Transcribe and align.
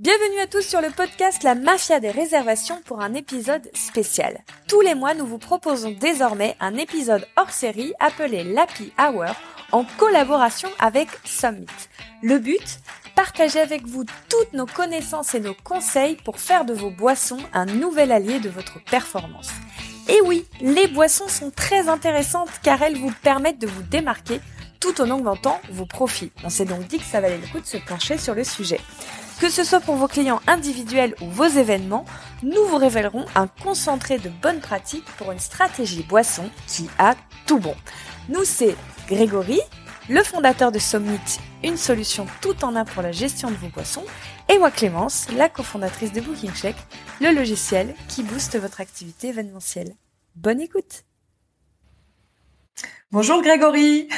Bienvenue 0.00 0.38
à 0.38 0.46
tous 0.46 0.62
sur 0.62 0.80
le 0.80 0.90
podcast 0.90 1.42
La 1.42 1.56
Mafia 1.56 1.98
des 1.98 2.12
réservations 2.12 2.80
pour 2.84 3.00
un 3.00 3.14
épisode 3.14 3.68
spécial. 3.74 4.44
Tous 4.68 4.80
les 4.80 4.94
mois, 4.94 5.12
nous 5.14 5.26
vous 5.26 5.38
proposons 5.38 5.90
désormais 5.90 6.54
un 6.60 6.76
épisode 6.76 7.26
hors 7.36 7.50
série 7.50 7.92
appelé 7.98 8.44
l'Happy 8.44 8.92
Hour 8.96 9.34
en 9.72 9.84
collaboration 9.98 10.68
avec 10.78 11.08
Summit. 11.24 11.66
Le 12.22 12.38
but 12.38 12.78
Partager 13.16 13.58
avec 13.58 13.88
vous 13.88 14.04
toutes 14.28 14.52
nos 14.52 14.66
connaissances 14.66 15.34
et 15.34 15.40
nos 15.40 15.56
conseils 15.64 16.14
pour 16.14 16.38
faire 16.38 16.64
de 16.64 16.74
vos 16.74 16.90
boissons 16.90 17.40
un 17.52 17.66
nouvel 17.66 18.12
allié 18.12 18.38
de 18.38 18.50
votre 18.50 18.80
performance. 18.84 19.50
Et 20.08 20.20
oui, 20.20 20.46
les 20.60 20.86
boissons 20.86 21.26
sont 21.26 21.50
très 21.50 21.88
intéressantes 21.88 22.60
car 22.62 22.80
elles 22.82 22.98
vous 22.98 23.12
permettent 23.24 23.58
de 23.58 23.66
vous 23.66 23.82
démarquer 23.82 24.40
tout 24.78 25.00
en 25.00 25.10
augmentant 25.10 25.60
vos 25.72 25.86
profits. 25.86 26.30
On 26.44 26.50
s'est 26.50 26.66
donc 26.66 26.86
dit 26.86 26.98
que 26.98 27.04
ça 27.04 27.20
valait 27.20 27.38
le 27.38 27.48
coup 27.48 27.58
de 27.58 27.66
se 27.66 27.78
pencher 27.78 28.16
sur 28.16 28.36
le 28.36 28.44
sujet. 28.44 28.80
Que 29.40 29.50
ce 29.50 29.62
soit 29.62 29.80
pour 29.80 29.94
vos 29.94 30.08
clients 30.08 30.40
individuels 30.48 31.14
ou 31.20 31.26
vos 31.26 31.44
événements, 31.44 32.04
nous 32.42 32.64
vous 32.66 32.76
révélerons 32.76 33.24
un 33.36 33.46
concentré 33.46 34.18
de 34.18 34.28
bonnes 34.28 34.58
pratiques 34.60 35.04
pour 35.16 35.30
une 35.30 35.38
stratégie 35.38 36.02
boisson 36.02 36.50
qui 36.66 36.90
a 36.98 37.14
tout 37.46 37.60
bon. 37.60 37.76
Nous, 38.28 38.44
c'est 38.44 38.74
Grégory, 39.06 39.60
le 40.08 40.24
fondateur 40.24 40.72
de 40.72 40.80
Summit, 40.80 41.20
une 41.62 41.76
solution 41.76 42.26
tout 42.40 42.64
en 42.64 42.74
un 42.74 42.84
pour 42.84 43.00
la 43.00 43.12
gestion 43.12 43.48
de 43.48 43.54
vos 43.56 43.68
boissons, 43.68 44.04
et 44.52 44.58
moi 44.58 44.72
Clémence, 44.72 45.28
la 45.36 45.48
cofondatrice 45.48 46.12
de 46.12 46.20
Booking 46.20 46.52
Check, 46.52 46.74
le 47.20 47.30
logiciel 47.30 47.94
qui 48.08 48.24
booste 48.24 48.58
votre 48.58 48.80
activité 48.80 49.28
événementielle. 49.28 49.94
Bonne 50.34 50.60
écoute 50.60 51.04
Bonjour 53.12 53.40
Grégory 53.40 54.08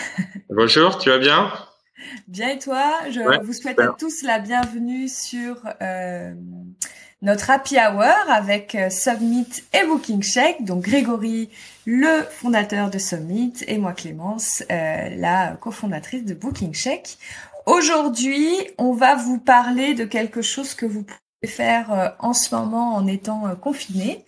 Bonjour, 0.48 0.96
tu 0.98 1.10
vas 1.10 1.18
bien? 1.18 1.52
Bien 2.28 2.50
et 2.50 2.58
toi 2.58 2.92
Je 3.10 3.44
vous 3.44 3.52
souhaite 3.52 3.78
à 3.78 3.88
tous 3.98 4.22
la 4.22 4.38
bienvenue 4.38 5.08
sur 5.08 5.56
euh, 5.82 6.32
notre 7.22 7.50
happy 7.50 7.76
hour 7.76 8.04
avec 8.28 8.74
euh, 8.74 8.90
Summit 8.90 9.48
et 9.72 9.86
Booking 9.86 10.22
Check. 10.22 10.64
Donc 10.64 10.82
Grégory, 10.82 11.50
le 11.86 12.22
fondateur 12.30 12.90
de 12.90 12.98
Summit, 12.98 13.54
et 13.66 13.78
moi 13.78 13.92
Clémence, 13.92 14.62
euh, 14.70 15.08
la 15.16 15.56
cofondatrice 15.60 16.24
de 16.24 16.34
Booking 16.34 16.72
Check. 16.72 17.18
Aujourd'hui, 17.66 18.48
on 18.78 18.92
va 18.92 19.16
vous 19.16 19.38
parler 19.38 19.94
de 19.94 20.04
quelque 20.04 20.42
chose 20.42 20.74
que 20.74 20.86
vous 20.86 21.02
pouvez 21.02 21.52
faire 21.52 22.16
en 22.18 22.32
ce 22.32 22.54
moment 22.54 22.94
en 22.94 23.06
étant 23.06 23.54
confiné. 23.56 24.24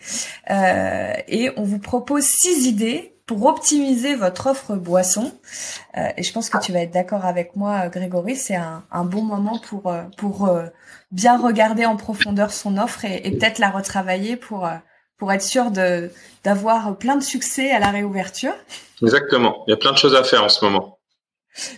et 0.48 1.50
on 1.56 1.62
vous 1.62 1.78
propose 1.78 2.24
six 2.24 2.66
idées 2.66 3.11
pour 3.26 3.46
optimiser 3.46 4.14
votre 4.14 4.48
offre 4.48 4.74
boisson. 4.74 5.32
Euh, 5.96 6.08
et 6.16 6.22
je 6.22 6.32
pense 6.32 6.50
que 6.50 6.58
tu 6.58 6.72
vas 6.72 6.80
être 6.80 6.90
d'accord 6.90 7.24
avec 7.24 7.56
moi, 7.56 7.88
Grégory, 7.88 8.36
c'est 8.36 8.56
un, 8.56 9.04
bon 9.04 9.22
moment 9.22 9.58
pour 9.58 9.88
euh, 9.88 10.02
pour 10.16 10.46
euh, 10.46 10.66
bien 11.10 11.38
regarder 11.38 11.86
en 11.86 11.96
profondeur 11.96 12.52
son 12.52 12.78
offre 12.78 13.04
et, 13.04 13.30
peut-être 13.30 13.58
la 13.58 13.70
retravailler 13.70 14.36
pour 14.36 14.68
pour 15.18 15.32
être 15.32 15.42
sûr 15.42 15.70
de 15.70 16.10
d'avoir 16.44 16.96
plein 16.96 17.16
de 17.16 17.22
succès 17.22 17.70
à 17.70 17.78
la 17.78 17.90
réouverture. 17.90 18.54
Exactement. 19.02 19.64
Il 19.66 19.70
y 19.70 19.74
a 19.74 19.76
plein 19.76 19.92
de 19.92 19.98
choses 19.98 20.14
à 20.14 20.24
faire 20.24 20.42
en 20.42 20.48
ce 20.48 20.64
moment. 20.64 20.98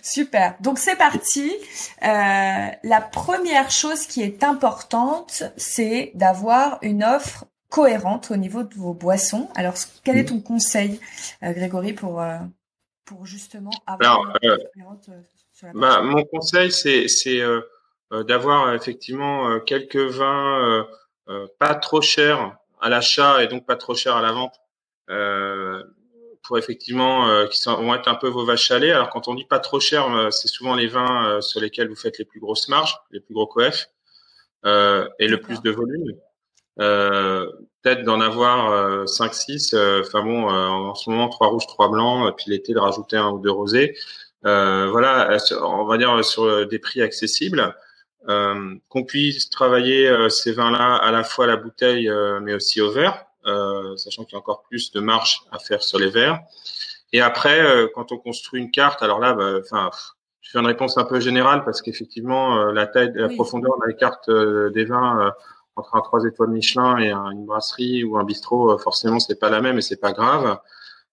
Super. 0.02 0.54
Donc 0.60 0.78
c'est 0.78 0.96
parti. 0.96 1.52
la 2.00 3.00
première 3.12 3.70
chose 3.70 4.06
qui 4.06 4.22
est 4.22 4.44
importante, 4.44 5.42
c'est 5.56 6.12
d'avoir 6.14 6.78
une 6.82 7.02
offre 7.02 7.44
cohérente 7.74 8.30
au 8.30 8.36
niveau 8.36 8.62
de 8.62 8.72
vos 8.74 8.94
boissons. 8.94 9.48
Alors, 9.56 9.74
quel 10.04 10.16
est 10.16 10.26
ton 10.26 10.40
conseil, 10.40 11.00
euh, 11.42 11.52
Grégory, 11.52 11.92
pour, 11.92 12.22
euh, 12.22 12.38
pour 13.04 13.26
justement 13.26 13.72
avoir 13.84 14.32
euh, 14.44 14.56
sur 15.52 15.66
la 15.66 15.72
bah, 15.74 16.00
Mon 16.02 16.22
conseil, 16.22 16.70
c'est, 16.70 17.42
d'avoir 18.28 18.74
effectivement 18.74 19.58
quelques 19.58 19.96
vins 19.96 20.86
pas 21.58 21.74
trop 21.74 22.00
chers 22.00 22.56
à 22.80 22.88
l'achat 22.88 23.42
et 23.42 23.48
donc 23.48 23.66
pas 23.66 23.74
trop 23.74 23.96
chers 23.96 24.14
à 24.14 24.22
la 24.22 24.30
vente. 24.30 24.54
pour 26.44 26.58
effectivement 26.58 27.44
qui 27.48 27.58
sont, 27.58 27.74
vont 27.82 27.94
être 27.96 28.06
un 28.06 28.14
peu 28.14 28.28
vos 28.28 28.44
vaches 28.44 28.70
à 28.70 28.78
lait. 28.78 28.92
Alors 28.92 29.10
quand 29.10 29.26
on 29.26 29.34
dit 29.34 29.46
pas 29.46 29.58
trop 29.58 29.80
cher, 29.80 30.28
c'est 30.30 30.46
souvent 30.46 30.76
les 30.76 30.86
vins 30.86 31.40
sur 31.40 31.60
lesquels 31.60 31.88
vous 31.88 31.96
faites 31.96 32.18
les 32.18 32.24
plus 32.24 32.38
grosses 32.38 32.68
marges, 32.68 32.96
les 33.10 33.18
plus 33.18 33.34
gros 33.34 33.48
coefs 33.48 33.90
et 34.64 35.26
le 35.26 35.38
plus 35.38 35.60
de 35.60 35.72
volume. 35.72 36.12
Euh, 37.86 37.94
peut-être 37.94 38.04
d'en 38.04 38.20
avoir 38.20 39.08
5 39.08 39.30
euh, 39.30 39.32
6 39.32 39.74
euh, 39.74 40.00
enfin 40.00 40.22
bon 40.22 40.48
en 40.48 40.94
ce 40.94 41.10
moment 41.10 41.28
trois 41.28 41.48
rouges 41.48 41.66
trois 41.66 41.88
blancs 41.90 42.34
puis 42.36 42.46
l'été 42.48 42.72
de 42.72 42.78
rajouter 42.78 43.16
un 43.16 43.30
ou 43.30 43.38
deux 43.38 43.50
rosés. 43.50 43.96
Voilà 44.42 45.36
on 45.62 45.84
va 45.84 45.98
dire 45.98 46.24
sur 46.24 46.66
des 46.66 46.78
prix 46.78 47.02
accessibles 47.02 47.74
qu'on 48.26 49.04
puisse 49.06 49.50
travailler 49.50 50.28
ces 50.30 50.52
vins 50.52 50.70
là 50.70 50.96
à 50.96 51.10
la 51.10 51.24
fois 51.24 51.44
à 51.44 51.48
la 51.48 51.56
bouteille 51.56 52.10
mais 52.42 52.54
aussi 52.54 52.80
au 52.80 52.90
verre 52.90 53.26
sachant 53.96 54.24
qu'il 54.24 54.34
y 54.34 54.36
a 54.36 54.38
encore 54.38 54.62
plus 54.62 54.92
de 54.92 55.00
marge 55.00 55.42
à 55.50 55.58
faire 55.58 55.82
sur 55.82 55.98
les 55.98 56.10
verres. 56.10 56.40
Et 57.12 57.20
après 57.20 57.60
quand 57.94 58.12
on 58.12 58.18
construit 58.18 58.60
une 58.60 58.70
carte 58.70 59.02
alors 59.02 59.18
là 59.18 59.34
bah, 59.34 59.58
enfin 59.60 59.90
je 60.40 60.50
fais 60.50 60.58
une 60.58 60.66
réponse 60.66 60.98
un 60.98 61.04
peu 61.04 61.20
générale 61.20 61.64
parce 61.64 61.80
qu'effectivement 61.80 62.66
la 62.66 62.86
taille 62.86 63.12
la 63.14 63.28
profondeur 63.28 63.72
de 63.78 63.86
la 63.86 63.94
carte 63.94 64.30
des 64.74 64.84
vins 64.84 65.32
entre 65.76 65.96
un 65.96 66.00
trois 66.00 66.24
étoiles 66.24 66.50
Michelin 66.50 66.98
et 66.98 67.12
une 67.12 67.46
brasserie 67.46 68.04
ou 68.04 68.16
un 68.16 68.24
bistrot, 68.24 68.72
euh, 68.72 68.78
forcément, 68.78 69.18
c'est 69.18 69.38
pas 69.38 69.50
la 69.50 69.60
même 69.60 69.78
et 69.78 69.82
c'est 69.82 70.00
pas 70.00 70.12
grave. 70.12 70.58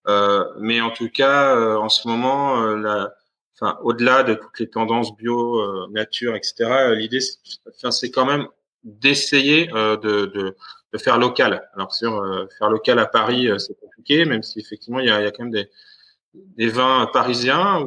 Euh, 0.08 0.44
mais 0.58 0.80
en 0.80 0.90
tout 0.90 1.08
cas, 1.08 1.56
euh, 1.56 1.76
en 1.76 1.88
ce 1.88 2.08
moment, 2.08 2.60
la, 2.60 3.12
enfin, 3.54 3.78
au-delà 3.82 4.22
de 4.22 4.34
toutes 4.34 4.58
les 4.58 4.68
tendances 4.68 5.16
bio, 5.16 5.88
nature, 5.90 6.34
etc., 6.36 6.94
l'idée, 6.96 7.20
c'est 7.20 8.10
quand 8.10 8.26
même 8.26 8.46
d'essayer 8.84 9.68
de, 9.68 9.96
de, 9.96 10.56
de, 10.92 10.98
faire 10.98 11.18
local. 11.18 11.68
Alors 11.74 11.94
sur 11.94 12.22
faire 12.58 12.68
local 12.68 12.98
à 12.98 13.06
Paris, 13.06 13.48
c'est 13.58 13.78
compliqué, 13.78 14.24
même 14.24 14.42
si 14.42 14.58
effectivement 14.60 14.98
il 14.98 15.06
y 15.06 15.10
a, 15.10 15.22
y 15.22 15.26
a 15.26 15.30
quand 15.30 15.44
même 15.44 15.52
des, 15.52 15.70
des 16.34 16.68
vins 16.68 17.08
parisiens 17.12 17.80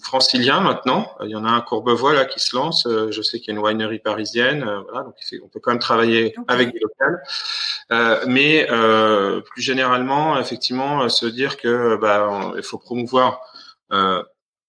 franciliens 0.00 0.60
maintenant. 0.60 1.10
Il 1.22 1.30
y 1.30 1.36
en 1.36 1.44
a 1.44 1.50
un 1.50 1.60
Courbevoie 1.60 2.12
là 2.12 2.24
qui 2.24 2.40
se 2.40 2.54
lance. 2.56 2.86
Euh, 2.86 3.10
je 3.10 3.22
sais 3.22 3.38
qu'il 3.38 3.54
y 3.54 3.56
a 3.56 3.60
une 3.60 3.64
winery 3.64 3.98
parisienne. 3.98 4.62
Euh, 4.62 4.80
voilà, 4.82 5.04
donc 5.04 5.14
on 5.42 5.48
peut 5.48 5.60
quand 5.60 5.72
même 5.72 5.80
travailler 5.80 6.34
avec 6.48 6.72
des 6.72 6.80
locales. 6.80 7.22
Euh, 7.92 8.24
mais 8.26 8.70
euh, 8.70 9.40
plus 9.40 9.62
généralement, 9.62 10.38
effectivement, 10.38 11.08
se 11.08 11.26
dire 11.26 11.56
que 11.56 11.96
bah, 11.96 12.52
il 12.56 12.62
faut 12.62 12.78
promouvoir 12.78 13.40
euh, 13.92 14.22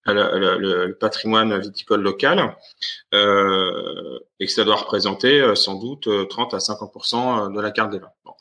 le, 0.06 0.86
le, 0.86 0.94
patrimoine 0.94 1.58
viticole 1.58 2.00
local 2.00 2.56
euh, 3.12 4.18
et 4.38 4.46
que 4.46 4.52
ça 4.52 4.62
doit 4.62 4.76
représenter 4.76 5.56
sans 5.56 5.74
doute 5.74 6.08
30 6.28 6.54
à 6.54 6.58
50% 6.58 7.52
de 7.52 7.60
la 7.60 7.70
carte 7.72 7.90
des 7.90 7.98
vins. 7.98 8.12
Bon. 8.24 8.34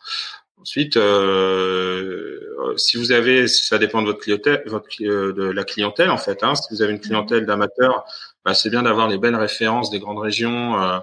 Ensuite, 0.65 0.97
euh, 0.97 2.73
si 2.75 2.97
vous 2.97 3.11
avez, 3.11 3.47
ça 3.47 3.77
dépend 3.77 4.01
de 4.01 4.07
votre 4.07 4.19
clientèle, 4.19 4.63
euh, 5.01 5.31
de 5.31 5.43
la 5.43 5.63
clientèle 5.63 6.09
en 6.09 6.17
fait. 6.17 6.43
Hein, 6.43 6.55
si 6.55 6.63
vous 6.71 6.81
avez 6.81 6.91
une 6.91 6.99
clientèle 6.99 7.45
d'amateurs, 7.45 8.03
bah, 8.43 8.55
c'est 8.55 8.71
bien 8.71 8.81
d'avoir 8.81 9.07
les 9.07 9.19
belles 9.19 9.35
références 9.35 9.91
des 9.91 9.99
grandes 9.99 10.17
régions 10.17 10.81
euh, 10.81 10.97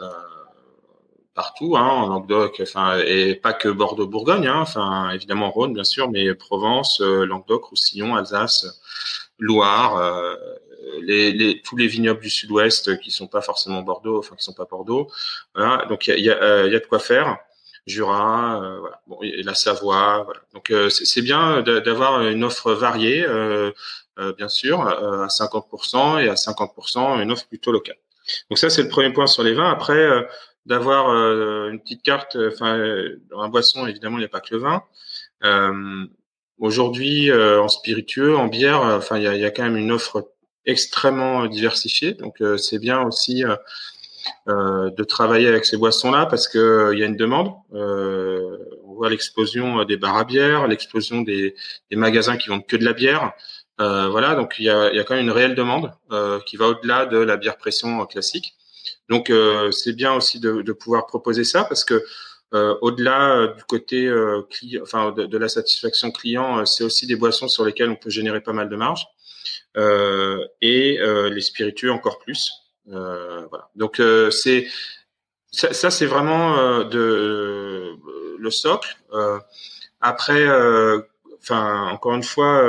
euh, 0.00 0.08
partout, 1.34 1.76
hein, 1.76 1.86
en 1.86 2.08
Languedoc, 2.08 2.60
enfin 2.62 3.00
et 3.06 3.34
pas 3.34 3.52
que 3.52 3.68
Bordeaux-Bourgogne, 3.68 4.46
hein, 4.46 4.60
enfin 4.60 5.10
évidemment 5.10 5.50
Rhône 5.50 5.74
bien 5.74 5.84
sûr, 5.84 6.10
mais 6.10 6.34
Provence, 6.34 7.02
euh, 7.02 7.26
Languedoc, 7.26 7.66
Roussillon, 7.66 8.16
Alsace, 8.16 8.80
Loire. 9.38 10.00
Les, 11.02 11.32
les, 11.32 11.60
tous 11.62 11.76
les 11.76 11.86
vignobles 11.86 12.20
du 12.20 12.30
Sud-Ouest 12.30 12.98
qui 13.00 13.10
sont 13.10 13.26
pas 13.28 13.42
forcément 13.42 13.82
Bordeaux, 13.82 14.18
enfin 14.18 14.36
qui 14.36 14.44
sont 14.44 14.54
pas 14.54 14.64
Bordeaux. 14.64 15.10
Voilà, 15.54 15.84
donc 15.86 16.06
il 16.08 16.18
y 16.24 16.30
a, 16.30 16.66
y 16.66 16.74
a 16.74 16.80
de 16.80 16.86
quoi 16.86 16.98
faire. 16.98 17.38
Jura, 17.86 18.62
euh, 18.62 18.78
voilà. 18.78 19.00
bon, 19.06 19.18
et 19.22 19.42
la 19.42 19.54
Savoie. 19.54 20.22
Voilà. 20.24 20.40
Donc 20.54 20.70
euh, 20.70 20.88
c'est 20.90 21.22
bien 21.22 21.62
d'avoir 21.62 22.26
une 22.26 22.44
offre 22.44 22.72
variée, 22.72 23.24
euh, 23.26 23.72
bien 24.36 24.48
sûr, 24.48 24.82
à 24.82 25.26
50% 25.26 26.22
et 26.22 26.28
à 26.28 26.34
50% 26.34 27.22
une 27.22 27.32
offre 27.32 27.46
plutôt 27.48 27.72
locale. 27.72 27.96
Donc 28.50 28.58
ça 28.58 28.70
c'est 28.70 28.82
le 28.82 28.88
premier 28.88 29.12
point 29.12 29.26
sur 29.26 29.42
les 29.42 29.54
vins. 29.54 29.70
Après 29.70 30.08
d'avoir 30.64 31.08
une 31.10 31.80
petite 31.80 32.02
carte, 32.02 32.36
enfin 32.52 32.78
dans 33.30 33.40
un 33.40 33.48
boisson 33.48 33.86
évidemment 33.86 34.18
il 34.18 34.20
n'y 34.20 34.26
a 34.26 34.28
pas 34.28 34.40
que 34.40 34.54
le 34.54 34.60
vin. 34.60 34.82
Aujourd'hui 36.58 37.32
en 37.32 37.68
spiritueux, 37.68 38.36
en 38.36 38.46
bière, 38.46 38.82
enfin 38.82 39.16
il 39.16 39.24
y 39.24 39.26
a, 39.26 39.34
y 39.34 39.44
a, 39.44 39.50
quand 39.50 39.64
même 39.64 39.76
une 39.76 39.90
offre 39.90 40.30
extrêmement 40.66 41.46
diversifiée. 41.46 42.14
Donc 42.14 42.42
c'est 42.58 42.78
bien 42.78 43.02
aussi 43.02 43.44
euh, 43.44 43.56
de 44.46 45.04
travailler 45.04 45.48
avec 45.48 45.64
ces 45.64 45.76
boissons-là 45.76 46.26
parce 46.26 46.48
que 46.48 46.58
euh, 46.58 46.94
il 46.94 47.00
y 47.00 47.02
a 47.02 47.06
une 47.06 47.16
demande. 47.16 47.52
Euh, 47.74 48.58
on 48.84 48.94
voit 48.94 49.10
l'explosion 49.10 49.84
des 49.84 49.96
bars 49.96 50.16
à 50.16 50.24
bière, 50.24 50.66
l'explosion 50.66 51.22
des, 51.22 51.54
des, 51.90 51.96
magasins 51.96 52.36
qui 52.36 52.48
vendent 52.48 52.66
que 52.66 52.76
de 52.76 52.84
la 52.84 52.92
bière. 52.92 53.32
Euh, 53.80 54.08
voilà, 54.08 54.34
donc 54.34 54.54
il 54.58 54.66
y 54.66 54.70
a, 54.70 54.92
y 54.92 54.98
a 54.98 55.04
quand 55.04 55.14
même 55.14 55.24
une 55.24 55.30
réelle 55.30 55.54
demande 55.54 55.92
euh, 56.12 56.38
qui 56.40 56.56
va 56.56 56.68
au-delà 56.68 57.06
de 57.06 57.18
la 57.18 57.36
bière 57.36 57.56
pression 57.56 58.04
classique. 58.06 58.54
Donc 59.08 59.30
c'est 59.72 59.92
bien 59.92 60.14
aussi 60.14 60.40
de, 60.40 60.62
de, 60.62 60.72
pouvoir 60.72 61.06
proposer 61.06 61.44
ça 61.44 61.64
parce 61.64 61.84
que 61.84 62.02
au-delà 62.52 63.48
du 63.48 63.64
côté 63.64 64.10
client, 64.50 64.82
enfin 64.82 65.12
de, 65.12 65.26
de, 65.26 65.38
la 65.38 65.48
satisfaction 65.48 66.10
client, 66.10 66.64
c'est 66.64 66.84
aussi 66.84 67.06
des 67.06 67.16
boissons 67.16 67.48
sur 67.48 67.64
lesquelles 67.64 67.90
on 67.90 67.96
peut 67.96 68.10
générer 68.10 68.40
pas 68.40 68.54
mal 68.54 68.70
de 68.70 68.76
marge 68.76 69.06
et 70.62 70.98
les 71.30 71.40
spiritueux 71.40 71.92
encore 71.92 72.20
plus. 72.20 72.61
Euh, 72.90 73.46
voilà. 73.48 73.68
Donc 73.76 74.00
euh, 74.00 74.30
c'est 74.30 74.66
ça, 75.50 75.90
c'est 75.90 76.06
vraiment 76.06 76.82
de 76.84 77.98
le 78.38 78.50
socle. 78.50 78.96
après, 80.00 80.46
enfin 81.38 81.88
encore 81.88 82.14
une 82.14 82.22
fois, 82.22 82.62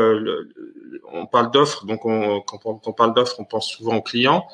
on 1.13 1.25
parle 1.25 1.51
d'offres, 1.51 1.85
donc 1.85 2.05
on, 2.05 2.41
quand, 2.41 2.59
on, 2.65 2.91
parle 2.91 3.13
d'offres, 3.13 3.39
on 3.39 3.45
pense 3.45 3.69
souvent 3.69 3.95
aux 3.95 4.01
clients. 4.01 4.45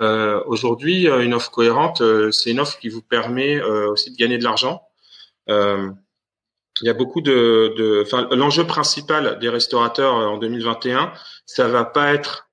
Euh, 0.00 0.40
Aujourd'hui, 0.46 1.08
une 1.08 1.34
offre 1.34 1.50
cohérente, 1.50 2.02
c'est 2.30 2.52
une 2.52 2.60
offre 2.60 2.78
qui 2.78 2.88
vous 2.88 3.02
permet 3.02 3.60
aussi 3.60 4.12
de 4.12 4.16
gagner 4.16 4.38
de 4.38 4.44
l'argent. 4.44 4.82
Euh, 5.48 5.90
il 6.80 6.86
y 6.86 6.90
a 6.90 6.94
beaucoup 6.94 7.20
de, 7.20 7.74
de 7.76 8.34
l'enjeu 8.34 8.66
principal 8.66 9.38
des 9.38 9.48
restaurateurs 9.48 10.14
en 10.14 10.38
2021, 10.38 11.12
ça 11.44 11.68
va 11.68 11.84
pas 11.84 12.14
être 12.14 12.48
euh, 12.48 12.51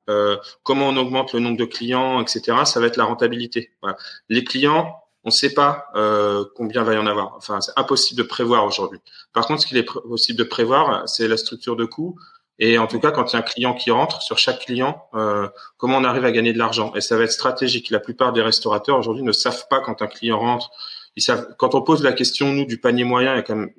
comment 0.63 0.89
on 0.89 0.97
augmente 0.97 1.33
le 1.33 1.39
nombre 1.39 1.57
de 1.57 1.65
clients, 1.65 2.21
etc. 2.21 2.57
Ça 2.65 2.79
va 2.79 2.87
être 2.87 2.97
la 2.97 3.05
rentabilité. 3.05 3.71
Voilà. 3.81 3.97
Les 4.29 4.43
clients, 4.43 4.95
on 5.23 5.29
ne 5.29 5.33
sait 5.33 5.53
pas 5.53 5.87
euh, 5.95 6.45
combien 6.55 6.83
va 6.83 6.93
y 6.93 6.97
en 6.97 7.07
avoir. 7.07 7.33
Enfin, 7.35 7.61
c'est 7.61 7.73
impossible 7.75 8.17
de 8.17 8.27
prévoir 8.27 8.65
aujourd'hui. 8.65 8.99
Par 9.33 9.45
contre, 9.45 9.61
ce 9.61 9.67
qu'il 9.67 9.77
est 9.77 9.83
possible 9.83 10.39
de 10.39 10.43
prévoir, 10.43 11.07
c'est 11.07 11.27
la 11.27 11.37
structure 11.37 11.75
de 11.75 11.85
coût. 11.85 12.17
Et 12.57 12.77
en 12.77 12.87
tout 12.87 12.99
cas, 12.99 13.11
quand 13.11 13.31
il 13.31 13.33
y 13.33 13.35
a 13.37 13.39
un 13.39 13.43
client 13.43 13.73
qui 13.73 13.91
rentre, 13.91 14.21
sur 14.21 14.37
chaque 14.37 14.59
client, 14.59 15.03
euh, 15.13 15.47
comment 15.77 15.97
on 15.97 16.03
arrive 16.03 16.25
à 16.25 16.31
gagner 16.31 16.53
de 16.53 16.57
l'argent. 16.57 16.93
Et 16.95 17.01
ça 17.01 17.17
va 17.17 17.23
être 17.23 17.31
stratégique. 17.31 17.89
La 17.89 17.99
plupart 17.99 18.33
des 18.33 18.41
restaurateurs 18.41 18.97
aujourd'hui 18.97 19.23
ne 19.23 19.31
savent 19.31 19.67
pas 19.69 19.81
quand 19.81 20.01
un 20.01 20.07
client 20.07 20.39
rentre. 20.39 20.69
Ils 21.15 21.21
savent, 21.21 21.55
quand 21.57 21.75
on 21.75 21.81
pose 21.81 22.03
la 22.03 22.11
question, 22.11 22.51
nous, 22.51 22.65
du 22.65 22.79
panier 22.79 23.03
moyen, 23.03 23.33
il 23.33 23.37
y 23.37 23.39
a 23.39 23.43
quand 23.43 23.55
même 23.55 23.71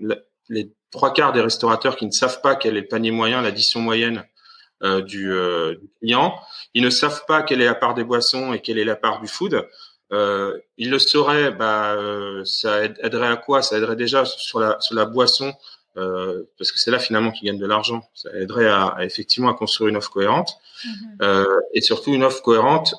les 0.48 0.72
trois 0.90 1.12
quarts 1.12 1.32
des 1.32 1.40
restaurateurs 1.40 1.96
qui 1.96 2.06
ne 2.06 2.10
savent 2.10 2.40
pas 2.40 2.56
quel 2.56 2.76
est 2.76 2.82
le 2.82 2.88
panier 2.88 3.10
moyen, 3.10 3.42
l'addition 3.42 3.80
moyenne 3.80 4.24
euh, 4.82 5.02
du, 5.02 5.32
euh, 5.32 5.74
du, 5.74 5.88
client. 5.98 6.38
Ils 6.74 6.82
ne 6.82 6.90
savent 6.90 7.24
pas 7.26 7.42
quelle 7.42 7.60
est 7.60 7.66
la 7.66 7.74
part 7.74 7.94
des 7.94 8.04
boissons 8.04 8.52
et 8.52 8.60
quelle 8.60 8.78
est 8.78 8.84
la 8.84 8.96
part 8.96 9.20
du 9.20 9.28
food. 9.28 9.66
Euh, 10.12 10.58
ils 10.76 10.90
le 10.90 10.98
sauraient, 10.98 11.52
bah, 11.52 11.92
euh, 11.92 12.44
ça 12.44 12.84
aiderait 12.84 13.28
à 13.28 13.36
quoi? 13.36 13.62
Ça 13.62 13.76
aiderait 13.78 13.96
déjà 13.96 14.24
sur 14.24 14.58
la, 14.58 14.76
sur 14.80 14.96
la 14.96 15.04
boisson, 15.04 15.52
euh, 15.96 16.42
parce 16.58 16.72
que 16.72 16.80
c'est 16.80 16.90
là 16.90 16.98
finalement 16.98 17.30
qu'ils 17.30 17.46
gagnent 17.46 17.60
de 17.60 17.66
l'argent. 17.66 18.02
Ça 18.14 18.28
aiderait 18.34 18.68
à, 18.68 18.86
à, 18.86 19.04
effectivement 19.04 19.50
à 19.50 19.54
construire 19.54 19.88
une 19.88 19.96
offre 19.96 20.10
cohérente 20.10 20.56
mm-hmm. 20.84 21.60
et 21.74 21.80
surtout 21.80 22.12
une 22.12 22.24
offre 22.24 22.42
cohérente 22.42 22.94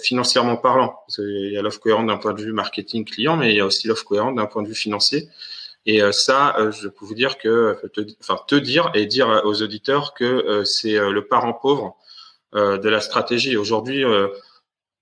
financièrement 0.00 0.56
parlant. 0.56 0.94
Il 1.18 1.52
y 1.52 1.58
a 1.58 1.62
l'offre 1.62 1.80
cohérente 1.80 2.06
d'un 2.06 2.18
point 2.18 2.34
de 2.34 2.42
vue 2.42 2.52
marketing 2.52 3.04
client, 3.04 3.36
mais 3.36 3.50
il 3.50 3.56
y 3.56 3.60
a 3.60 3.66
aussi 3.66 3.88
l'offre 3.88 4.04
cohérente 4.04 4.36
d'un 4.36 4.46
point 4.46 4.62
de 4.62 4.68
vue 4.68 4.74
financier. 4.76 5.28
Et 5.86 6.02
euh, 6.02 6.12
ça, 6.12 6.54
euh, 6.58 6.70
je 6.70 6.88
peux 6.88 7.06
vous 7.06 7.14
dire 7.14 7.38
que, 7.38 7.78
te, 7.94 8.02
enfin, 8.20 8.38
te 8.46 8.54
dire 8.54 8.90
et 8.94 9.06
dire 9.06 9.42
aux 9.44 9.62
auditeurs 9.62 10.14
que 10.14 10.24
euh, 10.24 10.64
c'est 10.64 10.98
le 10.98 11.26
parent 11.26 11.52
pauvre 11.54 11.96
de 12.54 12.88
la 12.88 13.02
stratégie. 13.02 13.58
Aujourd'hui, 13.58 14.02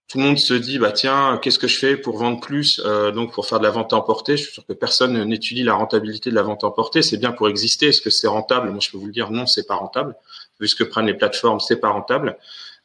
tout 0.08 0.19
le 0.19 0.25
monde 0.25 0.37
se 0.37 0.52
dit 0.52 0.81
bah 0.81 0.90
tiens 0.90 1.38
qu'est-ce 1.40 1.61
que 1.61 1.69
je 1.69 1.78
fais 1.78 1.96
pour 1.96 2.19
vendre 2.19 2.40
plus 2.40 2.81
donc 3.14 3.32
pour 3.32 3.46
faire 3.46 3.61
de 3.61 3.64
la 3.64 3.70
vente 3.70 3.93
emportée? 3.93 4.37
Je 4.37 4.43
suis 4.43 4.52
sûr 4.52 4.67
que 4.67 4.73
personne 4.73 5.23
n'étudie 5.23 5.62
la 5.62 5.75
rentabilité 5.75 6.28
de 6.28 6.34
la 6.34 6.43
vente 6.43 6.64
emportée. 6.64 7.02
C'est 7.02 7.19
bien 7.19 7.31
pour 7.31 7.49
exister. 7.49 7.90
Est-ce 7.90 8.02
que 8.02 8.11
c'est 8.11 8.26
rentable? 8.26 8.70
Moi 8.70 8.81
je 8.82 8.90
peux 8.90 8.99
vous 8.99 9.06
le 9.06 9.12
dire 9.12 9.31
non 9.31 9.46
c'est 9.46 9.64
pas 9.64 9.76
rentable. 9.76 10.17
Vu 10.58 10.67
ce 10.67 10.75
que 10.75 10.82
prennent 10.82 11.06
les 11.06 11.14
plateformes 11.14 11.61
c'est 11.61 11.76
pas 11.76 11.90
rentable. 11.90 12.37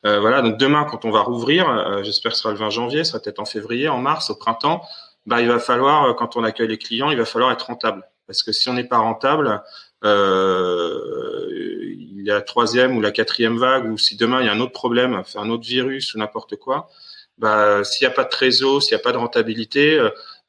Voilà. 0.03 0.43
Donc 0.43 0.59
demain 0.59 0.85
quand 0.88 1.05
on 1.05 1.11
va 1.11 1.21
rouvrir 1.21 2.03
j'espère 2.03 2.33
que 2.33 2.38
ce 2.38 2.43
sera 2.43 2.53
le 2.53 2.59
20 2.59 2.69
janvier 2.69 3.03
ce 3.03 3.13
sera 3.13 3.19
peut-être 3.19 3.39
en 3.39 3.45
février 3.45 3.89
en 3.89 3.97
mars 3.97 4.29
au 4.29 4.35
printemps 4.35 4.83
bah, 5.25 5.41
il 5.41 5.47
va 5.47 5.59
falloir, 5.59 6.06
euh, 6.06 6.13
quand 6.13 6.35
on 6.35 6.44
accueille 6.44 6.68
les 6.68 6.77
clients, 6.77 7.12
il 7.12 7.18
va 7.18 7.25
falloir 7.25 7.51
être 7.51 7.68
rentable. 7.68 8.03
Parce 8.27 8.44
que 8.44 8.51
si 8.51 8.69
on 8.69 8.73
n'est 8.73 8.88
pas 8.88 8.97
rentable, 8.97 9.62
euh, 10.03 11.95
la 12.23 12.41
troisième 12.41 12.95
ou 12.97 13.01
la 13.01 13.12
quatrième 13.12 13.57
vague, 13.57 13.89
ou 13.91 13.97
si 13.97 14.15
demain 14.15 14.41
il 14.41 14.45
y 14.45 14.50
a 14.50 14.53
un 14.53 14.59
autre 14.59 14.71
problème, 14.71 15.21
un 15.35 15.50
autre 15.50 15.65
virus 15.65 16.13
ou 16.13 16.19
n'importe 16.19 16.56
quoi, 16.56 16.89
bah, 17.38 17.83
s'il 17.83 18.07
n'y 18.07 18.12
a 18.12 18.15
pas 18.15 18.23
de 18.23 18.29
trésor, 18.29 18.81
s'il 18.81 18.95
n'y 18.95 19.01
a 19.01 19.03
pas 19.03 19.12
de 19.12 19.18
rentabilité, 19.18 20.00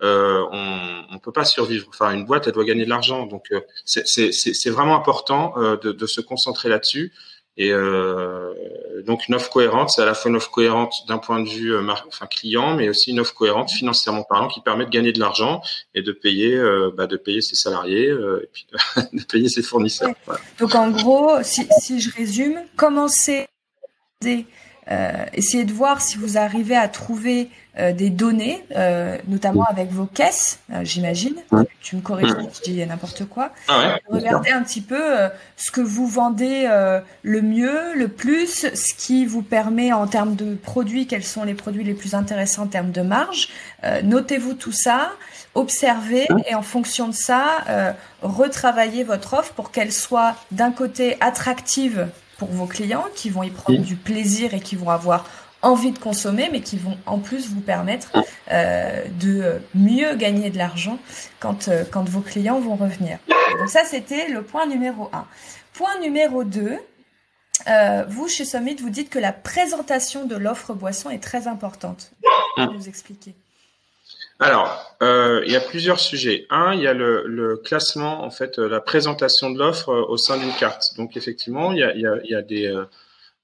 euh, 0.03 0.45
on 0.51 1.15
ne 1.15 1.19
peut 1.19 1.33
pas 1.33 1.45
survivre. 1.45 1.87
Enfin, 1.89 2.13
une 2.13 2.25
boîte, 2.25 2.49
elle 2.49 2.55
doit 2.55 2.65
gagner 2.65 2.85
de 2.85 2.91
l'argent. 2.91 3.27
Donc, 3.27 3.47
euh, 3.53 3.61
c'est 3.85 4.71
vraiment 4.71 4.97
important 4.97 5.55
euh, 5.57 5.77
de, 5.77 5.93
de, 5.93 6.07
se 6.07 6.21
concentrer 6.21 6.69
là-dessus. 6.69 7.13
Et 7.59 7.71
euh, 7.71 9.03
donc 9.03 9.29
une 9.29 9.35
offre 9.35 9.51
cohérente, 9.51 9.91
c'est 9.91 10.01
à 10.01 10.07
la 10.07 10.15
fois 10.15 10.31
une 10.31 10.37
offre 10.37 10.51
cohérente 10.51 10.95
d'un 11.07 11.19
point 11.19 11.41
de 11.41 11.49
vue 11.49 11.75
euh, 11.75 11.87
enfin, 12.09 12.27
client, 12.27 12.75
mais 12.77 12.89
aussi 12.89 13.11
une 13.11 13.21
offre 13.21 13.35
cohérente 13.35 13.71
financièrement 13.71 14.23
parlant 14.23 14.49
qui 14.49 14.61
permet 14.61 14.87
de 14.87 14.91
gagner 14.91 15.13
de 15.13 15.21
l'argent 15.21 15.61
et 15.95 16.03
de 16.03 16.13
payer, 16.13 16.55
euh, 16.55 16.91
bah, 16.97 17.07
de 17.07 17.17
payer 17.17 17.43
ses 17.43 17.55
salariés 17.55 18.09
euh, 18.09 18.43
et 18.43 18.49
puis 18.53 18.67
de, 19.13 19.23
payer 19.31 19.49
ses 19.49 19.63
fournisseurs. 19.63 20.15
Donc 20.59 20.75
en 20.75 20.91
gros, 20.91 21.43
si, 21.43 21.69
si 21.81 22.01
je 22.01 22.11
résume, 22.15 22.59
commencer 22.77 23.47
euh, 24.91 25.25
essayez 25.33 25.65
de 25.65 25.73
voir 25.73 26.01
si 26.01 26.19
vous 26.19 26.39
arrivez 26.39 26.77
à 26.77 26.89
trouver 26.89 27.51
euh, 27.79 27.95
des 27.95 28.11
données, 28.11 28.63
euh, 28.77 29.17
notamment 29.29 29.65
avec 29.65 29.91
vos 29.91 30.05
caisses, 30.05 30.59
euh, 30.75 30.81
j'imagine. 30.85 31.37
Tu 31.81 31.97
me 31.97 32.03
corriges 32.03 32.29
si 32.53 32.59
je 32.59 32.71
dis 32.71 32.87
n'importe 32.87 33.25
quoi. 33.25 33.51
Ah 33.67 33.97
Regardez 34.11 34.51
un 34.51 34.63
petit 34.63 34.83
peu 34.83 35.01
ce 35.57 35.71
que 35.71 35.81
vous 35.81 36.07
vendez 36.07 36.69
le 37.23 37.43
mieux, 37.43 37.95
le 37.95 38.09
plus, 38.09 38.67
ce 38.75 38.95
qui 38.95 39.25
vous 39.25 39.41
permet 39.41 39.91
en 39.91 40.07
termes 40.07 40.35
de 40.35 40.55
produits, 40.55 41.07
quels 41.07 41.25
sont 41.25 41.45
les 41.45 41.55
produits 41.55 41.83
les 41.83 41.95
plus 41.95 42.15
intéressants 42.15 42.65
en 42.65 42.67
termes 42.67 42.93
de 42.93 43.01
marge. 43.01 43.49
Notez-vous 44.05 44.55
tout 44.55 44.73
ça, 44.73 45.13
observez 45.55 46.29
et 46.47 46.55
en 46.55 46.63
fonction 46.63 47.09
de 47.09 47.15
ça, 47.15 47.95
retravaillez 48.21 49.03
votre 49.03 49.35
offre 49.35 49.55
pour 49.55 49.71
qu'elle 49.71 49.93
soit 49.93 50.37
d'un 50.51 50.73
côté 50.73 51.17
attractive 51.21 52.09
pour 52.43 52.51
vos 52.51 52.67
clients 52.67 53.05
qui 53.15 53.31
vont 53.31 53.45
y 53.45 53.51
prendre 53.51 53.83
du 53.83 53.95
plaisir 53.95 54.53
et 54.53 54.59
qui 54.59 54.75
vont 54.75 54.91
avoir 54.91 55.27
envie 55.63 55.93
de 55.93 55.99
consommer, 56.01 56.49
mais 56.51 56.61
qui 56.61 56.77
vont 56.77 56.99
en 57.07 57.21
plus 57.21 57.49
vous 57.49 57.61
permettre 57.61 58.11
euh, 58.51 59.05
de 59.21 59.61
mieux 59.77 60.17
gagner 60.17 60.51
de 60.51 60.59
l'argent 60.59 60.99
quand, 61.39 61.69
euh, 61.69 61.85
quand 61.89 62.09
vos 62.09 62.21
clients 62.21 62.59
vont 62.59 62.75
revenir. 62.75 63.19
Donc 63.61 63.69
ça, 63.69 63.85
c'était 63.85 64.27
le 64.29 64.43
point 64.43 64.67
numéro 64.67 65.09
un. 65.13 65.25
Point 65.73 66.01
numéro 66.01 66.43
deux, 66.43 66.79
euh, 67.69 68.05
vous, 68.09 68.27
chez 68.27 68.45
Summit, 68.45 68.75
vous 68.75 68.91
dites 68.91 69.09
que 69.09 69.21
la 69.21 69.33
présentation 69.33 70.27
de 70.27 70.35
l'offre 70.35 70.75
boisson 70.75 71.11
est 71.11 71.23
très 71.23 71.47
importante. 71.47 72.11
Vous 72.57 72.73
nous 72.73 72.89
expliquer 72.89 73.37
alors, 74.43 74.97
euh, 75.05 75.41
il 75.47 75.53
y 75.53 75.57
a 75.57 75.61
plusieurs 75.61 76.01
sujets. 76.01 76.47
Un, 76.51 76.75
il 76.75 76.81
y 76.81 76.89
a 76.89 76.95
le, 76.95 77.23
le 77.29 77.57
classement, 77.57 78.25
en 78.25 78.31
fait, 78.31 78.59
euh, 78.59 78.69
la 78.69 78.81
présentation 78.81 79.51
de 79.51 79.59
l'offre 79.59 79.91
euh, 79.91 80.05
au 80.09 80.17
sein 80.17 80.37
d'une 80.37 80.53
carte. 80.55 80.97
Donc, 80.97 81.17
effectivement, 81.17 81.71
il 81.71 81.79
y 81.79 81.85
a, 81.85 81.95
il 81.95 82.01
y 82.01 82.07
a, 82.09 82.17
il 82.25 82.31
y 82.31 82.35
a 82.35 82.43
des, 82.43 82.67
euh, 82.67 82.85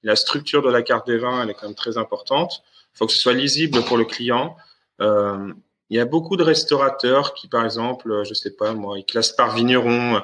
la 0.03 0.17
structure 0.17 0.61
de 0.61 0.69
la 0.69 0.81
carte 0.81 1.07
des 1.07 1.17
vins, 1.17 1.41
elle 1.41 1.51
est 1.51 1.53
quand 1.53 1.67
même 1.67 1.75
très 1.75 1.97
importante. 1.97 2.63
Il 2.93 2.97
faut 2.97 3.05
que 3.07 3.13
ce 3.13 3.19
soit 3.19 3.31
lisible 3.31 3.81
pour 3.85 3.97
le 3.97 4.03
client. 4.03 4.57
Euh, 4.99 5.53
il 5.89 5.95
y 5.95 6.01
a 6.01 6.05
beaucoup 6.05 6.35
de 6.35 6.43
restaurateurs 6.43 7.33
qui, 7.33 7.47
par 7.47 7.63
exemple, 7.63 8.23
je 8.25 8.33
sais 8.33 8.51
pas 8.51 8.73
moi, 8.73 8.99
ils 8.99 9.05
classent 9.05 9.31
par 9.31 9.55
vigneron, 9.55 10.21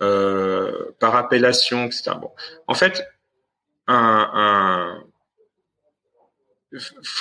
par 0.00 1.16
appellation, 1.16 1.86
etc. 1.86 2.10
Bon, 2.20 2.32
en 2.66 2.74
fait, 2.74 3.02
un, 3.86 4.30
un 4.34 5.04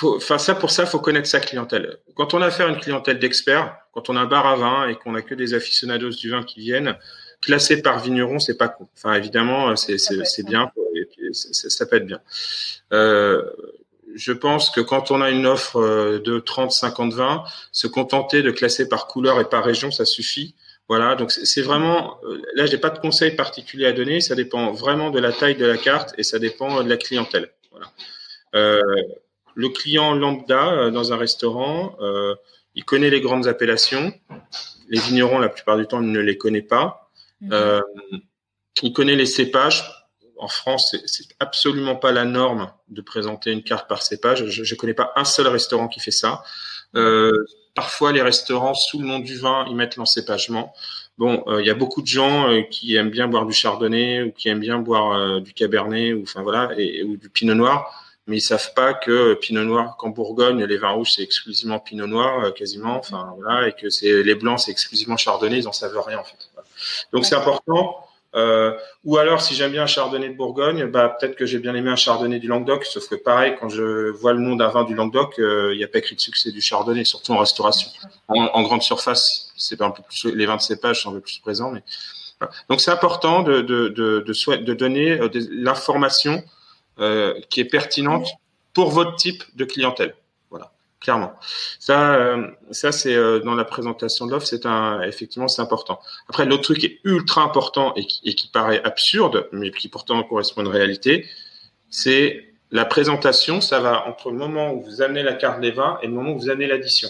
enfin 0.03 0.37
ça 0.37 0.55
pour 0.55 0.71
ça, 0.71 0.85
faut 0.85 0.99
connaître 0.99 1.27
sa 1.27 1.39
clientèle. 1.39 1.97
Quand 2.15 2.33
on 2.33 2.41
a 2.41 2.47
affaire 2.47 2.67
à 2.67 2.69
une 2.69 2.79
clientèle 2.79 3.19
d'experts, 3.19 3.75
quand 3.93 4.09
on 4.09 4.15
a 4.15 4.21
un 4.21 4.25
bar 4.25 4.45
à 4.47 4.55
vin 4.55 4.87
et 4.87 4.95
qu'on 4.95 5.15
a 5.15 5.21
que 5.21 5.35
des 5.35 5.53
aficionados 5.53 6.11
du 6.11 6.29
vin 6.29 6.43
qui 6.43 6.59
viennent, 6.59 6.97
classer 7.41 7.81
par 7.81 7.99
vigneron, 7.99 8.39
c'est 8.39 8.57
pas 8.57 8.69
con. 8.69 8.87
Enfin 8.95 9.13
évidemment, 9.13 9.75
c'est 9.75 9.97
c'est 9.97 10.45
bien, 10.45 10.71
et 10.95 11.07
ça, 11.33 11.69
ça, 11.69 11.85
peut 11.85 11.97
être 11.97 12.05
bien. 12.05 12.21
Euh, 12.93 13.41
je 14.15 14.31
pense 14.31 14.69
que 14.69 14.81
quand 14.81 15.11
on 15.11 15.21
a 15.21 15.29
une 15.29 15.45
offre 15.45 15.77
euh, 15.77 16.19
de 16.19 16.39
30, 16.39 16.71
50 16.71 17.13
vins, 17.13 17.43
se 17.71 17.87
contenter 17.87 18.41
de 18.41 18.51
classer 18.51 18.87
par 18.87 19.07
couleur 19.07 19.39
et 19.39 19.49
par 19.49 19.63
région, 19.63 19.91
ça 19.91 20.05
suffit. 20.05 20.55
Voilà, 20.87 21.15
donc 21.15 21.31
c'est 21.31 21.63
vraiment 21.63 22.19
euh, 22.25 22.41
là, 22.53 22.65
j'ai 22.67 22.77
pas 22.77 22.91
de 22.91 22.99
conseils 22.99 23.35
particuliers 23.35 23.87
à 23.87 23.91
donner. 23.91 24.21
Ça 24.21 24.35
dépend 24.35 24.71
vraiment 24.71 25.09
de 25.09 25.19
la 25.19 25.31
taille 25.31 25.55
de 25.55 25.65
la 25.65 25.77
carte 25.77 26.13
et 26.17 26.23
ça 26.23 26.39
dépend 26.39 26.83
de 26.83 26.89
la 26.89 26.97
clientèle. 26.97 27.49
Voilà. 27.71 27.87
Euh, 28.55 28.81
le 29.55 29.69
client 29.69 30.13
lambda 30.13 30.71
euh, 30.71 30.91
dans 30.91 31.13
un 31.13 31.17
restaurant, 31.17 31.95
euh, 32.01 32.35
il 32.75 32.85
connaît 32.85 33.09
les 33.09 33.21
grandes 33.21 33.47
appellations. 33.47 34.13
Les 34.89 34.99
vignerons, 34.99 35.39
la 35.39 35.49
plupart 35.49 35.77
du 35.77 35.87
temps, 35.87 36.01
il 36.01 36.11
ne 36.11 36.19
les 36.19 36.37
connaît 36.37 36.61
pas. 36.61 37.09
Euh, 37.51 37.81
il 38.83 38.93
connaît 38.93 39.15
les 39.15 39.25
cépages. 39.25 39.83
En 40.37 40.49
France, 40.49 40.95
c'est 41.05 41.27
absolument 41.39 41.95
pas 41.95 42.11
la 42.11 42.25
norme 42.25 42.69
de 42.89 43.01
présenter 43.01 43.51
une 43.51 43.63
carte 43.63 43.87
par 43.87 44.03
cépage. 44.03 44.45
Je 44.47 44.61
ne 44.73 44.77
connais 44.77 44.93
pas 44.93 45.13
un 45.15 45.23
seul 45.23 45.47
restaurant 45.47 45.87
qui 45.87 46.01
fait 46.01 46.11
ça. 46.11 46.43
Euh, 46.95 47.31
parfois, 47.73 48.11
les 48.11 48.21
restaurants, 48.21 48.73
sous 48.73 48.99
le 48.99 49.05
nom 49.07 49.19
du 49.19 49.37
vin, 49.37 49.65
ils 49.69 49.75
mettent 49.75 49.95
l'encépagement. 49.95 50.73
Bon, 51.17 51.43
il 51.47 51.53
euh, 51.53 51.63
y 51.63 51.69
a 51.69 51.73
beaucoup 51.73 52.01
de 52.01 52.07
gens 52.07 52.49
euh, 52.49 52.61
qui 52.63 52.95
aiment 52.95 53.09
bien 53.09 53.29
boire 53.29 53.45
du 53.45 53.53
chardonnay 53.53 54.23
ou 54.23 54.31
qui 54.31 54.49
aiment 54.49 54.59
bien 54.59 54.79
boire 54.79 55.39
du 55.39 55.53
cabernet 55.53 56.13
ou 56.13 56.23
enfin 56.23 56.41
voilà 56.41 56.71
et, 56.77 57.03
ou 57.03 57.15
du 57.15 57.29
pinot 57.29 57.55
noir 57.55 58.04
mais 58.27 58.37
ils 58.37 58.41
savent 58.41 58.73
pas 58.73 58.93
que 58.93 59.35
Pinot 59.35 59.63
Noir, 59.63 59.97
qu'en 59.97 60.09
Bourgogne, 60.09 60.63
les 60.63 60.77
vins 60.77 60.91
rouges 60.91 61.11
c'est 61.15 61.23
exclusivement 61.23 61.79
Pinot 61.79 62.07
Noir 62.07 62.45
euh, 62.45 62.51
quasiment, 62.51 62.97
enfin 62.97 63.33
voilà, 63.37 63.67
et 63.67 63.73
que 63.73 63.89
c'est 63.89 64.23
les 64.23 64.35
blancs 64.35 64.59
c'est 64.61 64.71
exclusivement 64.71 65.17
Chardonnay, 65.17 65.59
ils 65.59 65.67
en 65.67 65.73
savent 65.73 65.97
rien 65.99 66.19
en 66.19 66.23
fait. 66.23 66.49
Donc 67.11 67.25
c'est 67.25 67.35
important. 67.35 68.05
Euh, 68.35 68.73
ou 69.05 69.17
alors, 69.17 69.41
si 69.41 69.55
j'aime 69.55 69.71
bien 69.71 69.83
un 69.83 69.87
chardonnay 69.87 70.29
de 70.29 70.35
Bourgogne, 70.35 70.87
bah 70.87 71.07
peut-être 71.07 71.35
que 71.35 71.45
j'ai 71.45 71.59
bien 71.59 71.73
aimé 71.73 71.89
un 71.89 71.95
chardonnay 71.95 72.39
du 72.39 72.47
Languedoc. 72.47 72.83
Sauf 72.83 73.07
que 73.07 73.15
pareil, 73.15 73.55
quand 73.59 73.69
je 73.69 74.09
vois 74.09 74.33
le 74.33 74.39
nom 74.39 74.57
d'un 74.57 74.67
vin 74.67 74.83
du 74.83 74.93
Languedoc, 74.93 75.39
euh, 75.39 75.73
il 75.73 75.77
n'y 75.77 75.83
a 75.85 75.87
pas 75.87 75.99
écrit 75.99 76.15
dessus 76.15 76.31
que 76.31 76.37
c'est 76.37 76.51
du 76.51 76.61
chardonnay, 76.61 77.05
surtout 77.05 77.31
en 77.31 77.37
restauration. 77.37 77.89
En, 78.27 78.61
grande 78.63 78.81
surface, 78.81 79.53
c'est 79.55 79.81
un 79.81 79.91
peu 79.91 80.03
plus 80.03 80.25
les 80.25 80.45
vins 80.45 80.57
de 80.57 80.61
cépage 80.61 81.03
sont 81.03 81.11
un 81.11 81.13
peu 81.13 81.21
plus 81.21 81.39
présents, 81.39 81.71
mais 81.71 81.83
donc 82.69 82.81
c'est 82.81 82.91
important 82.91 83.41
de 83.41 83.61
de 83.61 83.87
de 83.87 84.19
de, 84.19 84.55
de 84.55 84.73
donner 84.73 85.11
euh, 85.11 85.29
l'information 85.51 86.43
euh, 86.99 87.39
qui 87.49 87.59
est 87.59 87.65
pertinente 87.65 88.29
pour 88.73 88.89
votre 88.91 89.15
type 89.15 89.43
de 89.55 89.65
clientèle 89.65 90.15
clairement. 91.05 91.33
Ça, 91.79 92.15
euh, 92.15 92.47
ça 92.71 92.91
c'est 92.91 93.13
euh, 93.13 93.39
dans 93.39 93.53
la 93.53 93.63
présentation 93.63 94.25
de 94.25 94.31
l'offre, 94.31 94.47
c'est 94.47 94.65
un 94.65 95.01
effectivement 95.01 95.47
c'est 95.47 95.61
important. 95.61 95.99
Après, 96.29 96.45
l'autre 96.45 96.63
truc 96.63 96.79
qui 96.79 96.87
est 96.87 96.99
ultra 97.03 97.43
important 97.43 97.93
et 97.95 98.05
qui, 98.05 98.21
et 98.23 98.33
qui 98.33 98.47
paraît 98.47 98.81
absurde, 98.83 99.47
mais 99.51 99.69
qui 99.69 99.87
pourtant 99.87 100.21
correspond 100.23 100.61
à 100.61 100.63
une 100.63 100.71
réalité, 100.71 101.27
c'est 101.91 102.47
la 102.71 102.85
présentation. 102.85 103.61
Ça 103.61 103.79
va 103.79 104.07
entre 104.07 104.31
le 104.31 104.37
moment 104.37 104.73
où 104.73 104.81
vous 104.81 105.03
amenez 105.03 105.21
la 105.21 105.33
carte 105.33 105.61
des 105.61 105.71
vins 105.71 105.99
et 106.01 106.07
le 106.07 106.13
moment 106.13 106.31
où 106.31 106.39
vous 106.39 106.49
amenez 106.49 106.65
l'addition. 106.65 107.09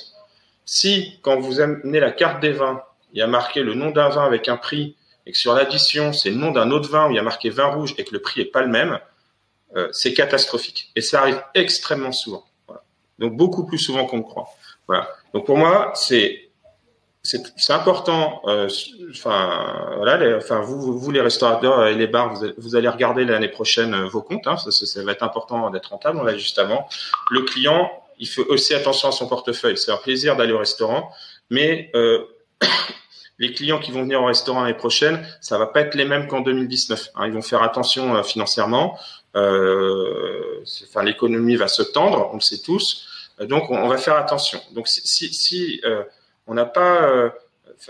Si 0.65 1.18
quand 1.22 1.39
vous 1.39 1.62
amenez 1.62 2.01
la 2.01 2.12
carte 2.12 2.42
des 2.42 2.51
vins, 2.51 2.82
il 3.13 3.20
y 3.20 3.22
a 3.22 3.27
marqué 3.27 3.63
le 3.63 3.75
nom 3.75 3.92
d'un 3.92 4.10
vin 4.10 4.25
avec 4.25 4.50
un 4.50 4.58
prix 4.58 4.98
et 5.25 5.32
que 5.32 5.38
sur 5.38 5.54
l'addition 5.54 6.12
c'est 6.12 6.32
le 6.32 6.36
nom 6.36 6.51
d'un 6.51 6.70
autre 6.72 6.89
vin 6.89 7.08
où 7.08 7.12
il 7.12 7.15
y 7.15 7.20
a 7.20 7.24
marqué 7.24 7.50
vin 7.50 7.68
rouge 7.68 7.96
et 7.98 8.04
que 8.04 8.13
le 8.13 8.22
prix 8.22 8.42
est 8.42 8.51
pas 8.51 8.62
le 8.62 8.68
même, 8.68 9.00
euh, 9.76 9.90
c'est 9.92 10.14
catastrophique. 10.14 10.92
Et 10.96 11.02
ça 11.02 11.22
arrive 11.22 11.42
extrêmement 11.54 12.12
souvent. 12.12 12.46
Donc 13.20 13.36
beaucoup 13.36 13.66
plus 13.66 13.80
souvent 13.80 14.06
qu'on 14.06 14.18
le 14.18 14.24
croit. 14.24 14.50
Voilà. 14.88 15.10
Donc 15.34 15.46
pour 15.46 15.58
moi, 15.58 15.92
c'est 15.96 16.42
c'est 17.24 17.74
important. 17.74 18.42
Euh, 18.46 18.70
enfin 19.10 19.96
voilà, 19.98 20.38
enfin 20.38 20.60
vous, 20.60 20.98
vous 20.98 21.12
les 21.12 21.22
restaurateurs 21.22 21.88
et 21.88 21.96
les 21.96 22.08
bars, 22.08 22.40
vous, 22.58 22.76
allez 22.76 22.88
regarder 22.88 23.26
l'année 23.26 23.48
prochaine 23.48 23.94
euh, 23.94 24.08
vos 24.08 24.22
comptes. 24.22 24.48
Hein, 24.48 24.58
ça, 24.58 24.72
ça, 24.72 25.04
va 25.04 25.12
être 25.12 25.24
important 25.24 25.70
d'être 25.72 25.88
rentable. 25.88 26.20
On 26.20 26.24
l'a 26.24 26.38
juste 26.38 26.60
avant. 26.60 26.88
Le 27.32 27.42
client, 27.42 27.90
il 28.20 28.28
fait 28.28 28.46
aussi 28.48 28.74
attention 28.74 29.10
à 29.10 29.12
son 29.12 29.28
portefeuille. 29.28 29.78
C'est 29.78 29.92
un 29.92 29.98
plaisir 29.98 30.36
d'aller 30.36 30.54
au 30.54 30.60
restaurant, 30.60 31.12
mais 31.50 31.92
euh, 31.96 32.26
les 33.40 33.54
clients 33.54 33.80
qui 33.80 33.92
vont 33.92 34.04
venir 34.04 34.22
au 34.22 34.26
restaurant 34.26 34.62
l'année 34.62 34.74
prochaine, 34.76 35.26
ça 35.42 35.58
va 35.58 35.68
pas 35.68 35.82
être 35.82 35.96
les 35.96 36.06
mêmes 36.06 36.28
qu'en 36.28 36.42
2019. 36.42 37.10
Hein, 37.16 37.28
ils 37.28 37.34
vont 37.34 37.42
faire 37.42 37.64
attention 37.64 38.16
euh, 38.16 38.24
financièrement. 38.24 38.98
Euh, 39.36 40.63
enfin, 40.88 41.04
l'économie 41.04 41.56
va 41.56 41.68
se 41.68 41.82
tendre, 41.82 42.30
on 42.32 42.36
le 42.36 42.42
sait 42.42 42.60
tous. 42.60 43.08
Euh, 43.39 43.46
donc, 43.46 43.70
on, 43.70 43.88
va 43.88 43.98
faire 43.98 44.15
attention. 44.15 44.60
Donc, 44.72 44.88
si, 44.88 45.34
si 45.34 45.82
euh, 45.84 46.04
on 46.48 46.54
n'a 46.54 46.65
pas, 46.65 47.32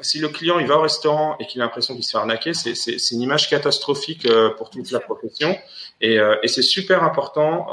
si 0.02 0.20
le 0.20 0.30
client 0.30 0.60
il 0.60 0.68
va 0.68 0.78
au 0.78 0.82
restaurant 0.82 1.38
et 1.40 1.46
qu'il 1.46 1.62
a 1.62 1.66
l'impression 1.66 1.94
qu'il 1.94 2.04
se 2.04 2.12
fait 2.12 2.18
arnaquer, 2.18 2.54
c'est 2.54 3.12
une 3.12 3.22
image 3.22 3.50
catastrophique 3.50 4.28
pour 4.58 4.70
toute 4.70 4.92
la 4.92 5.00
profession. 5.00 5.58
Et, 6.02 6.18
et 6.42 6.48
c'est 6.48 6.62
super 6.62 7.04
important 7.04 7.68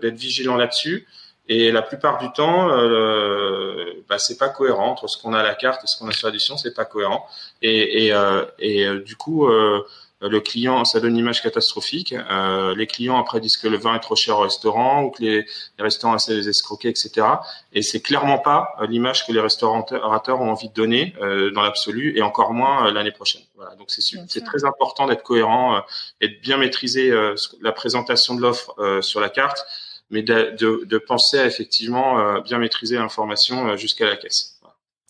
d'être 0.00 0.16
vigilant 0.16 0.56
là-dessus. 0.56 1.06
Et 1.46 1.70
la 1.72 1.82
plupart 1.82 2.18
du 2.18 2.32
temps, 2.32 2.70
euh, 2.70 4.02
bah, 4.08 4.18
c'est 4.18 4.38
pas 4.38 4.48
cohérent 4.48 4.90
entre 4.92 5.08
ce 5.08 5.20
qu'on 5.20 5.34
a 5.34 5.40
à 5.40 5.42
la 5.42 5.54
carte 5.54 5.84
et 5.84 5.86
ce 5.86 5.98
qu'on 5.98 6.08
a 6.08 6.12
sur 6.12 6.28
l'édition, 6.28 6.56
c'est 6.56 6.72
pas 6.72 6.86
cohérent. 6.86 7.26
Et, 7.60 8.06
et, 8.06 8.14
et 8.60 8.98
du 9.00 9.16
coup, 9.16 9.46
euh, 9.46 9.84
le 10.20 10.40
client, 10.40 10.84
ça 10.84 11.00
donne 11.00 11.10
une 11.10 11.18
image 11.18 11.42
catastrophique. 11.42 12.12
Euh, 12.12 12.74
les 12.74 12.86
clients 12.86 13.18
après 13.18 13.40
disent 13.40 13.56
que 13.56 13.68
le 13.68 13.76
vin 13.76 13.94
est 13.94 14.00
trop 14.00 14.16
cher 14.16 14.38
au 14.38 14.42
restaurant 14.42 15.04
ou 15.04 15.10
que 15.10 15.22
les, 15.22 15.46
restaurants 15.78 16.16
essaient 16.16 16.32
de 16.32 16.38
les 16.38 16.48
escroquer, 16.48 16.88
etc. 16.88 17.26
Et 17.72 17.82
c'est 17.82 18.00
clairement 18.00 18.38
pas 18.38 18.74
euh, 18.80 18.86
l'image 18.86 19.26
que 19.26 19.32
les 19.32 19.40
restaurateurs 19.40 20.40
ont 20.40 20.50
envie 20.50 20.68
de 20.68 20.74
donner 20.74 21.14
dans 21.54 21.62
l'absolu 21.62 22.16
et 22.16 22.22
encore 22.22 22.52
moins 22.52 22.90
l'année 22.92 23.12
prochaine. 23.12 23.42
Voilà, 23.56 23.74
donc 23.76 23.90
c'est 23.90 24.02
c'est 24.28 24.44
très 24.44 24.64
important 24.64 25.06
d'être 25.06 25.22
cohérent 25.22 25.82
et 26.20 26.28
de 26.28 26.36
bien 26.40 26.56
maîtriser 26.56 27.12
la 27.60 27.72
présentation 27.72 28.34
de 28.34 28.40
l'offre 28.40 29.00
sur 29.00 29.20
la 29.20 29.28
carte, 29.28 29.64
mais 30.10 30.22
de, 30.22 30.54
de, 30.58 30.84
de 30.84 30.98
penser 30.98 31.38
à 31.38 31.46
effectivement 31.46 32.40
bien 32.40 32.58
maîtriser 32.58 32.96
l'information 32.96 33.76
jusqu'à 33.76 34.06
la 34.06 34.16
caisse. 34.16 34.60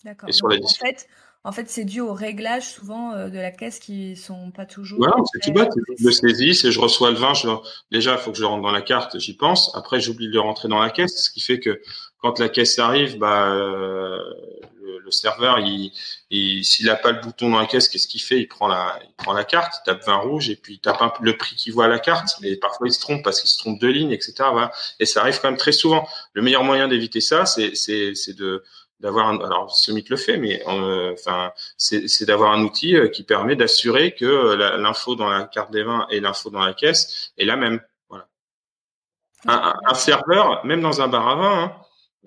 D'accord. 0.03 0.29
Et 0.29 0.31
sur 0.31 0.47
la 0.47 0.57
en 0.57 0.67
fait, 0.67 1.07
en 1.45 1.51
fait, 1.51 1.69
c'est 1.69 1.85
dû 1.85 2.01
aux 2.01 2.13
réglages 2.13 2.67
souvent 2.67 3.13
euh, 3.13 3.29
de 3.29 3.37
la 3.37 3.51
caisse 3.51 3.77
qui 3.77 4.15
sont 4.15 4.49
pas 4.49 4.65
toujours. 4.65 4.97
Voilà, 4.97 5.13
c'est 5.31 5.39
tout 5.39 5.53
bête. 5.53 5.69
Je 5.99 6.09
saisis 6.09 6.65
et 6.65 6.71
je 6.71 6.79
reçois 6.79 7.11
le 7.11 7.17
vin. 7.17 7.33
Déjà, 7.91 8.13
il 8.13 8.17
faut 8.17 8.31
que 8.31 8.37
je 8.37 8.43
rentre 8.43 8.63
dans 8.63 8.71
la 8.71 8.81
carte. 8.81 9.19
J'y 9.19 9.37
pense. 9.37 9.71
Après, 9.75 10.01
j'oublie 10.01 10.27
de 10.27 10.33
le 10.33 10.39
rentrer 10.39 10.67
dans 10.69 10.79
la 10.79 10.89
caisse, 10.89 11.25
ce 11.25 11.29
qui 11.29 11.41
fait 11.41 11.59
que 11.59 11.79
quand 12.17 12.39
la 12.39 12.49
caisse 12.49 12.79
arrive, 12.79 13.19
bah 13.19 13.53
euh, 13.53 14.17
le, 14.81 15.11
serveur, 15.11 15.59
il, 15.59 16.65
s'il 16.65 16.87
n'a 16.87 16.95
pas 16.95 17.11
le 17.11 17.21
bouton 17.21 17.51
dans 17.51 17.59
la 17.59 17.67
caisse, 17.67 17.89
qu'est-ce 17.89 18.07
qu'il 18.07 18.23
fait? 18.23 18.39
Il 18.39 18.47
prend 18.47 18.67
la, 18.67 18.99
il 19.03 19.13
prend 19.13 19.33
la 19.33 19.43
carte, 19.43 19.75
il 19.81 19.85
tape 19.85 20.03
vin 20.03 20.15
rouge 20.15 20.49
et 20.49 20.55
puis 20.55 20.73
il 20.73 20.79
tape 20.79 20.99
un, 21.03 21.13
le 21.21 21.37
prix 21.37 21.55
qu'il 21.55 21.73
voit 21.73 21.85
à 21.85 21.89
la 21.89 21.99
carte. 21.99 22.37
Et 22.41 22.55
parfois, 22.55 22.87
il 22.87 22.91
se 22.91 22.99
trompe 22.99 23.23
parce 23.23 23.39
qu'il 23.39 23.51
se 23.51 23.59
trompe 23.59 23.79
de 23.79 23.87
ligne, 23.87 24.09
etc. 24.09 24.33
Voilà. 24.51 24.71
Et 24.99 25.05
ça 25.05 25.21
arrive 25.21 25.39
quand 25.39 25.49
même 25.49 25.59
très 25.59 25.73
souvent. 25.73 26.07
Le 26.33 26.41
meilleur 26.41 26.63
moyen 26.63 26.87
d'éviter 26.87 27.21
ça, 27.21 27.45
c'est 27.45 28.33
de 28.35 28.63
d'avoir 28.99 29.27
un, 29.27 29.39
alors 29.39 29.75
Summit 29.75 30.05
le 30.09 30.17
fait, 30.17 30.37
mais 30.37 30.63
euh, 30.67 31.13
enfin 31.13 31.51
c'est 31.77 32.25
d'avoir 32.25 32.53
un 32.53 32.61
outil 32.61 32.95
euh, 32.95 33.07
qui 33.07 33.23
permet 33.23 33.55
d'assurer 33.55 34.13
que 34.13 34.25
euh, 34.25 34.77
l'info 34.77 35.15
dans 35.15 35.29
la 35.29 35.43
carte 35.43 35.71
des 35.71 35.83
vins 35.83 36.07
et 36.09 36.19
l'info 36.19 36.49
dans 36.49 36.63
la 36.63 36.73
caisse 36.73 37.33
est 37.37 37.45
la 37.45 37.55
même. 37.55 37.81
Voilà. 38.09 38.27
Un, 39.47 39.73
un, 39.85 39.93
serveur, 39.93 40.65
même 40.65 40.81
dans 40.81 41.01
un 41.01 41.07
bar 41.07 41.27
à 41.27 41.35
vin, 41.35 41.77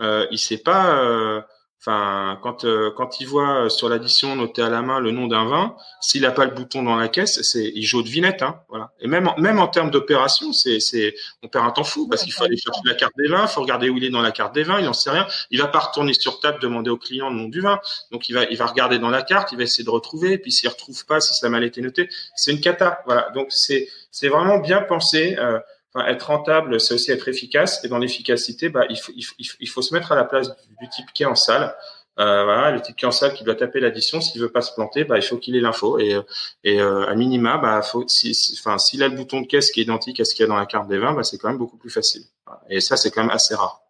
hein, 0.01 0.27
il 0.31 0.39
sait 0.39 0.59
pas 0.59 1.45
Enfin, 1.81 2.41
quand 2.43 2.65
euh, 2.65 2.91
quand 2.97 3.21
il 3.21 3.29
voit 3.29 3.67
euh, 3.67 3.69
sur 3.69 3.89
l'addition 3.89 4.35
noté 4.35 4.63
à 4.63 4.69
la 4.69 4.83
main 4.83 4.99
le 4.99 5.13
nom 5.13 5.29
d'un 5.29 5.45
vin, 5.45 5.77
s'il 6.01 6.23
n'a 6.23 6.33
pas 6.33 6.45
le 6.45 6.51
bouton 6.51 6.83
dans 6.83 6.97
la 6.97 7.07
caisse, 7.07 7.41
c'est 7.43 7.71
il 7.73 7.85
joue 7.85 8.03
de 8.03 8.09
vinette, 8.09 8.43
hein, 8.43 8.61
voilà. 8.69 8.91
Et 9.01 9.07
même 9.07 9.31
même 9.39 9.61
en 9.61 9.69
termes 9.69 9.93
d'opération, 9.93 10.53
c'est 10.53 10.81
c'est 10.81 11.15
on 11.45 11.49
perd 11.49 11.67
un 11.67 11.71
temps 11.71 11.85
fou 11.85 12.09
parce 12.09 12.25
qu'il 12.25 12.33
faut 12.33 12.43
aller 12.43 12.57
chercher 12.57 12.81
la 12.85 12.95
carte 12.95 13.13
des 13.17 13.29
vins, 13.29 13.43
il 13.43 13.49
faut 13.49 13.61
regarder 13.61 13.91
où 13.91 13.97
il 13.97 14.03
est 14.03 14.11
dans 14.11 14.23
la 14.23 14.33
carte 14.33 14.57
des 14.57 14.65
vins, 14.65 14.81
il 14.81 14.87
n'en 14.87 14.93
sait 14.93 15.11
rien. 15.11 15.29
Il 15.53 15.61
va 15.61 15.69
pas 15.69 15.79
retourner 15.79 16.15
sur 16.15 16.41
table 16.41 16.59
demander 16.61 16.91
au 16.91 16.97
client 16.97 17.31
le 17.31 17.37
nom 17.37 17.49
du 17.49 17.61
vin, 17.61 17.79
donc 18.11 18.29
il 18.29 18.33
va 18.33 18.43
il 18.51 18.57
va 18.57 18.67
regarder 18.67 18.99
dans 18.99 19.11
la 19.11 19.23
carte, 19.23 19.53
il 19.53 19.59
va 19.59 19.63
essayer 19.63 19.85
de 19.85 19.91
retrouver, 19.91 20.37
puis 20.39 20.51
s'il 20.51 20.69
retrouve 20.69 21.07
pas, 21.07 21.21
si 21.21 21.33
ça 21.33 21.47
a 21.47 21.51
mal 21.51 21.63
été 21.63 21.81
noté, 21.81 22.09
c'est 22.35 22.51
une 22.51 22.61
cata, 22.61 23.03
voilà. 23.07 23.31
Donc 23.35 23.47
c'est 23.51 23.89
c'est 24.11 24.29
vraiment 24.29 24.59
bien 24.59 24.83
pensé. 24.83 25.37
Euh, 25.39 25.61
être 26.07 26.27
rentable, 26.27 26.81
c'est 26.81 26.95
aussi 26.95 27.11
être 27.11 27.29
efficace. 27.29 27.85
Et 27.85 27.89
dans 27.89 27.99
l'efficacité, 27.99 28.69
bah, 28.69 28.85
il, 28.89 29.69
faut, 29.69 29.83
se 29.83 29.95
mettre 29.95 30.13
à 30.13 30.17
la 30.17 30.25
place 30.25 30.49
du, 30.81 30.89
type 30.89 31.07
qui 31.13 31.23
est 31.23 31.27
en 31.27 31.35
salle. 31.35 31.75
Euh, 32.19 32.71
le 32.73 32.81
type 32.83 32.97
qui 32.97 33.05
est 33.05 33.09
en 33.09 33.13
salle 33.13 33.33
qui 33.33 33.45
doit 33.45 33.55
taper 33.55 33.79
l'addition, 33.79 34.21
s'il 34.21 34.41
veut 34.41 34.51
pas 34.51 34.61
se 34.61 34.75
planter, 34.75 35.05
bah, 35.05 35.17
il 35.17 35.23
faut 35.23 35.39
qu'il 35.39 35.57
ait 35.57 35.61
l'info. 35.61 35.99
Et, 35.99 36.19
et 36.65 36.81
euh, 36.81 37.07
à 37.07 37.15
minima, 37.15 37.59
bah, 37.59 37.81
s'il 38.07 39.03
a 39.03 39.09
le 39.09 39.17
bouton 39.17 39.41
de 39.41 39.47
caisse 39.47 39.71
qui 39.71 39.81
est 39.81 39.85
identique 39.85 40.21
à 40.21 40.25
ce 40.25 40.35
qu'il 40.35 40.43
y 40.43 40.45
a 40.45 40.49
dans 40.49 40.57
la 40.57 40.67
carte 40.67 40.89
des 40.89 40.99
vins, 40.99 41.23
c'est 41.23 41.39
quand 41.39 41.49
même 41.49 41.59
beaucoup 41.59 41.77
plus 41.77 41.91
facile. 41.91 42.25
Et 42.69 42.81
ça, 42.81 42.97
c'est 42.97 43.11
quand 43.11 43.23
même 43.23 43.31
assez 43.31 43.55
rare. 43.55 43.83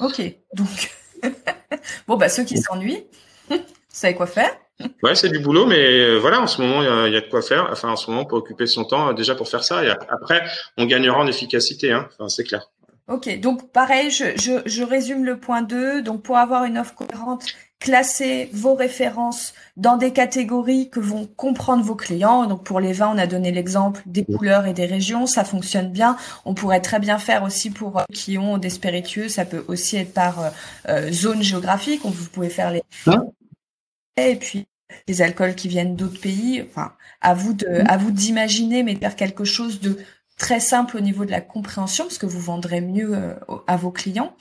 Ok, 0.00 0.20
donc 0.54 0.92
bon, 2.08 2.18
ceux 2.28 2.44
qui 2.44 2.58
s'ennuient, 2.58 3.06
vous 3.48 3.58
savez 3.88 4.14
quoi 4.14 4.26
faire 4.26 4.50
Ouais, 5.02 5.14
c'est 5.14 5.28
du 5.28 5.38
boulot, 5.38 5.66
mais 5.66 6.00
euh, 6.00 6.18
voilà, 6.18 6.40
en 6.40 6.46
ce 6.46 6.60
moment, 6.60 6.82
il 6.82 7.12
y, 7.12 7.16
a 7.16 7.20
de 7.20 7.28
quoi 7.28 7.42
faire. 7.42 7.68
Enfin, 7.70 7.90
en 7.90 7.96
ce 7.96 8.10
moment, 8.10 8.24
pour 8.24 8.38
occuper 8.38 8.66
son 8.66 8.84
temps, 8.84 9.10
euh, 9.10 9.12
déjà 9.12 9.34
pour 9.34 9.48
faire 9.48 9.62
ça. 9.62 9.84
Et 9.84 9.90
après, 9.90 10.42
on 10.76 10.86
gagnera 10.86 11.18
en 11.18 11.26
efficacité, 11.26 11.92
hein. 11.92 12.08
Enfin, 12.12 12.28
c'est 12.28 12.44
clair. 12.44 12.70
Ok, 13.06 13.38
donc 13.38 13.70
pareil, 13.70 14.10
je, 14.10 14.24
je, 14.36 14.62
je, 14.64 14.82
résume 14.82 15.24
le 15.24 15.38
point 15.38 15.62
2. 15.62 16.02
Donc, 16.02 16.22
pour 16.22 16.38
avoir 16.38 16.64
une 16.64 16.78
offre 16.78 16.94
cohérente, 16.94 17.44
classez 17.78 18.48
vos 18.52 18.74
références 18.74 19.52
dans 19.76 19.98
des 19.98 20.12
catégories 20.12 20.88
que 20.88 21.00
vont 21.00 21.26
comprendre 21.36 21.84
vos 21.84 21.94
clients. 21.94 22.46
Donc, 22.46 22.64
pour 22.64 22.80
les 22.80 22.94
vins, 22.94 23.12
on 23.14 23.18
a 23.18 23.26
donné 23.26 23.52
l'exemple 23.52 24.00
des 24.06 24.24
couleurs 24.24 24.66
et 24.66 24.72
des 24.72 24.86
régions. 24.86 25.26
Ça 25.26 25.44
fonctionne 25.44 25.92
bien. 25.92 26.16
On 26.46 26.54
pourrait 26.54 26.80
très 26.80 26.98
bien 26.98 27.18
faire 27.18 27.42
aussi 27.44 27.70
pour 27.70 27.98
euh, 27.98 28.04
qui 28.12 28.38
ont 28.38 28.56
des 28.56 28.70
spiritueux. 28.70 29.28
Ça 29.28 29.44
peut 29.44 29.64
aussi 29.68 29.98
être 29.98 30.14
par 30.14 30.52
zone 31.10 31.42
géographique. 31.42 32.00
Vous 32.04 32.30
pouvez 32.30 32.48
faire 32.48 32.70
les... 32.70 32.82
Et 34.16 34.36
puis 34.36 34.66
les 35.08 35.22
alcools 35.22 35.54
qui 35.54 35.68
viennent 35.68 35.96
d'autres 35.96 36.20
pays. 36.20 36.64
Enfin, 36.68 36.92
à 37.20 37.34
vous 37.34 37.54
de, 37.54 37.66
mm. 37.66 37.86
à 37.88 37.96
vous 37.96 38.10
d'imaginer, 38.10 38.82
mais 38.82 38.94
de 38.94 39.00
faire 39.00 39.16
quelque 39.16 39.44
chose 39.44 39.80
de 39.80 39.98
très 40.36 40.60
simple 40.60 40.96
au 40.96 41.00
niveau 41.00 41.24
de 41.24 41.30
la 41.30 41.40
compréhension, 41.40 42.04
parce 42.04 42.18
que 42.18 42.26
vous 42.26 42.40
vendrez 42.40 42.80
mieux 42.80 43.14
euh, 43.14 43.34
à 43.66 43.76
vos 43.76 43.90
clients. 43.90 44.34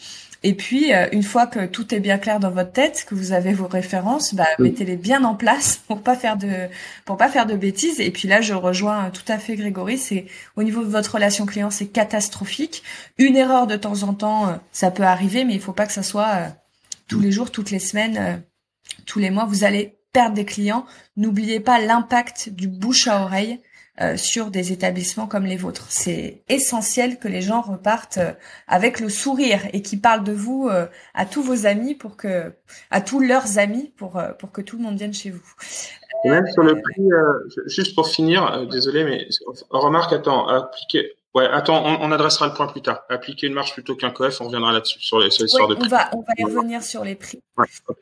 Et 0.46 0.56
puis, 0.56 0.94
euh, 0.94 1.08
une 1.14 1.24
fois 1.24 1.48
que 1.48 1.66
tout 1.66 1.94
est 1.96 2.00
bien 2.00 2.18
clair 2.18 2.40
dans 2.40 2.50
votre 2.50 2.72
tête, 2.72 3.06
que 3.08 3.16
vous 3.16 3.32
avez 3.32 3.54
vos 3.54 3.68
références, 3.68 4.34
bah, 4.34 4.48
mettez-les 4.60 4.98
bien 4.98 5.24
en 5.24 5.36
place 5.36 5.78
pour 5.88 6.02
pas 6.02 6.16
faire 6.16 6.36
de, 6.36 6.68
pour 7.06 7.16
pas 7.16 7.30
faire 7.30 7.46
de 7.46 7.56
bêtises. 7.56 8.00
Et 8.02 8.12
puis 8.12 8.28
là, 8.28 8.42
je 8.42 8.54
rejoins 8.54 9.12
tout 9.12 9.32
à 9.32 9.38
fait 9.38 9.56
Grégory. 9.56 9.98
C'est 9.98 10.26
au 10.56 10.64
niveau 10.64 10.84
de 10.84 10.90
votre 10.90 11.14
relation 11.14 11.46
client, 11.46 11.70
c'est 11.70 11.88
catastrophique. 11.88 12.84
Une 13.18 13.38
erreur 13.38 13.68
de 13.68 13.76
temps 13.78 14.04
en 14.04 14.14
temps, 14.14 14.48
euh, 14.48 14.54
ça 14.72 14.92
peut 14.92 15.04
arriver, 15.04 15.46
mais 15.46 15.54
il 15.54 15.62
faut 15.62 15.74
pas 15.74 15.86
que 15.86 15.94
ça 15.94 16.04
soit 16.04 16.48
tous 17.08 17.20
les 17.20 17.32
jours, 17.32 17.52
toutes 17.52 17.70
les 17.70 17.80
semaines 17.80 18.44
tous 19.06 19.20
les 19.20 19.30
mois, 19.30 19.46
vous 19.46 19.64
allez 19.64 19.98
perdre 20.12 20.36
des 20.36 20.46
clients. 20.46 20.86
N'oubliez 21.18 21.60
pas 21.60 21.80
l'impact 21.80 22.50
du 22.50 22.68
bouche 22.68 23.08
à 23.08 23.24
oreille 23.24 23.60
euh, 24.02 24.18
sur 24.18 24.50
des 24.50 24.72
établissements 24.72 25.28
comme 25.28 25.46
les 25.46 25.56
vôtres. 25.56 25.86
C'est 25.90 26.42
essentiel 26.50 27.20
que 27.20 27.28
les 27.28 27.42
gens 27.42 27.62
repartent 27.62 28.18
euh, 28.18 28.32
avec 28.68 29.00
le 29.00 29.08
sourire 29.10 29.62
et 29.72 29.84
qui 29.84 29.98
parlent 29.98 30.24
de 30.24 30.32
vous 30.32 30.68
euh, 30.68 30.88
à 31.14 31.28
tous 31.28 31.44
vos 31.44 31.68
amis 31.68 31.94
pour 31.94 32.18
que, 32.18 32.54
à 32.90 33.02
tous 33.02 33.20
leurs 33.20 33.60
amis 33.60 33.94
pour 33.96 34.20
pour 34.40 34.52
que 34.52 34.62
tout 34.62 34.78
le 34.78 34.84
monde 34.84 34.98
vienne 34.98 35.14
chez 35.14 35.30
vous. 35.30 35.44
Et 36.26 36.30
même 36.30 36.48
sur 36.48 36.64
le 36.64 36.82
prix, 36.82 37.08
juste 37.68 37.94
pour 37.94 38.08
finir, 38.08 38.66
désolé, 38.68 39.04
mais 39.04 39.28
remarque, 39.70 40.14
attends, 40.14 40.48
appliquer 40.48 41.12
Ouais, 41.34 41.48
attends, 41.48 41.84
on, 41.84 42.12
adressera 42.12 42.46
le 42.46 42.54
point 42.54 42.68
plus 42.68 42.84
tard. 42.84 43.02
Appliquer 43.10 43.48
une 43.48 43.54
marge 43.54 43.74
plutôt 43.74 43.96
qu'un 43.96 44.12
coef, 44.12 44.40
on 44.40 44.46
reviendra 44.46 44.72
là-dessus 44.72 45.02
sur 45.02 45.20
les 45.20 45.32
sur 45.32 45.68
de 45.68 45.74
prix. 45.74 45.86
On 45.86 45.90
va, 45.90 46.10
on 46.14 46.20
va 46.20 46.34
y 46.38 46.44
revenir 46.44 46.84
sur 46.84 47.04
les 47.04 47.16
prix. 47.16 47.42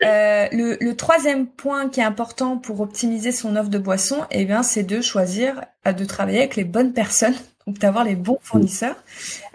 euh, 0.03 0.47
le, 0.51 0.77
le, 0.81 0.95
troisième 0.97 1.47
point 1.47 1.87
qui 1.87 2.01
est 2.01 2.03
important 2.03 2.57
pour 2.57 2.81
optimiser 2.81 3.31
son 3.31 3.55
offre 3.55 3.69
de 3.69 3.77
boisson, 3.77 4.25
eh 4.31 4.43
bien, 4.43 4.63
c'est 4.63 4.83
de 4.83 4.99
choisir 4.99 5.61
euh, 5.87 5.93
de 5.93 6.03
travailler 6.03 6.39
avec 6.39 6.57
les 6.57 6.65
bonnes 6.65 6.91
personnes, 6.91 7.35
donc 7.67 7.79
d'avoir 7.79 8.03
les 8.03 8.17
bons 8.17 8.39
fournisseurs. 8.41 8.97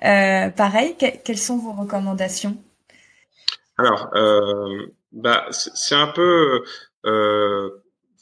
Euh, 0.04 0.48
pareil, 0.48 0.96
quelles 0.96 1.38
sont 1.38 1.58
vos 1.58 1.72
recommandations? 1.72 2.56
Alors, 3.76 4.08
euh, 4.14 4.86
bah, 5.12 5.44
c'est 5.50 5.94
un 5.94 6.06
peu, 6.06 6.64
euh, 7.04 7.70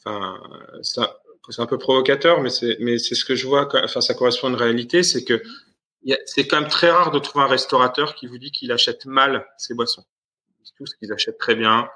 enfin, 0.04 0.36
ça 0.82 1.14
c'est 1.50 1.62
un 1.62 1.66
peu 1.66 1.78
provocateur, 1.78 2.40
mais 2.40 2.50
c'est 2.50 2.76
mais 2.80 2.98
c'est 2.98 3.14
ce 3.14 3.24
que 3.24 3.34
je 3.34 3.46
vois. 3.46 3.68
Enfin, 3.84 4.00
ça 4.00 4.14
correspond 4.14 4.48
à 4.48 4.50
une 4.50 4.56
réalité, 4.56 5.02
c'est 5.02 5.24
que 5.24 5.42
c'est 6.26 6.46
quand 6.46 6.60
même 6.60 6.70
très 6.70 6.90
rare 6.90 7.10
de 7.10 7.18
trouver 7.18 7.44
un 7.44 7.48
restaurateur 7.48 8.14
qui 8.14 8.26
vous 8.26 8.38
dit 8.38 8.50
qu'il 8.50 8.72
achète 8.72 9.06
mal 9.06 9.46
ses 9.58 9.74
boissons. 9.74 10.04
Tous 10.76 10.92
qu'ils 10.94 11.12
achètent 11.12 11.38
très 11.38 11.54
bien, 11.54 11.88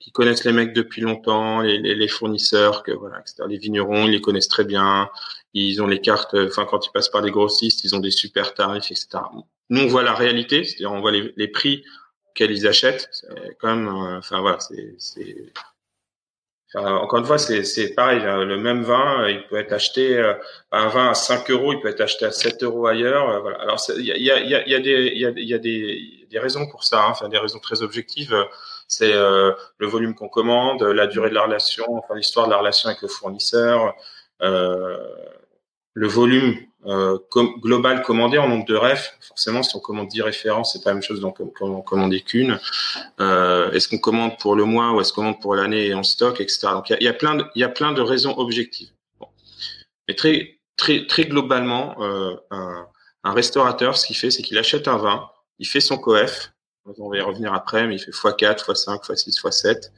qui 0.00 0.12
connaissent 0.12 0.44
les 0.44 0.52
mecs 0.52 0.74
depuis 0.74 1.00
longtemps, 1.00 1.62
les, 1.62 1.78
les, 1.78 1.94
les 1.94 2.08
fournisseurs, 2.08 2.82
que 2.82 2.92
voilà, 2.92 3.20
etc. 3.20 3.44
Les 3.48 3.56
vignerons, 3.56 4.04
ils 4.04 4.12
les 4.12 4.20
connaissent 4.20 4.48
très 4.48 4.64
bien. 4.64 5.08
Ils 5.54 5.82
ont 5.82 5.86
les 5.86 6.00
cartes. 6.00 6.34
Enfin, 6.34 6.66
quand 6.66 6.86
ils 6.86 6.90
passent 6.92 7.08
par 7.08 7.22
les 7.22 7.30
grossistes, 7.30 7.84
ils 7.84 7.96
ont 7.96 8.00
des 8.00 8.10
super 8.10 8.52
tarifs, 8.52 8.90
etc. 8.90 9.08
Nous, 9.70 9.80
on 9.80 9.86
voit 9.86 10.02
la 10.02 10.14
réalité, 10.14 10.64
c'est-à-dire 10.64 10.92
on 10.92 11.00
voit 11.00 11.12
les, 11.12 11.32
les 11.36 11.48
prix 11.48 11.84
qu'elles 12.34 12.52
ils 12.52 12.66
achètent. 12.66 13.08
C'est 13.12 13.56
quand 13.58 13.74
même, 13.74 13.88
euh, 13.88 14.20
voilà, 14.30 14.58
c'est 14.60 15.52
encore 16.74 17.20
une 17.20 17.24
fois, 17.24 17.38
c'est 17.38 17.94
pareil. 17.94 18.20
Hein. 18.22 18.44
Le 18.44 18.58
même 18.58 18.82
vin, 18.82 19.22
euh, 19.22 19.30
il 19.30 19.46
peut 19.48 19.56
être 19.56 19.72
acheté 19.72 20.18
euh, 20.18 20.34
un 20.70 20.88
vin 20.88 21.10
à 21.10 21.14
5 21.14 21.50
euros, 21.50 21.72
il 21.72 21.80
peut 21.80 21.88
être 21.88 22.00
acheté 22.02 22.26
à 22.26 22.30
7 22.30 22.62
euros 22.62 22.86
ailleurs. 22.86 23.28
Euh. 23.28 23.52
Alors 23.60 23.80
il 23.96 24.04
y 24.04 24.12
a, 24.12 24.16
y, 24.16 24.30
a, 24.30 24.68
y, 24.68 24.74
a 24.74 24.80
des, 24.80 25.12
y, 25.14 25.24
a, 25.24 25.30
y 25.34 25.54
a 25.54 25.58
des, 25.58 26.26
des 26.30 26.38
raisons 26.38 26.66
pour 26.68 26.84
ça, 26.84 27.04
hein. 27.04 27.08
enfin 27.10 27.28
des 27.28 27.38
raisons 27.38 27.58
très 27.58 27.82
objectives. 27.82 28.34
C'est 28.86 29.12
le 29.12 29.86
volume 29.86 30.14
qu'on 30.14 30.28
commande, 30.28 30.82
la 30.82 31.06
durée 31.06 31.28
de 31.28 31.34
la 31.34 31.42
relation, 31.42 31.84
enfin 31.90 32.14
l'histoire 32.14 32.46
de 32.46 32.52
la 32.52 32.58
relation 32.58 32.88
avec 32.88 33.02
le 33.02 33.08
fournisseur, 33.08 33.94
euh, 34.42 34.96
le 35.94 36.06
volume 36.06 36.56
euh, 36.86 37.18
global 37.60 38.02
commandé 38.02 38.38
en 38.38 38.48
nombre 38.48 38.64
de 38.64 38.76
refs. 38.76 39.18
Forcément, 39.20 39.62
si 39.62 39.74
on 39.74 39.80
commande 39.80 40.08
10 40.08 40.22
références, 40.22 40.72
c'est 40.72 40.82
pas 40.82 40.90
la 40.90 40.94
même 40.94 41.02
chose 41.02 41.20
donc 41.20 41.40
on 41.40 41.82
commande 41.82 42.14
qu'une. 42.24 42.60
Euh, 43.20 43.70
est-ce 43.72 43.88
qu'on 43.88 43.98
commande 43.98 44.38
pour 44.38 44.54
le 44.54 44.64
mois 44.64 44.92
ou 44.92 45.00
est-ce 45.00 45.12
qu'on 45.12 45.22
commande 45.22 45.40
pour 45.40 45.56
l'année 45.56 45.92
en 45.92 46.04
stock, 46.04 46.40
etc. 46.40 46.68
Donc 46.72 46.90
il 46.90 47.02
y 47.02 47.08
a, 47.08 47.12
plein 47.12 47.34
de, 47.34 47.44
y 47.56 47.64
a 47.64 47.68
plein 47.68 47.92
de 47.92 48.00
raisons 48.00 48.36
objectives. 48.38 48.90
Bon. 49.18 49.26
Mais 50.06 50.14
très 50.14 50.60
très 50.76 51.06
très 51.06 51.24
globalement, 51.24 52.00
euh, 52.00 52.36
un, 52.52 52.86
un, 53.24 53.32
restaurateur, 53.32 53.98
ce 53.98 54.06
qu'il 54.06 54.16
fait, 54.16 54.30
c'est 54.30 54.42
qu'il 54.42 54.58
achète 54.58 54.86
un 54.86 54.98
vin, 54.98 55.28
il 55.58 55.66
fait 55.66 55.80
son 55.80 55.98
coef. 55.98 56.52
On 56.98 57.10
va 57.10 57.18
y 57.18 57.20
revenir 57.20 57.52
après, 57.52 57.86
mais 57.86 57.96
il 57.96 57.98
fait 57.98 58.12
x4, 58.12 58.64
x5, 58.64 59.04
x6, 59.04 59.42
x7. 59.42 59.90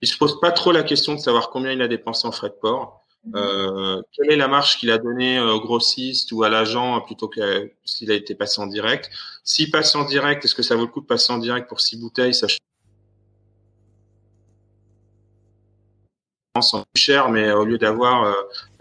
Il 0.00 0.06
se 0.06 0.16
pose 0.16 0.38
pas 0.38 0.52
trop 0.52 0.70
la 0.70 0.82
question 0.82 1.14
de 1.14 1.18
savoir 1.18 1.50
combien 1.50 1.72
il 1.72 1.82
a 1.82 1.88
dépensé 1.88 2.28
en 2.28 2.32
frais 2.32 2.50
de 2.50 2.54
port 2.54 3.03
euh, 3.34 4.02
quelle 4.12 4.30
est 4.32 4.36
la 4.36 4.48
marge 4.48 4.76
qu'il 4.76 4.90
a 4.90 4.98
donnée 4.98 5.40
au 5.40 5.60
grossiste 5.60 6.30
ou 6.32 6.42
à 6.42 6.48
l'agent 6.48 7.00
plutôt 7.00 7.28
que 7.28 7.70
s'il 7.84 8.10
a 8.10 8.14
été 8.14 8.34
passé 8.34 8.60
en 8.60 8.66
direct? 8.66 9.10
S'il 9.44 9.70
passe 9.70 9.94
en 9.94 10.04
direct, 10.04 10.44
est-ce 10.44 10.54
que 10.54 10.62
ça 10.62 10.76
vaut 10.76 10.82
le 10.82 10.88
coup 10.88 11.00
de 11.00 11.06
passer 11.06 11.32
en 11.32 11.38
direct 11.38 11.68
pour 11.68 11.80
six 11.80 11.96
bouteilles 11.96 12.34
ça 12.34 12.46
plus 16.92 17.02
cher, 17.02 17.30
mais 17.30 17.50
au 17.50 17.64
lieu 17.64 17.78
d'avoir 17.78 18.32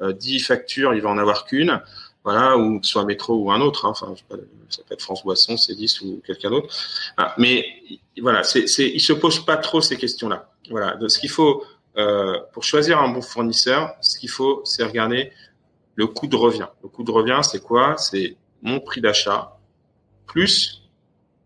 euh, 0.01 0.13
10 0.13 0.35
euh, 0.35 0.45
factures, 0.45 0.93
il 0.93 1.01
va 1.01 1.09
en 1.09 1.17
avoir 1.17 1.45
qu'une, 1.45 1.81
voilà, 2.23 2.55
ou 2.55 2.79
que 2.79 2.85
ce 2.85 2.91
soit 2.91 3.05
métro 3.05 3.33
ou 3.35 3.51
un 3.51 3.61
autre, 3.61 3.85
hein, 3.85 3.89
enfin, 3.91 4.13
ça 4.69 4.83
peut 4.87 4.93
être 4.93 5.01
France 5.01 5.23
Boisson, 5.23 5.55
10 5.55 6.01
ou 6.01 6.21
quelqu'un 6.25 6.51
d'autre. 6.51 6.73
Ah, 7.17 7.33
mais 7.39 7.65
voilà, 8.21 8.43
c'est, 8.43 8.67
c'est, 8.67 8.87
il 8.87 9.01
se 9.01 9.13
pose 9.13 9.43
pas 9.43 9.57
trop 9.57 9.81
ces 9.81 9.97
questions-là. 9.97 10.51
Voilà, 10.69 10.97
ce 11.07 11.17
qu'il 11.17 11.31
faut 11.31 11.63
euh, 11.97 12.39
pour 12.53 12.63
choisir 12.63 12.99
un 12.99 13.09
bon 13.09 13.21
fournisseur, 13.21 13.95
ce 14.01 14.17
qu'il 14.17 14.29
faut, 14.29 14.61
c'est 14.65 14.83
regarder 14.83 15.31
le 15.95 16.07
coût 16.07 16.27
de 16.27 16.35
revient. 16.35 16.67
Le 16.81 16.89
coût 16.89 17.03
de 17.03 17.11
revient, 17.11 17.39
c'est 17.43 17.61
quoi? 17.61 17.97
C'est 17.97 18.35
mon 18.61 18.79
prix 18.79 19.01
d'achat 19.01 19.57
plus 20.25 20.83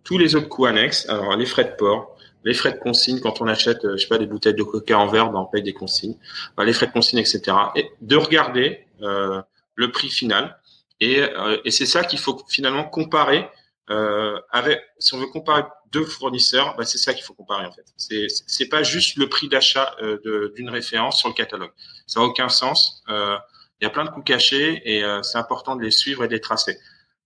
tous 0.03 0.17
les 0.17 0.36
autres 0.36 0.47
coûts 0.47 0.65
annexes. 0.65 1.07
Alors 1.10 1.36
les 1.36 1.45
frais 1.45 1.65
de 1.65 1.75
port, 1.77 2.15
les 2.43 2.53
frais 2.53 2.71
de 2.71 2.77
consigne 2.77 3.19
quand 3.19 3.41
on 3.41 3.47
achète, 3.47 3.83
euh, 3.83 3.97
je 3.97 4.03
sais 4.03 4.07
pas, 4.07 4.17
des 4.17 4.25
bouteilles 4.25 4.53
de 4.53 4.63
coca 4.63 4.97
en 4.97 5.07
verre, 5.07 5.31
ben, 5.31 5.39
on 5.39 5.45
paye 5.45 5.63
des 5.63 5.73
consignes, 5.73 6.15
ben, 6.55 6.63
les 6.63 6.73
frais 6.73 6.88
de 6.88 6.93
consigne, 6.93 7.19
etc. 7.19 7.41
Et 7.75 7.91
de 8.01 8.15
regarder 8.15 8.86
euh, 9.01 9.41
le 9.75 9.91
prix 9.91 10.10
final. 10.10 10.57
Et, 10.99 11.21
euh, 11.21 11.57
et 11.65 11.71
c'est 11.71 11.86
ça 11.86 12.03
qu'il 12.03 12.19
faut 12.19 12.41
finalement 12.47 12.86
comparer 12.86 13.49
euh, 13.89 14.39
avec, 14.51 14.81
si 14.99 15.13
on 15.13 15.19
veut 15.19 15.27
comparer 15.27 15.63
deux 15.91 16.06
fournisseurs, 16.06 16.76
bah, 16.78 16.86
c'est 16.86 16.97
ça 16.97 17.13
qu'il 17.13 17.23
faut 17.23 17.34
comparer 17.34 17.65
en 17.65 17.71
fait. 17.71 17.86
C'est 17.97 18.28
c'est 18.30 18.67
pas 18.67 18.84
juste 18.84 19.17
le 19.17 19.30
prix 19.30 19.47
d'achat 19.47 19.95
euh, 20.02 20.52
d'une 20.56 20.69
référence 20.69 21.19
sur 21.19 21.30
le 21.30 21.34
catalogue. 21.34 21.71
Ça 22.08 22.19
n'a 22.19 22.26
aucun 22.26 22.50
sens. 22.50 23.04
Euh, 23.10 23.38
il 23.80 23.86
y 23.86 23.88
a 23.88 23.89
plein 23.89 24.06
de 24.06 24.10
coûts 24.10 24.21
cachés 24.21 24.82
et 24.86 25.04
euh, 25.04 25.21
c'est 25.23 25.38
important 25.38 25.76
de 25.76 25.84
les 25.84 25.91
suivre 25.91 26.23
et 26.23 26.28
de 26.28 26.34
les 26.34 26.41
tracer. 26.41 26.78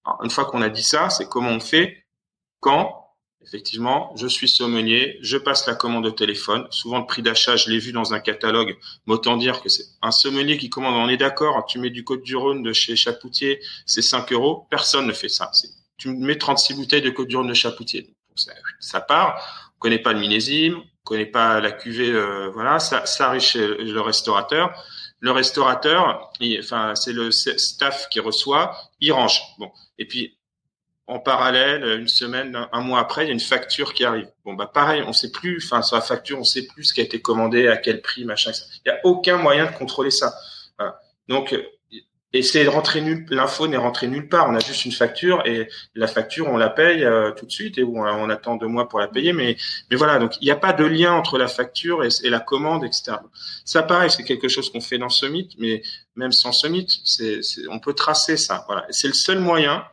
Alors, 0.06 0.24
une 0.24 0.30
fois 0.30 0.46
qu'on 0.46 0.62
a 0.62 0.70
dit 0.70 0.84
ça, 0.84 1.10
c'est 1.10 1.28
comment 1.30 1.52
on 1.52 1.60
fait 1.60 2.06
quand 2.60 2.98
effectivement 3.44 4.14
je 4.16 4.28
suis 4.28 4.48
sommelier, 4.48 5.18
je 5.22 5.38
passe 5.38 5.66
la 5.66 5.76
commande 5.76 6.06
au 6.06 6.12
téléphone. 6.12 6.68
Souvent 6.70 7.00
le 7.00 7.06
prix 7.06 7.22
d'achat, 7.22 7.56
je 7.56 7.70
l'ai 7.70 7.80
vu 7.80 7.92
dans 7.92 8.14
un 8.14 8.20
catalogue. 8.20 8.78
Mais 9.08 9.14
autant 9.14 9.38
dire 9.38 9.62
que 9.62 9.70
c'est 9.70 9.86
un 10.02 10.12
sommelier 10.12 10.58
qui 10.58 10.70
commande. 10.70 10.96
On 10.96 11.10
est 11.10 11.18
d'accord. 11.18 11.66
Tu 11.66 11.80
mets 11.80 11.90
du 11.90 12.04
Côte 12.04 12.24
du 12.24 12.36
Rhône 12.36 12.64
de 12.64 12.74
chez 12.74 12.96
Chapoutier, 12.96 13.62
c'est 13.86 14.02
5 14.02 14.32
euros. 14.34 14.68
Personne 14.70 15.08
ne 15.08 15.14
fait 15.14 15.30
ça. 15.30 15.52
Tu 15.98 16.10
mets 16.10 16.38
36 16.38 16.76
bouteilles 16.76 17.02
de 17.02 17.10
Côte 17.10 17.28
d'Urne 17.28 17.48
de 17.48 17.54
Chapoutier. 17.54 18.16
Ça, 18.36 18.54
ça, 18.80 19.02
part. 19.02 19.72
On 19.78 19.80
connaît 19.80 20.00
pas 20.00 20.14
le 20.14 20.20
millésime, 20.20 20.78
on 20.78 21.04
connaît 21.04 21.26
pas 21.26 21.60
la 21.60 21.72
cuvée, 21.72 22.12
euh, 22.12 22.50
voilà, 22.50 22.80
ça, 22.80 23.06
ça 23.06 23.28
arrive 23.28 23.42
chez 23.42 23.66
le 23.68 24.02
restaurateur. 24.02 24.74
Le 25.20 25.32
restaurateur, 25.32 26.32
enfin, 26.60 26.96
c'est 26.96 27.14
le 27.14 27.32
staff 27.32 28.10
qui 28.10 28.20
reçoit, 28.20 28.76
il 29.00 29.12
range. 29.12 29.42
Bon, 29.60 29.72
et 30.00 30.08
puis 30.08 30.38
en 31.08 31.20
parallèle, 31.20 31.84
une 32.00 32.08
semaine, 32.08 32.68
un 32.72 32.82
mois 32.82 33.00
après, 33.00 33.26
il 33.26 33.28
y 33.28 33.30
a 33.30 33.34
une 33.34 33.40
facture 33.40 33.94
qui 33.94 34.04
arrive. 34.04 34.32
Bon, 34.46 34.54
bah 34.54 34.72
pareil, 34.74 35.04
on 35.06 35.14
sait 35.14 35.32
plus, 35.32 35.64
enfin 35.64 35.82
sur 35.82 35.96
la 35.96 36.02
facture, 36.02 36.40
on 36.40 36.44
sait 36.44 36.66
plus 36.66 36.86
ce 36.86 36.94
qui 36.94 37.02
a 37.02 37.04
été 37.04 37.22
commandé, 37.22 37.68
à 37.68 37.78
quel 37.78 38.02
prix, 38.02 38.26
machin. 38.26 38.52
Il 38.86 38.92
n'y 38.92 38.98
a 38.98 39.00
aucun 39.04 39.38
moyen 39.38 39.66
de 39.66 39.78
contrôler 39.78 40.12
ça. 40.12 40.34
Donc 41.28 41.56
et 42.34 42.44
c'est 42.44 42.66
rentré 42.68 43.02
nul, 43.02 43.26
l'info 43.30 43.68
n'est 43.68 43.78
rentrée 43.78 44.08
nulle 44.08 44.30
part. 44.30 44.50
On 44.50 44.56
a 44.56 44.60
juste 44.60 44.86
une 44.86 44.92
facture 44.92 45.46
et 45.46 45.68
la 45.96 46.08
facture 46.08 46.48
on 46.48 46.58
la 46.58 46.70
paye 46.70 47.04
euh, 47.04 47.32
tout 47.32 47.46
de 47.46 47.52
suite 47.52 47.78
et 47.78 47.84
on, 47.84 48.04
on, 48.04 48.30
attend 48.30 48.56
deux 48.56 48.68
mois 48.68 48.88
pour 48.88 49.00
la 49.00 49.08
payer. 49.08 49.34
Mais 49.34 49.58
mais 49.90 49.98
voilà, 49.98 50.18
donc 50.18 50.38
il 50.40 50.46
n'y 50.46 50.52
a 50.52 50.56
pas 50.56 50.72
de 50.72 50.86
lien 50.86 51.14
entre 51.14 51.38
la 51.38 51.48
facture 51.48 52.04
et, 52.04 52.30
la 52.30 52.40
commande, 52.40 52.86
etc. 52.86 53.18
Ça 53.66 53.84
pareil, 53.84 54.10
c'est 54.10 54.24
quelque 54.24 54.48
chose 54.48 54.72
qu'on 54.72 54.82
fait 54.82 54.98
dans 54.98 55.10
Summit, 55.10 55.50
mais 55.58 55.82
même 56.16 56.32
sans 56.32 56.54
Summit, 56.54 56.88
c'est, 57.04 57.42
on 57.70 57.80
peut 57.80 57.94
tracer 57.94 58.38
ça. 58.38 58.64
Voilà, 58.68 58.86
c'est 58.92 59.08
le 59.08 59.14
seul 59.14 59.40
moyen 59.40 59.84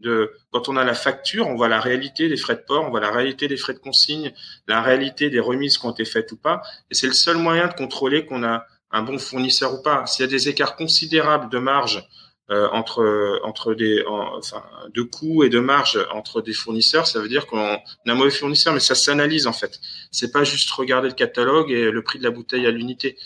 de 0.00 0.32
quand 0.52 0.68
on 0.68 0.76
a 0.76 0.84
la 0.84 0.92
facture, 0.92 1.48
on 1.48 1.54
voit 1.54 1.68
la 1.68 1.80
réalité 1.80 2.28
des 2.28 2.36
frais 2.36 2.56
de 2.56 2.60
port, 2.60 2.84
on 2.84 2.90
voit 2.90 3.00
la 3.00 3.10
réalité 3.10 3.48
des 3.48 3.56
frais 3.56 3.72
de 3.72 3.78
consigne, 3.78 4.32
la 4.68 4.82
réalité 4.82 5.30
des 5.30 5.40
remises 5.40 5.78
qui 5.78 5.86
ont 5.86 5.92
été 5.92 6.04
faites 6.04 6.30
ou 6.32 6.36
pas. 6.36 6.60
Et 6.90 6.94
c'est 6.94 7.06
le 7.06 7.14
seul 7.14 7.38
moyen 7.38 7.68
de 7.68 7.72
contrôler 7.72 8.26
qu'on 8.26 8.44
a 8.44 8.66
un 8.96 9.02
bon 9.02 9.18
fournisseur 9.18 9.74
ou 9.74 9.82
pas. 9.82 10.06
S'il 10.06 10.24
y 10.24 10.28
a 10.28 10.30
des 10.30 10.48
écarts 10.48 10.76
considérables 10.76 11.50
de 11.50 11.58
marge 11.58 12.06
euh, 12.48 12.68
entre 12.70 13.40
entre 13.42 13.74
des 13.74 14.04
enfin 14.06 14.62
de 14.94 15.02
coûts 15.02 15.42
et 15.42 15.48
de 15.48 15.58
marge 15.58 15.98
entre 16.12 16.40
des 16.40 16.52
fournisseurs, 16.52 17.06
ça 17.06 17.20
veut 17.20 17.28
dire 17.28 17.46
qu'on 17.46 17.58
a 17.58 17.82
un 18.06 18.14
mauvais 18.14 18.30
fournisseur, 18.30 18.72
mais 18.72 18.80
ça 18.80 18.94
s'analyse 18.94 19.46
en 19.46 19.52
fait. 19.52 19.80
C'est 20.12 20.32
pas 20.32 20.44
juste 20.44 20.70
regarder 20.70 21.08
le 21.08 21.14
catalogue 21.14 21.70
et 21.70 21.90
le 21.90 22.02
prix 22.02 22.18
de 22.18 22.24
la 22.24 22.30
bouteille 22.30 22.66
à 22.66 22.70
l'unité. 22.70 23.16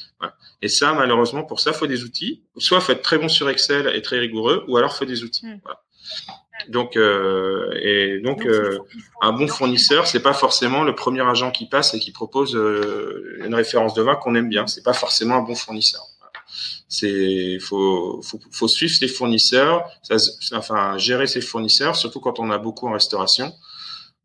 Et 0.63 0.69
ça, 0.69 0.93
malheureusement, 0.93 1.45
pour 1.45 1.61
ça, 1.61 1.73
faut 1.73 1.87
des 1.87 2.03
outils. 2.05 2.43
Soit 2.57 2.81
faut 2.81 2.93
être 2.93 3.03
très 3.03 3.19
bon 3.19 3.29
sur 3.29 3.49
Excel 3.49 3.91
et 3.95 4.03
très 4.03 4.19
rigoureux, 4.19 4.65
ou 4.69 4.77
alors 4.77 4.95
faut 4.97 5.05
des 5.05 5.23
outils. 5.23 5.47
Hmm. 5.47 5.61
Donc 6.69 6.97
euh, 6.97 7.71
et 7.83 8.21
donc, 8.21 8.45
euh, 8.47 8.79
un 9.21 9.33
bon 9.33 9.49
fournisseur, 9.49 10.07
c'est 10.07 10.23
pas 10.23 10.33
forcément 10.33 10.83
le 10.83 10.95
premier 10.95 11.23
agent 11.23 11.51
qui 11.51 11.69
passe 11.69 11.95
et 11.95 11.99
qui 11.99 12.13
propose 12.13 12.57
euh, 12.57 13.39
une 13.45 13.55
référence 13.55 13.95
de 13.95 14.03
vin 14.03 14.17
qu'on 14.17 14.35
aime 14.35 14.49
bien. 14.49 14.67
C'est 14.67 14.83
pas 14.83 14.93
forcément 14.93 15.37
un 15.37 15.43
bon 15.43 15.55
fournisseur. 15.55 16.03
C'est 16.89 17.59
faut, 17.61 18.21
faut, 18.23 18.41
faut 18.51 18.69
suivre 18.69 18.93
ses 18.93 19.07
fournisseurs, 19.07 19.89
ça, 20.03 20.17
enfin 20.55 20.99
gérer 20.99 21.27
ses 21.27 21.41
fournisseurs, 21.41 21.95
surtout 21.95 22.21
quand 22.21 22.41
on 22.41 22.51
a 22.51 22.59
beaucoup 22.59 22.89
en 22.89 22.93
restauration. 22.93 23.53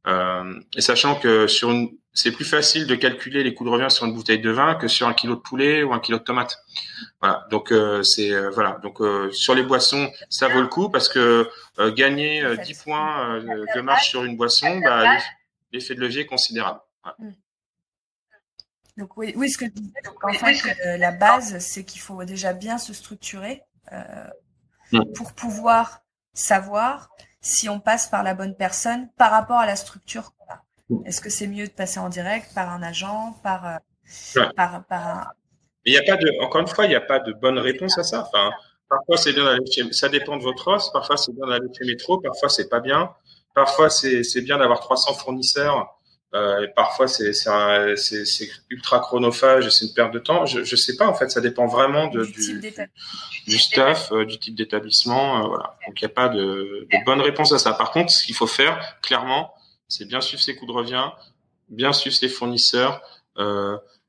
Euh, 0.07 0.59
et 0.75 0.81
sachant 0.81 1.15
que 1.15 1.47
sur 1.47 1.71
une, 1.71 1.89
c'est 2.15 2.31
plus 2.31 2.45
facile 2.45 2.87
de 2.87 2.95
calculer 2.95 3.43
les 3.43 3.53
coûts 3.53 3.65
de 3.65 3.69
revient 3.69 3.91
sur 3.91 4.05
une 4.05 4.13
bouteille 4.13 4.39
de 4.39 4.49
vin 4.49 4.73
que 4.73 4.87
sur 4.87 5.07
un 5.07 5.13
kilo 5.13 5.35
de 5.35 5.41
poulet 5.41 5.83
ou 5.83 5.93
un 5.93 5.99
kilo 5.99 6.17
de 6.17 6.23
tomates. 6.23 6.57
Voilà. 7.21 7.45
Donc 7.51 7.71
euh, 7.71 8.01
c'est 8.01 8.31
euh, 8.31 8.49
voilà. 8.49 8.79
Donc 8.81 9.01
euh, 9.01 9.29
sur 9.31 9.53
les 9.53 9.63
boissons, 9.63 10.09
ça 10.29 10.47
vaut 10.47 10.61
le 10.61 10.67
coup 10.67 10.89
parce 10.89 11.09
que 11.09 11.47
gagner 11.91 12.43
10 12.65 12.83
points 12.83 13.39
de 13.41 13.81
marge 13.81 14.09
sur 14.09 14.23
une 14.23 14.35
boisson, 14.35 14.79
bah, 14.79 15.17
l'effet 15.71 15.93
de 15.93 15.99
levier 15.99 16.21
est 16.21 16.25
considérable. 16.25 16.79
Mm. 17.19 17.31
Donc 18.97 19.17
oui, 19.17 19.33
oui, 19.35 19.49
ce 19.49 19.57
que 19.57 19.65
je 19.65 19.71
disais, 19.71 20.01
donc 20.05 20.23
en 20.23 20.31
fait, 20.33 20.55
euh, 20.85 20.97
la 20.97 21.11
base, 21.11 21.59
c'est 21.59 21.83
qu'il 21.83 21.99
faut 21.99 22.23
déjà 22.23 22.53
bien 22.53 22.77
se 22.77 22.93
structurer 22.93 23.63
euh, 23.91 24.27
mm. 24.93 25.13
pour 25.13 25.33
pouvoir 25.33 26.01
savoir 26.33 27.09
si 27.41 27.67
on 27.67 27.79
passe 27.79 28.07
par 28.07 28.23
la 28.23 28.33
bonne 28.33 28.55
personne 28.55 29.09
par 29.17 29.31
rapport 29.31 29.59
à 29.59 29.65
la 29.65 29.75
structure 29.75 30.33
qu'on 30.35 30.53
a. 30.53 30.63
Est-ce 31.05 31.21
que 31.21 31.29
c'est 31.29 31.47
mieux 31.47 31.67
de 31.67 31.71
passer 31.71 31.99
en 31.99 32.09
direct 32.09 32.53
par 32.53 32.69
un 32.69 32.83
agent, 32.83 33.35
par, 33.43 33.65
euh, 33.65 34.45
par, 34.55 34.85
par 34.85 35.07
un... 35.07 35.27
Il 35.85 35.93
n'y 35.93 35.99
a 35.99 36.03
pas 36.03 36.17
de, 36.17 36.43
encore 36.43 36.61
une 36.61 36.67
fois, 36.67 36.85
il 36.85 36.89
n'y 36.89 36.95
a 36.95 37.01
pas 37.01 37.19
de 37.19 37.33
bonne 37.33 37.59
réponse 37.59 37.97
à 37.97 38.03
ça. 38.03 38.27
Enfin, 38.27 38.51
parfois 38.89 39.17
c'est 39.17 39.33
bien 39.33 39.45
d'aller 39.45 39.65
chez, 39.71 39.91
ça 39.93 40.09
dépend 40.09 40.37
de 40.37 40.43
votre 40.43 40.67
os. 40.67 40.91
Parfois 40.91 41.17
c'est 41.17 41.31
bien 41.33 41.47
d'aller 41.47 41.67
chez 41.77 41.85
Métro. 41.85 42.19
Parfois 42.19 42.49
c'est 42.49 42.69
pas 42.69 42.79
bien. 42.79 43.11
Parfois 43.53 43.89
c'est, 43.89 44.23
c'est 44.23 44.41
bien 44.41 44.57
d'avoir 44.57 44.79
300 44.79 45.13
fournisseurs 45.13 45.95
euh, 46.35 46.63
et 46.63 46.67
parfois, 46.67 47.07
c'est 47.07 47.31
ultra 48.69 48.99
chronophage 48.99 49.67
et 49.67 49.69
c'est 49.69 49.85
une 49.85 49.93
perte 49.93 50.13
de 50.13 50.19
temps. 50.19 50.45
Je 50.45 50.59
ne 50.59 50.65
sais 50.65 50.97
pas, 50.97 51.07
en 51.07 51.13
fait, 51.13 51.29
ça 51.29 51.39
dépend 51.39 51.65
vraiment 51.65 52.07
de, 52.07 52.25
du, 52.25 52.61
du, 53.47 53.57
staff, 53.57 54.11
euh, 54.11 54.25
du 54.25 54.37
type 54.37 54.55
d'établissement. 54.55 55.45
Euh, 55.45 55.47
voilà. 55.47 55.77
Donc, 55.87 56.01
il 56.01 56.03
n'y 56.03 56.11
a 56.11 56.13
pas 56.13 56.27
de, 56.27 56.87
de, 56.91 57.05
bonne 57.05 57.21
réponse 57.21 57.53
à 57.53 57.59
ça. 57.59 57.73
Par 57.73 57.91
contre, 57.91 58.11
ce 58.11 58.25
qu'il 58.25 58.35
faut 58.35 58.47
faire, 58.47 58.99
clairement, 59.01 59.53
c'est 59.87 60.07
bien 60.07 60.21
suivre 60.21 60.41
ses 60.41 60.55
coûts 60.55 60.65
de 60.65 60.71
revient, 60.71 61.09
bien 61.69 61.93
suivre 61.93 62.15
ses 62.15 62.29
fournisseurs, 62.29 63.01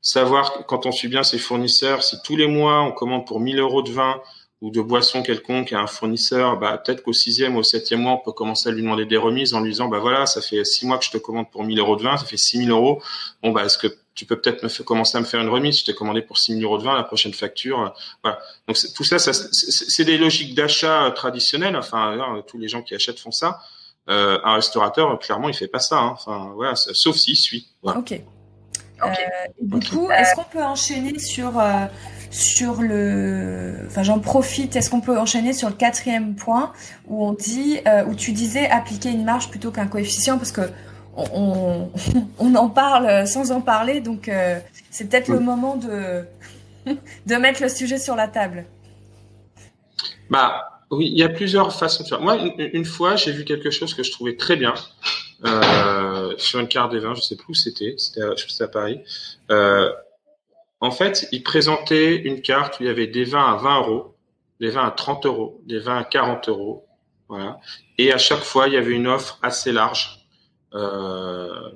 savoir 0.01 0.67
quand 0.67 0.87
on 0.87 0.93
suit 0.93 1.09
bien 1.09 1.23
ses 1.23 1.39
fournisseurs, 1.39 2.03
si 2.03 2.17
tous 2.23 2.37
les 2.37 2.47
mois, 2.47 2.83
on 2.83 2.93
commande 2.93 3.27
pour 3.27 3.41
1000 3.41 3.59
euros 3.59 3.83
de 3.83 3.91
vin, 3.91 4.21
ou 4.63 4.71
de 4.71 4.81
boissons 4.81 5.23
quelconque 5.23 5.73
à 5.73 5.81
un 5.81 5.87
fournisseur, 5.87 6.59
bah, 6.59 6.79
peut-être 6.79 7.03
qu'au 7.03 7.13
sixième 7.13 7.57
ou 7.57 7.59
au 7.59 7.63
septième 7.63 8.01
mois, 8.01 8.13
on 8.13 8.19
peut 8.25 8.33
commencer 8.33 8.71
à 8.71 8.73
lui 8.73 8.81
demander 8.81 9.05
des 9.05 9.19
remises 9.19 9.53
en 9.53 9.61
lui 9.61 9.71
disant, 9.71 9.89
bah 9.89 9.99
voilà, 9.99 10.25
ça 10.25 10.41
fait 10.41 10.65
six 10.65 10.87
mois 10.87 10.97
que 10.99 11.05
je 11.05 11.11
te 11.11 11.19
commande 11.19 11.51
pour 11.51 11.63
1000 11.63 11.79
euros 11.79 11.97
de 11.97 12.03
vin, 12.03 12.17
ça 12.17 12.25
fait 12.25 12.39
6000 12.39 12.71
euros. 12.71 13.03
Bon, 13.43 13.51
bah, 13.51 13.65
est-ce 13.65 13.77
que 13.77 13.87
tu 14.15 14.25
peux 14.25 14.41
peut-être 14.41 14.63
me 14.63 14.83
commencer 14.83 15.19
à 15.19 15.21
me 15.21 15.27
faire 15.27 15.43
une 15.43 15.51
remise? 15.51 15.81
Je 15.81 15.85
t'ai 15.85 15.95
commandé 15.95 16.23
pour 16.23 16.39
6000 16.39 16.65
euros 16.65 16.79
de 16.79 16.85
vin, 16.85 16.97
la 16.97 17.03
prochaine 17.03 17.35
facture. 17.35 17.81
Euh, 17.81 17.89
voilà. 18.23 18.39
Donc, 18.67 18.79
tout 18.95 19.05
ça, 19.05 19.19
ça 19.19 19.33
c'est 19.35 20.05
des 20.05 20.17
logiques 20.17 20.55
d'achat 20.55 21.11
traditionnelles. 21.15 21.77
Enfin, 21.77 22.43
tous 22.47 22.57
les 22.57 22.69
gens 22.69 22.83
qui 22.83 22.95
achètent 22.95 23.21
font 23.21 23.33
ça. 23.33 23.61
Euh, 24.09 24.39
un 24.45 24.55
restaurateur, 24.55 25.19
clairement, 25.19 25.49
il 25.49 25.55
fait 25.55 25.67
pas 25.67 25.81
ça. 25.81 25.99
Hein. 25.99 26.11
Enfin, 26.13 26.53
voilà, 26.55 26.75
sauf 26.77 27.17
s'il 27.17 27.37
suit. 27.37 27.69
Voilà. 27.83 27.99
Ok. 27.99 28.21
Euh, 29.03 29.09
du 29.61 29.89
coup, 29.89 30.11
est-ce 30.11 30.35
qu'on 30.35 30.45
peut 30.45 30.63
enchaîner 30.63 31.19
sur 31.19 31.59
euh, 31.59 31.87
sur 32.31 32.83
le, 32.83 33.85
enfin 33.87 34.03
j'en 34.03 34.19
profite. 34.19 34.77
Est-ce 34.77 34.91
qu'on 34.91 35.01
peut 35.01 35.19
enchaîner 35.19 35.53
sur 35.53 35.69
le 35.69 35.75
quatrième 35.75 36.35
point 36.35 36.73
où 37.07 37.27
on 37.27 37.33
dit, 37.33 37.81
euh, 37.87 38.05
où 38.05 38.15
tu 38.15 38.33
disais 38.33 38.69
appliquer 38.71 39.11
une 39.11 39.25
marge 39.25 39.51
plutôt 39.51 39.71
qu'un 39.71 39.87
coefficient 39.87 40.39
parce 40.39 40.53
que 40.53 40.71
on, 41.17 41.91
on, 42.39 42.55
en 42.55 42.69
parle 42.69 43.27
sans 43.27 43.53
en 43.53 43.61
parler, 43.61 44.01
donc 44.01 44.29
euh, 44.29 44.59
c'est 44.91 45.09
peut-être 45.09 45.29
le 45.29 45.41
moment 45.41 45.77
de 45.77 46.27
de 47.27 47.37
mettre 47.37 47.63
le 47.63 47.69
sujet 47.69 47.99
sur 47.99 48.17
la 48.17 48.29
table. 48.29 48.67
Bah 50.31 50.76
oui, 50.91 51.09
il 51.11 51.19
y 51.19 51.23
a 51.23 51.29
plusieurs 51.29 51.75
façons 51.75 52.05
de 52.05 52.09
faire. 52.09 52.21
Moi, 52.21 52.37
une, 52.59 52.85
fois, 52.85 53.17
j'ai 53.17 53.33
vu 53.33 53.45
quelque 53.45 53.71
chose 53.71 53.95
que 53.95 54.03
je 54.03 54.13
trouvais 54.13 54.37
très 54.37 54.57
bien 54.57 54.75
euh, 55.45 56.35
sur 56.39 56.61
une 56.61 56.69
carte 56.69 56.93
des 56.93 57.01
vins. 57.01 57.15
Je 57.15 57.23
sais 57.23 57.37
plus 57.37 57.51
où 57.51 57.55
c'était. 57.55 57.95
C'était 57.99 58.23
à, 58.23 58.35
à 58.65 58.69
Paris. 58.69 59.01
Euh, 59.51 59.91
en 60.81 60.91
fait, 60.91 61.29
ils 61.33 61.43
présentaient 61.43 62.15
une 62.15 62.41
carte 62.41 62.79
où 62.79 62.85
il 62.85 62.87
y 62.87 62.91
avait 62.91 63.09
des 63.09 63.25
vins 63.25 63.53
à 63.53 63.57
20 63.57 63.81
euros, 63.81 64.15
des 64.61 64.69
vins 64.69 64.87
à 64.87 64.91
30 64.91 65.27
euros, 65.27 65.61
des 65.67 65.79
vins 65.79 65.99
à 65.99 66.05
40 66.05 66.49
euros. 66.49 66.87
Voilà. 67.29 67.59
Et 67.99 68.13
à 68.13 68.19
chaque 68.19 68.43
fois, 68.43 68.69
il 68.69 68.75
y 68.75 68.77
avait 68.77 68.93
une 68.93 69.09
offre 69.09 69.39
assez 69.43 69.73
large. 69.73 70.21
Euh, 70.75 71.71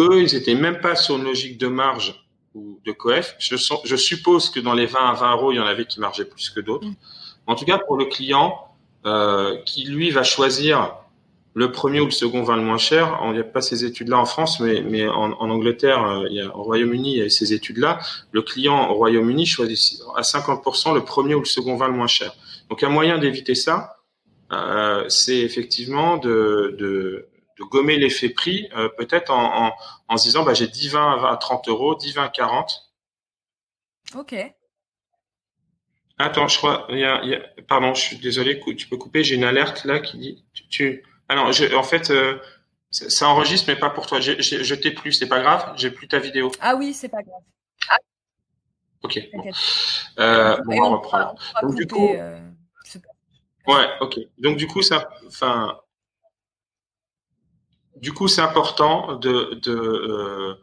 eux, 0.00 0.20
ils 0.20 0.34
étaient 0.34 0.54
même 0.54 0.80
pas 0.80 0.96
sur 0.96 1.16
une 1.16 1.24
logique 1.24 1.56
de 1.58 1.68
marge 1.68 2.22
ou 2.54 2.78
de 2.84 2.92
coef. 2.92 3.36
Je, 3.38 3.56
je, 3.84 3.96
suppose 3.96 4.50
que 4.50 4.60
dans 4.60 4.74
les 4.74 4.86
vins 4.86 5.10
à 5.10 5.14
20 5.14 5.32
euros, 5.32 5.52
il 5.52 5.56
y 5.56 5.60
en 5.60 5.66
avait 5.66 5.86
qui 5.86 6.00
margeaient 6.00 6.24
plus 6.24 6.50
que 6.50 6.60
d'autres. 6.60 6.88
En 7.46 7.54
tout 7.54 7.64
cas, 7.64 7.78
pour 7.78 7.96
le 7.96 8.06
client 8.06 8.58
euh, 9.06 9.56
qui 9.64 9.84
lui 9.84 10.10
va 10.10 10.22
choisir 10.22 10.96
le 11.54 11.70
premier 11.70 12.00
ou 12.00 12.06
le 12.06 12.10
second 12.10 12.42
vin 12.42 12.56
le 12.56 12.62
moins 12.62 12.78
cher. 12.78 13.20
N'y 13.32 13.38
a 13.38 13.44
pas 13.44 13.60
ces 13.60 13.84
études-là 13.84 14.18
en 14.18 14.26
France, 14.26 14.60
mais, 14.60 14.82
mais 14.82 15.06
en, 15.06 15.32
en 15.32 15.50
Angleterre, 15.50 16.04
euh, 16.04 16.28
y 16.28 16.40
a, 16.40 16.54
au 16.54 16.62
Royaume-Uni, 16.64 17.12
il 17.12 17.18
y 17.18 17.22
a 17.22 17.30
ces 17.30 17.52
études-là. 17.52 18.00
Le 18.32 18.42
client 18.42 18.90
au 18.90 18.94
Royaume-Uni 18.94 19.46
choisit 19.46 20.00
à 20.16 20.22
50% 20.22 20.94
le 20.94 21.04
premier 21.04 21.34
ou 21.34 21.40
le 21.40 21.44
second 21.44 21.76
vin 21.76 21.86
le 21.88 21.94
moins 21.94 22.08
cher. 22.08 22.34
Donc 22.68 22.82
un 22.82 22.88
moyen 22.88 23.18
d'éviter 23.18 23.54
ça, 23.54 23.98
euh, 24.52 25.08
c'est 25.08 25.38
effectivement 25.38 26.16
de, 26.16 26.74
de, 26.78 27.28
de 27.58 27.64
gommer 27.64 27.98
l'effet 27.98 28.30
prix, 28.30 28.68
euh, 28.76 28.88
peut-être 28.98 29.30
en, 29.30 29.66
en, 29.66 29.72
en, 30.08 30.16
se 30.16 30.24
disant 30.24 30.42
bah, 30.42 30.54
j'ai 30.54 30.66
10 30.66 30.88
vins 30.88 31.24
à 31.24 31.36
30 31.36 31.68
euros, 31.68 31.94
10 31.94 32.14
vins 32.14 32.24
à 32.24 32.28
40. 32.28 32.90
Ok. 34.16 34.34
Attends, 36.18 36.48
je 36.48 36.58
crois, 36.58 36.86
il 36.90 36.98
y 36.98 37.04
a, 37.04 37.20
il 37.24 37.30
y 37.30 37.34
a, 37.34 37.40
pardon, 37.66 37.94
je 37.94 38.00
suis 38.00 38.18
désolé, 38.18 38.60
tu 38.76 38.86
peux 38.86 38.96
couper, 38.96 39.24
j'ai 39.24 39.34
une 39.34 39.44
alerte 39.44 39.84
là 39.84 39.98
qui 39.98 40.18
dit, 40.18 40.44
tu, 40.52 40.68
tu 40.68 41.04
alors, 41.28 41.52
je, 41.52 41.74
en 41.74 41.82
fait, 41.82 42.10
euh, 42.10 42.38
ça 42.90 43.28
enregistre, 43.28 43.66
mais 43.68 43.76
pas 43.76 43.90
pour 43.90 44.06
toi. 44.06 44.20
Je, 44.20 44.40
je, 44.40 44.74
t'ai 44.74 44.90
plus, 44.90 45.12
c'est 45.12 45.28
pas 45.28 45.40
grave. 45.40 45.72
J'ai 45.76 45.90
plus 45.90 46.08
ta 46.08 46.18
vidéo. 46.18 46.50
Ah 46.60 46.76
oui, 46.76 46.92
c'est 46.92 47.08
pas 47.08 47.22
grave. 47.22 47.42
Ah. 47.90 47.96
Ok. 49.02 49.20
Euh, 50.18 50.56
bon, 50.64 50.80
on, 50.80 50.90
va 50.90 50.96
reprendre. 50.96 51.34
Donc, 51.62 51.74
du 51.74 51.86
coup, 51.86 52.14
euh, 52.14 52.40
ouais, 53.66 53.86
ok. 54.00 54.18
Donc 54.38 54.56
du 54.56 54.66
coup, 54.66 54.82
ça, 54.82 55.08
enfin, 55.26 55.78
du 57.96 58.12
coup, 58.12 58.28
c'est 58.28 58.40
important 58.40 59.16
de 59.16 59.54
de 59.62 59.72
euh, 59.72 60.54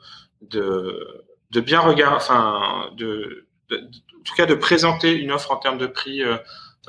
de, 0.42 1.26
de 1.52 1.60
bien 1.60 1.82
regarder, 1.82 2.16
enfin, 2.16 2.90
de, 2.96 3.48
de, 3.72 3.78
en 3.78 4.24
tout 4.24 4.36
cas, 4.36 4.46
de 4.46 4.54
présenter 4.56 5.14
une 5.14 5.32
offre 5.32 5.52
en 5.52 5.58
termes 5.58 5.78
de 5.78 5.88
prix. 5.88 6.24
Euh, 6.24 6.38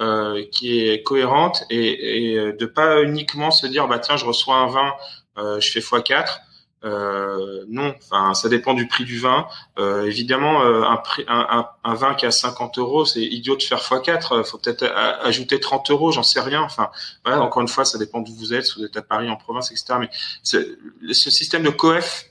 euh, 0.00 0.42
qui 0.50 0.80
est 0.80 1.02
cohérente 1.02 1.64
et, 1.68 2.30
et 2.30 2.38
euh, 2.38 2.54
de 2.54 2.64
pas 2.64 3.02
uniquement 3.02 3.50
se 3.50 3.66
dire 3.66 3.88
bah 3.88 3.98
tiens 3.98 4.16
je 4.16 4.24
reçois 4.24 4.56
un 4.56 4.66
vin 4.66 4.94
euh, 5.36 5.60
je 5.60 5.70
fais 5.70 5.80
x4 5.80 6.38
euh, 6.84 7.64
non, 7.68 7.94
enfin 7.98 8.32
ça 8.34 8.48
dépend 8.48 8.74
du 8.74 8.88
prix 8.88 9.04
du 9.04 9.20
vin. 9.20 9.46
Euh, 9.78 10.06
évidemment, 10.06 10.62
un, 10.62 10.96
prix, 10.96 11.24
un, 11.28 11.68
un, 11.84 11.94
vin 11.94 12.14
qui 12.14 12.26
a 12.26 12.32
50 12.32 12.78
euros, 12.78 13.04
c'est 13.04 13.22
idiot 13.22 13.54
de 13.54 13.62
faire 13.62 13.78
x4. 13.78 14.42
Faut 14.42 14.58
peut-être 14.58 14.84
ajouter 15.22 15.60
30 15.60 15.92
euros, 15.92 16.10
j'en 16.10 16.24
sais 16.24 16.40
rien. 16.40 16.60
Enfin, 16.60 16.90
voilà, 17.24 17.40
encore 17.40 17.62
une 17.62 17.68
fois, 17.68 17.84
ça 17.84 17.98
dépend 17.98 18.20
d'où 18.20 18.34
vous 18.34 18.52
êtes, 18.52 18.66
si 18.66 18.80
vous 18.80 18.84
êtes 18.84 18.96
à 18.96 19.02
Paris, 19.02 19.30
en 19.30 19.36
province, 19.36 19.70
etc. 19.70 19.94
Mais 20.00 20.08
ce 20.42 21.30
système 21.30 21.62
de 21.62 21.70
coef, 21.70 22.24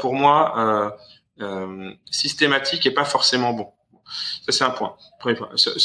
pour 0.00 0.14
moi, 0.14 0.96
systématique, 2.10 2.86
est 2.86 2.92
pas 2.92 3.04
forcément 3.04 3.52
bon. 3.52 3.68
Ça, 4.46 4.52
c'est 4.52 4.64
un 4.64 4.70
point. 4.70 4.96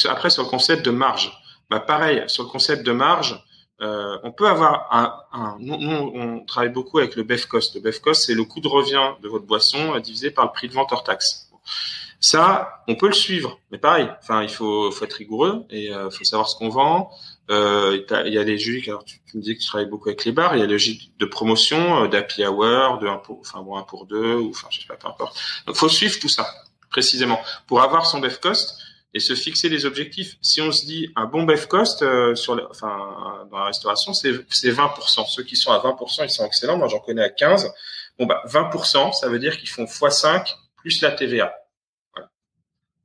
Après, 0.10 0.30
sur 0.30 0.44
le 0.44 0.50
concept 0.50 0.86
de 0.86 0.92
marge, 0.92 1.32
bah, 1.70 1.80
pareil, 1.80 2.24
sur 2.28 2.44
le 2.44 2.50
concept 2.50 2.86
de 2.86 2.92
marge, 2.92 3.44
euh, 3.82 4.18
on 4.24 4.32
peut 4.32 4.48
avoir 4.48 4.88
un, 4.92 5.14
un 5.34 5.58
nous, 5.60 5.74
on 5.74 6.46
travaille 6.46 6.70
beaucoup 6.70 7.00
avec 7.00 7.16
le 7.16 7.24
BEF 7.24 7.48
cost. 7.48 7.76
Le 7.76 7.82
BEF 7.82 8.00
cost, 8.00 8.26
c'est 8.26 8.34
le 8.34 8.44
coût 8.46 8.62
de 8.62 8.68
revient 8.68 9.12
de 9.22 9.28
votre 9.28 9.46
boisson 9.46 10.00
divisé 10.00 10.32
par 10.32 10.46
le 10.46 10.52
prix 10.52 10.68
de 10.68 10.74
vente 10.74 10.92
hors 10.92 11.04
taxe. 11.04 11.50
Ça, 12.20 12.84
on 12.88 12.96
peut 12.96 13.08
le 13.08 13.14
suivre, 13.14 13.60
mais 13.72 13.78
pareil. 13.78 14.10
Enfin, 14.22 14.44
il 14.44 14.50
faut, 14.50 14.90
faut 14.92 15.04
être 15.04 15.14
rigoureux 15.14 15.66
et 15.70 15.94
euh, 15.94 16.10
faut 16.10 16.24
savoir 16.24 16.48
ce 16.48 16.56
qu'on 16.56 16.70
vend. 16.70 17.12
Euh, 17.50 18.00
il 18.26 18.34
y 18.34 18.38
a 18.38 18.44
les 18.44 18.58
jus. 18.58 18.84
Alors, 18.88 19.04
tu, 19.04 19.20
me 19.34 19.42
dis 19.42 19.56
que 19.56 19.62
tu 19.62 19.68
travailles 19.68 19.90
beaucoup 19.90 20.10
avec 20.10 20.24
les 20.26 20.32
bars. 20.32 20.56
Il 20.56 20.60
y 20.60 20.64
a 20.64 20.68
le 20.68 20.78
jus 20.78 20.98
de 21.20 21.26
promotion, 21.26 22.04
euh, 22.04 22.08
d'happy 22.08 22.46
hour, 22.46 23.00
de 23.00 23.08
un 23.08 23.18
pour, 23.18 23.40
enfin 23.40 23.62
bon, 23.62 23.76
un 23.76 23.84
pour 23.84 24.06
deux, 24.06 24.36
ou 24.36 24.52
enfin, 24.52 24.68
je 24.72 24.80
sais 24.80 24.88
pas, 24.88 24.96
peu 24.96 25.08
importe. 25.08 25.38
Donc, 25.68 25.76
faut 25.76 25.90
suivre 25.90 26.18
tout 26.20 26.30
ça 26.30 26.48
précisément 26.90 27.40
pour 27.68 27.82
avoir 27.82 28.06
son 28.06 28.20
BEF 28.20 28.40
cost 28.40 28.78
et 29.14 29.20
se 29.20 29.36
fixer 29.36 29.70
des 29.70 29.86
objectifs. 29.86 30.38
Si 30.42 30.62
on 30.62 30.72
se 30.72 30.86
dit 30.86 31.12
un 31.16 31.26
bon 31.26 31.44
BEF 31.44 31.68
cost 31.68 32.02
euh, 32.02 32.34
sur, 32.36 32.66
enfin, 32.70 33.46
dans 33.52 33.60
la 33.60 33.66
restauration, 33.66 34.14
c'est 34.14 34.32
20%. 34.32 35.28
Ceux 35.28 35.44
qui 35.44 35.56
sont 35.56 35.72
à 35.72 35.80
20%, 35.80 36.24
ils 36.24 36.30
sont 36.30 36.46
excellents. 36.46 36.78
Moi, 36.78 36.88
j'en 36.88 37.00
connais 37.00 37.24
à 37.24 37.30
15. 37.30 37.72
Bon, 38.20 38.26
bah, 38.26 38.42
20%, 38.48 39.14
ça 39.14 39.28
veut 39.28 39.40
dire 39.40 39.58
qu'ils 39.58 39.70
font 39.70 39.84
x5 39.84 40.54
plus 40.78 41.02
la 41.02 41.12
TVA. 41.12 41.54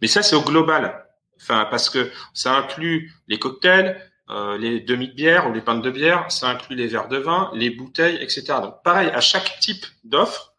Mais 0.01 0.07
ça, 0.07 0.23
c'est 0.23 0.37
au 0.37 0.43
global. 0.43 1.05
Enfin, 1.41 1.67
parce 1.71 1.89
que 1.89 2.11
ça 2.35 2.55
inclut 2.55 3.13
les 3.29 3.39
cocktails, 3.39 4.01
euh, 4.31 4.59
les 4.59 4.81
demi 4.81 5.09
de 5.09 5.15
bière 5.15 5.49
ou 5.49 5.53
les 5.53 5.61
pintes 5.61 5.83
de 5.83 5.91
bière, 5.91 6.31
ça 6.31 6.49
inclut 6.49 6.77
les 6.77 6.87
verres 6.87 7.09
de 7.09 7.17
vin, 7.17 7.51
les 7.55 7.71
bouteilles, 7.71 8.17
etc. 8.17 8.45
Donc, 8.63 8.83
pareil, 8.83 9.09
à 9.09 9.21
chaque 9.21 9.59
type 9.61 9.87
d'offre, 10.05 10.53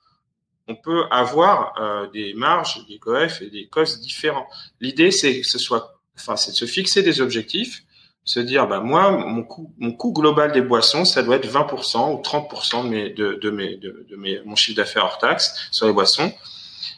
on 0.68 0.76
peut 0.76 1.06
avoir 1.12 1.74
euh, 1.80 2.08
des 2.10 2.34
marges, 2.34 2.86
des 2.88 3.00
coefs 3.00 3.42
et 3.42 3.50
des 3.50 3.68
costs 3.68 4.02
différents. 4.02 4.48
L'idée, 4.82 5.12
c'est 5.12 5.42
que 5.42 5.48
ce 5.48 5.60
soit, 5.60 6.00
enfin, 6.18 6.36
c'est 6.36 6.52
de 6.52 6.56
se 6.56 6.66
fixer 6.66 7.04
des 7.04 7.22
objectifs, 7.22 7.84
se 8.24 8.40
dire, 8.40 8.68
bah 8.68 8.80
moi, 8.80 9.12
mon 9.12 9.44
coût, 9.44 9.74
mon 9.80 9.92
coût 9.92 10.14
global 10.14 10.52
des 10.52 10.62
boissons, 10.62 11.06
ça 11.06 11.24
doit 11.24 11.38
être 11.38 11.48
20% 11.48 12.14
ou 12.14 12.22
30% 12.22 12.84
de 12.84 12.90
mes, 12.90 13.10
de, 13.10 13.40
de 13.42 13.50
mes, 13.50 13.78
de, 13.78 14.16
mes, 14.16 14.42
mon 14.44 14.56
chiffre 14.56 14.78
d'affaires 14.78 15.06
hors 15.06 15.18
taxe 15.18 15.70
sur 15.72 15.88
les 15.88 15.94
boissons. 15.94 16.32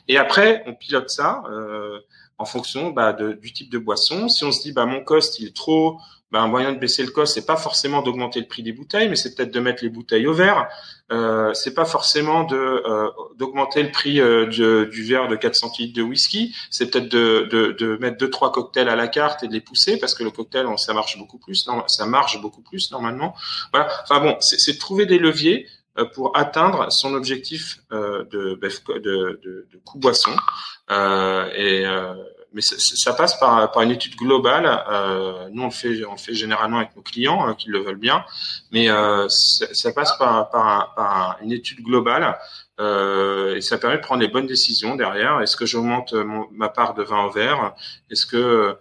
Et 0.09 0.17
après, 0.17 0.63
on 0.67 0.73
pilote 0.73 1.09
ça 1.09 1.43
euh, 1.49 1.99
en 2.37 2.45
fonction 2.45 2.89
bah, 2.89 3.13
de, 3.13 3.33
du 3.33 3.53
type 3.53 3.69
de 3.69 3.77
boisson. 3.77 4.27
Si 4.27 4.43
on 4.43 4.51
se 4.51 4.61
dit 4.61 4.73
bah 4.73 4.85
mon 4.85 5.03
cost 5.03 5.39
il 5.39 5.47
est 5.47 5.55
trop, 5.55 5.99
bah, 6.31 6.41
un 6.41 6.47
moyen 6.47 6.71
de 6.71 6.79
baisser 6.79 7.03
le 7.03 7.11
cost 7.11 7.33
c'est 7.33 7.45
pas 7.45 7.57
forcément 7.57 8.01
d'augmenter 8.01 8.39
le 8.39 8.47
prix 8.47 8.63
des 8.63 8.71
bouteilles, 8.71 9.09
mais 9.09 9.15
c'est 9.15 9.35
peut-être 9.35 9.53
de 9.53 9.59
mettre 9.59 9.83
les 9.83 9.89
bouteilles 9.89 10.27
au 10.27 10.33
verre. 10.33 10.67
Euh, 11.11 11.53
c'est 11.53 11.73
pas 11.73 11.85
forcément 11.85 12.43
de 12.45 12.55
euh, 12.55 13.09
d'augmenter 13.35 13.83
le 13.83 13.91
prix 13.91 14.21
euh, 14.21 14.45
du, 14.45 14.89
du, 14.89 15.03
verre 15.03 15.27
de 15.27 15.35
400 15.35 15.67
centilitres 15.67 15.95
de 15.95 16.01
whisky. 16.01 16.55
C'est 16.69 16.89
peut-être 16.89 17.09
de, 17.09 17.49
de, 17.51 17.71
de, 17.73 17.97
mettre 17.97 18.17
deux 18.17 18.29
trois 18.29 18.51
cocktails 18.51 18.87
à 18.87 18.95
la 18.95 19.07
carte 19.07 19.43
et 19.43 19.47
de 19.47 19.53
les 19.53 19.61
pousser 19.61 19.97
parce 19.99 20.13
que 20.13 20.23
le 20.23 20.31
cocktail 20.31 20.65
ça 20.77 20.93
marche 20.93 21.17
beaucoup 21.17 21.37
plus. 21.37 21.67
Non, 21.67 21.83
ça 21.87 22.05
marche 22.05 22.39
beaucoup 22.41 22.61
plus 22.61 22.91
normalement. 22.91 23.35
Voilà. 23.73 23.89
Enfin 24.03 24.21
bon, 24.21 24.37
c'est 24.39 24.73
de 24.73 24.79
trouver 24.79 25.05
des 25.05 25.19
leviers 25.19 25.67
euh, 25.97 26.05
pour 26.05 26.37
atteindre 26.37 26.89
son 26.89 27.13
objectif 27.13 27.79
euh, 27.91 28.23
de, 28.31 28.55
de, 28.55 28.99
de, 28.99 29.67
de 29.69 29.77
coût 29.83 29.99
boisson. 29.99 30.31
Euh, 30.89 31.49
et 31.53 31.85
mais 32.53 32.61
ça, 32.61 33.13
passe 33.13 33.39
par, 33.39 33.71
par, 33.71 33.81
une 33.83 33.91
étude 33.91 34.15
globale. 34.15 34.83
Euh, 34.89 35.47
nous, 35.51 35.63
on 35.63 35.65
le 35.65 35.71
fait, 35.71 36.03
on 36.05 36.13
le 36.13 36.17
fait 36.17 36.33
généralement 36.33 36.77
avec 36.77 36.95
nos 36.95 37.01
clients 37.01 37.47
euh, 37.47 37.53
qui 37.53 37.69
le 37.69 37.79
veulent 37.79 37.95
bien, 37.95 38.25
mais 38.71 38.89
euh, 38.89 39.27
ça, 39.29 39.91
passe 39.93 40.17
par, 40.17 40.49
par, 40.49 40.93
par, 40.95 41.37
une 41.41 41.51
étude 41.51 41.81
globale 41.83 42.37
et 42.79 43.61
ça 43.61 43.77
permet 43.77 43.97
de 43.97 44.01
prendre 44.01 44.21
les 44.21 44.27
bonnes 44.27 44.47
décisions 44.47 44.95
derrière. 44.95 45.39
Est-ce 45.41 45.55
que 45.55 45.67
j'augmente 45.67 46.15
ma 46.51 46.67
part 46.67 46.95
de 46.95 47.03
vin 47.03 47.25
au 47.25 47.29
verre 47.29 47.75
Est-ce 48.09 48.25
que 48.25 48.75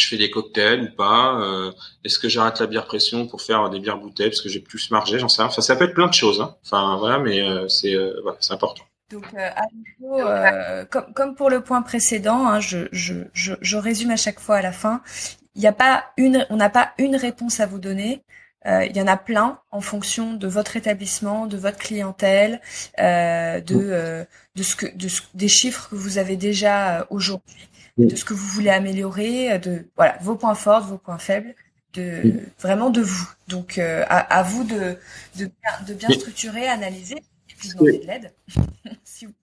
je 0.00 0.08
fais 0.08 0.16
des 0.16 0.30
cocktails 0.30 0.82
ou 0.82 0.96
pas? 0.96 1.40
Euh, 1.40 1.72
Est-ce 2.04 2.18
que 2.18 2.28
j'arrête 2.28 2.60
la 2.60 2.66
bière 2.66 2.86
pression 2.86 3.26
pour 3.26 3.42
faire 3.42 3.68
des 3.70 3.80
bières 3.80 3.98
bouteilles 3.98 4.30
parce 4.30 4.40
que 4.40 4.48
j'ai 4.48 4.60
plus 4.60 4.90
margé? 4.90 5.18
J'en 5.18 5.28
sais 5.28 5.42
rien. 5.42 5.48
Enfin, 5.48 5.62
ça 5.62 5.76
peut 5.76 5.84
être 5.84 5.94
plein 5.94 6.08
de 6.08 6.14
choses. 6.14 6.40
Hein. 6.40 6.56
Enfin, 6.64 6.96
voilà, 6.98 7.18
mais 7.18 7.40
euh, 7.40 7.68
c'est 7.68 7.94
euh, 7.94 8.20
voilà, 8.22 8.38
c'est 8.40 8.52
important. 8.52 8.84
Donc, 9.10 9.26
à 9.34 10.84
comme, 10.84 11.12
comme, 11.12 11.34
pour 11.34 11.50
le 11.50 11.62
point 11.62 11.82
précédent, 11.82 12.46
hein, 12.46 12.60
je, 12.60 12.88
je, 12.92 13.14
je, 13.32 13.54
je, 13.60 13.76
résume 13.76 14.10
à 14.10 14.16
chaque 14.16 14.40
fois 14.40 14.56
à 14.56 14.62
la 14.62 14.72
fin. 14.72 15.02
Il 15.54 15.60
n'y 15.60 15.66
a 15.66 15.72
pas 15.72 16.04
une, 16.16 16.46
on 16.50 16.56
n'a 16.56 16.70
pas 16.70 16.92
une 16.98 17.16
réponse 17.16 17.60
à 17.60 17.66
vous 17.66 17.78
donner. 17.78 18.22
il 18.64 18.96
y 18.96 19.02
en 19.02 19.06
a 19.08 19.16
plein 19.16 19.58
en 19.72 19.80
fonction 19.80 20.34
de 20.34 20.46
votre 20.46 20.76
établissement, 20.76 21.46
de 21.46 21.56
votre 21.56 21.78
clientèle, 21.78 22.60
de, 22.98 24.26
de 24.54 24.62
ce 24.62 24.76
que, 24.76 24.86
de 24.86 25.08
des 25.34 25.48
chiffres 25.48 25.88
que 25.90 25.96
vous 25.96 26.18
avez 26.18 26.36
déjà 26.36 27.06
aujourd'hui 27.10 27.70
de 28.08 28.16
ce 28.16 28.24
que 28.24 28.34
vous 28.34 28.46
voulez 28.46 28.70
améliorer, 28.70 29.58
de 29.58 29.86
voilà 29.96 30.16
vos 30.20 30.36
points 30.36 30.54
forts, 30.54 30.86
vos 30.86 30.98
points 30.98 31.18
faibles, 31.18 31.54
de 31.94 32.40
vraiment 32.58 32.90
de 32.90 33.00
vous. 33.00 33.28
Donc 33.48 33.78
euh, 33.78 34.04
à, 34.08 34.42
vous 34.42 34.64
de, 34.64 34.96
de, 35.36 35.50
de 35.86 35.94
bien 35.94 36.08
structurer, 36.10 36.66
analyser 36.68 37.16
puis 37.60 37.68
demander 37.70 37.98
de 37.98 38.06
l'aide. 38.06 38.34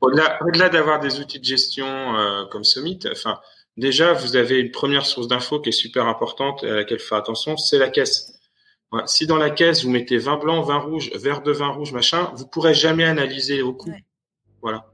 Au-delà 0.00 0.68
d'avoir 0.68 0.98
des 0.98 1.20
outils 1.20 1.38
de 1.38 1.44
gestion 1.44 2.16
euh, 2.16 2.46
comme 2.46 2.64
Summit, 2.64 3.00
enfin 3.10 3.38
déjà 3.76 4.14
vous 4.14 4.36
avez 4.36 4.58
une 4.58 4.70
première 4.70 5.04
source 5.04 5.28
d'info 5.28 5.60
qui 5.60 5.68
est 5.68 5.72
super 5.72 6.06
importante 6.06 6.64
et 6.64 6.70
à 6.70 6.74
laquelle 6.74 6.98
faire 6.98 7.18
attention, 7.18 7.56
c'est 7.56 7.78
la 7.78 7.90
caisse. 7.90 8.38
Si 9.06 9.26
dans 9.26 9.36
la 9.36 9.50
caisse 9.50 9.84
vous 9.84 9.90
mettez 9.90 10.16
vin 10.18 10.36
blanc, 10.36 10.62
vin 10.62 10.78
rouge, 10.78 11.10
verre 11.14 11.42
de 11.42 11.52
vin 11.52 11.68
rouge, 11.68 11.92
machin, 11.92 12.32
vous 12.34 12.46
pourrez 12.46 12.74
jamais 12.74 13.04
analyser 13.04 13.62
au 13.62 13.74
coût. 13.74 13.94
Voilà. 14.62 14.90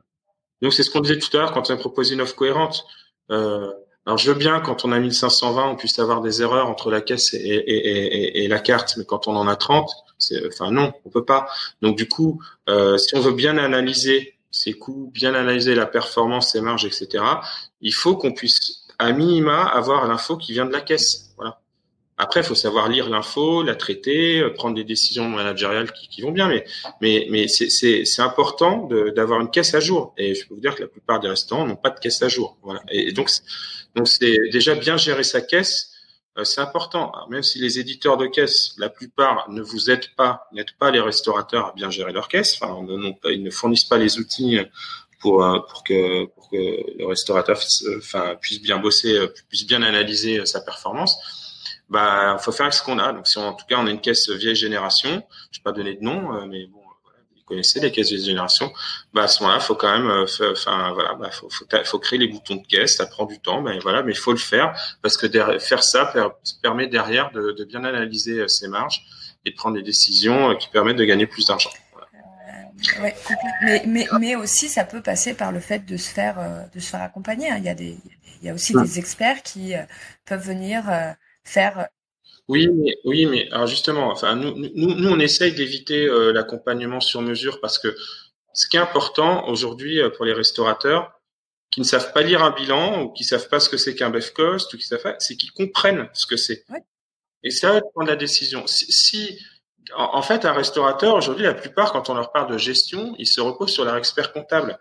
Donc 0.60 0.72
c'est 0.72 0.82
ce 0.82 0.90
qu'on 0.90 1.00
disait 1.00 1.18
tout 1.18 1.34
à 1.36 1.40
l'heure 1.40 1.52
quand 1.52 1.70
on 1.70 1.74
a 1.74 1.76
proposé 1.76 2.14
une 2.14 2.20
offre 2.20 2.34
cohérente. 2.34 2.84
Euh, 3.30 3.72
alors 4.06 4.18
je 4.18 4.30
veux 4.30 4.38
bien 4.38 4.60
quand 4.60 4.84
on 4.84 4.92
a 4.92 4.98
1520, 5.00 5.68
on 5.68 5.74
puisse 5.74 5.98
avoir 5.98 6.20
des 6.20 6.40
erreurs 6.40 6.68
entre 6.68 6.92
la 6.92 7.00
caisse 7.00 7.34
et, 7.34 8.46
la 8.48 8.60
carte, 8.60 8.94
mais 8.96 9.04
quand 9.04 9.26
on 9.26 9.34
en 9.36 9.48
a 9.48 9.56
30, 9.56 9.90
c'est, 10.16 10.46
enfin 10.46 10.70
non, 10.70 10.92
on 11.04 11.10
peut 11.10 11.24
pas. 11.24 11.48
Donc 11.82 11.96
du 11.96 12.08
coup, 12.08 12.40
euh, 12.68 12.96
si 12.98 13.16
on 13.16 13.20
veut 13.20 13.32
bien 13.32 13.58
analyser 13.58 14.38
ses 14.52 14.74
coûts, 14.74 15.10
bien 15.12 15.34
analyser 15.34 15.74
la 15.74 15.86
performance, 15.86 16.52
ses 16.52 16.60
marges, 16.60 16.84
etc., 16.84 17.24
il 17.80 17.92
faut 17.92 18.16
qu'on 18.16 18.32
puisse 18.32 18.86
à 18.98 19.12
minima 19.12 19.64
avoir 19.64 20.06
l'info 20.06 20.36
qui 20.36 20.52
vient 20.52 20.66
de 20.66 20.72
la 20.72 20.80
caisse. 20.80 21.34
Voilà. 21.36 21.60
Après, 22.18 22.40
il 22.40 22.46
faut 22.46 22.54
savoir 22.54 22.88
lire 22.88 23.10
l'info, 23.10 23.62
la 23.62 23.74
traiter, 23.74 24.40
euh, 24.40 24.52
prendre 24.52 24.74
des 24.74 24.84
décisions 24.84 25.28
managériales 25.28 25.92
qui, 25.92 26.08
qui 26.08 26.22
vont 26.22 26.30
bien, 26.30 26.48
mais 26.48 26.64
mais 27.02 27.26
mais 27.30 27.46
c'est 27.48 28.22
important 28.22 28.88
d'avoir 29.14 29.40
une 29.40 29.50
caisse 29.50 29.74
à 29.74 29.80
jour. 29.80 30.14
Et 30.16 30.34
je 30.34 30.46
peux 30.46 30.54
vous 30.54 30.60
dire 30.60 30.74
que 30.74 30.82
la 30.82 30.88
plupart 30.88 31.20
des 31.20 31.28
restaurants 31.28 31.66
n'ont 31.66 31.76
pas 31.76 31.90
de 31.90 31.98
caisse 31.98 32.22
à 32.22 32.28
jour. 32.28 32.56
Voilà. 32.62 32.82
Et, 32.90 33.12
donc 33.12 33.30
donc 33.94 34.08
c'est 34.08 34.36
déjà 34.50 34.74
bien 34.74 34.96
gérer 34.96 35.24
sa 35.24 35.42
caisse, 35.42 35.92
euh, 36.38 36.44
c'est 36.44 36.60
important. 36.62 37.12
même 37.28 37.42
si 37.42 37.58
les 37.58 37.78
éditeurs 37.78 38.16
de 38.16 38.26
caisse, 38.26 38.74
la 38.78 38.88
plupart 38.88 39.50
ne 39.50 39.60
vous 39.60 39.90
aident 39.90 40.10
pas, 40.16 40.48
n'aident 40.52 40.76
pas 40.78 40.90
les 40.90 41.00
restaurateurs 41.00 41.66
à 41.66 41.72
bien 41.74 41.90
gérer 41.90 42.12
leur 42.12 42.28
caisse. 42.28 42.58
Enfin, 42.60 42.86
ils 43.24 43.42
ne 43.42 43.50
fournissent 43.50 43.84
pas 43.84 43.98
les 43.98 44.18
outils 44.18 44.58
pour 45.20 45.44
euh, 45.44 45.58
pour 45.68 45.84
que 45.84 46.24
pour 46.26 46.48
que 46.48 46.56
le 46.98 47.06
restaurateur 47.06 47.58
puisse 48.40 48.62
bien 48.62 48.78
bosser, 48.78 49.18
puisse 49.50 49.66
bien 49.66 49.82
analyser 49.82 50.46
sa 50.46 50.62
performance 50.62 51.18
bah, 51.88 52.36
faut 52.40 52.52
faire 52.52 52.72
ce 52.72 52.82
qu'on 52.82 52.98
a. 52.98 53.12
Donc, 53.12 53.26
si 53.28 53.38
en 53.38 53.54
tout 53.54 53.66
cas 53.66 53.76
on 53.78 53.86
a 53.86 53.90
une 53.90 54.00
caisse 54.00 54.28
vieille 54.30 54.56
génération, 54.56 55.22
je 55.50 55.58
vais 55.58 55.62
pas 55.62 55.72
donner 55.72 55.94
de 55.94 56.02
nom, 56.02 56.34
euh, 56.34 56.46
mais 56.46 56.66
bon, 56.66 56.80
voilà, 57.04 57.18
vous 57.36 57.42
connaissez 57.44 57.80
les 57.80 57.92
caisses 57.92 58.08
vieille 58.08 58.24
génération. 58.24 58.72
Bah, 59.12 59.22
à 59.22 59.28
ce 59.28 59.42
moment-là, 59.42 59.60
faut 59.60 59.76
quand 59.76 59.92
même, 59.92 60.10
euh, 60.10 60.52
enfin 60.52 60.92
voilà, 60.92 61.14
bah, 61.14 61.30
faut, 61.30 61.48
faut, 61.48 61.64
faut, 61.84 61.98
créer 61.98 62.18
les 62.18 62.28
boutons 62.28 62.56
de 62.56 62.66
caisse. 62.66 62.96
Ça 62.96 63.06
prend 63.06 63.24
du 63.24 63.38
temps, 63.38 63.62
mais 63.62 63.78
voilà, 63.78 64.02
mais 64.02 64.12
il 64.12 64.18
faut 64.18 64.32
le 64.32 64.38
faire 64.38 64.74
parce 65.02 65.16
que 65.16 65.28
faire 65.58 65.82
ça 65.82 66.12
permet 66.62 66.88
derrière 66.88 67.30
de, 67.30 67.52
de, 67.52 67.64
bien 67.64 67.84
analyser 67.84 68.40
euh, 68.40 68.48
ses 68.48 68.68
marges 68.68 69.02
et 69.44 69.50
de 69.50 69.56
prendre 69.56 69.76
des 69.76 69.82
décisions 69.82 70.56
qui 70.56 70.68
permettent 70.68 70.96
de 70.96 71.04
gagner 71.04 71.26
plus 71.26 71.46
d'argent. 71.46 71.70
Ouais, 73.00 73.16
mais, 73.62 73.82
mais, 73.86 74.06
mais 74.20 74.36
aussi 74.36 74.68
ça 74.68 74.84
peut 74.84 75.00
passer 75.00 75.32
par 75.32 75.50
le 75.50 75.60
fait 75.60 75.86
de 75.86 75.96
se 75.96 76.10
faire 76.10 76.68
de 76.74 76.78
se 76.78 76.90
faire 76.90 77.00
accompagner. 77.00 77.48
Hein. 77.48 77.56
Il 77.56 77.64
y 77.64 77.70
a 77.70 77.74
des 77.74 77.96
il 78.42 78.46
y 78.46 78.50
a 78.50 78.54
aussi 78.54 78.74
des 78.74 78.98
experts 78.98 79.42
qui 79.42 79.72
peuvent 80.26 80.46
venir 80.46 80.84
faire. 81.46 81.88
Oui, 82.48 82.68
mais, 82.68 82.96
oui, 83.04 83.26
mais 83.26 83.50
alors 83.50 83.66
justement, 83.66 84.10
enfin, 84.10 84.36
nous, 84.36 84.54
nous, 84.56 84.94
nous 84.94 85.08
on 85.10 85.18
essaye 85.18 85.52
d'éviter 85.52 86.06
euh, 86.06 86.32
l'accompagnement 86.32 87.00
sur 87.00 87.20
mesure 87.20 87.60
parce 87.60 87.78
que 87.78 87.96
ce 88.54 88.68
qui 88.68 88.76
est 88.76 88.80
important 88.80 89.48
aujourd'hui 89.48 90.00
euh, 90.00 90.10
pour 90.10 90.24
les 90.24 90.32
restaurateurs 90.32 91.20
qui 91.70 91.80
ne 91.80 91.84
savent 91.84 92.12
pas 92.12 92.22
lire 92.22 92.42
un 92.42 92.50
bilan 92.50 93.02
ou 93.02 93.12
qui 93.12 93.24
savent 93.24 93.48
pas 93.48 93.60
ce 93.60 93.68
que 93.68 93.76
c'est 93.76 93.94
qu'un 93.94 94.10
BEF 94.10 94.32
cost 94.32 94.72
ou 94.72 94.78
qui 94.78 94.86
savent 94.86 95.02
pas, 95.02 95.16
c'est 95.18 95.36
qu'ils 95.36 95.52
comprennent 95.52 96.08
ce 96.12 96.26
que 96.26 96.36
c'est. 96.36 96.64
Et 97.42 97.50
ça 97.50 97.80
prendre 97.94 98.08
la 98.08 98.16
décision. 98.16 98.66
Si, 98.66 98.90
si 98.90 99.38
en, 99.94 100.22
fait, 100.22 100.44
un 100.44 100.52
restaurateur 100.52 101.14
aujourd'hui, 101.14 101.44
la 101.44 101.54
plupart, 101.54 101.92
quand 101.92 102.08
on 102.08 102.14
leur 102.14 102.32
parle 102.32 102.50
de 102.50 102.58
gestion, 102.58 103.14
ils 103.18 103.26
se 103.26 103.40
reposent 103.40 103.72
sur 103.72 103.84
leur 103.84 103.96
expert 103.96 104.32
comptable 104.32 104.78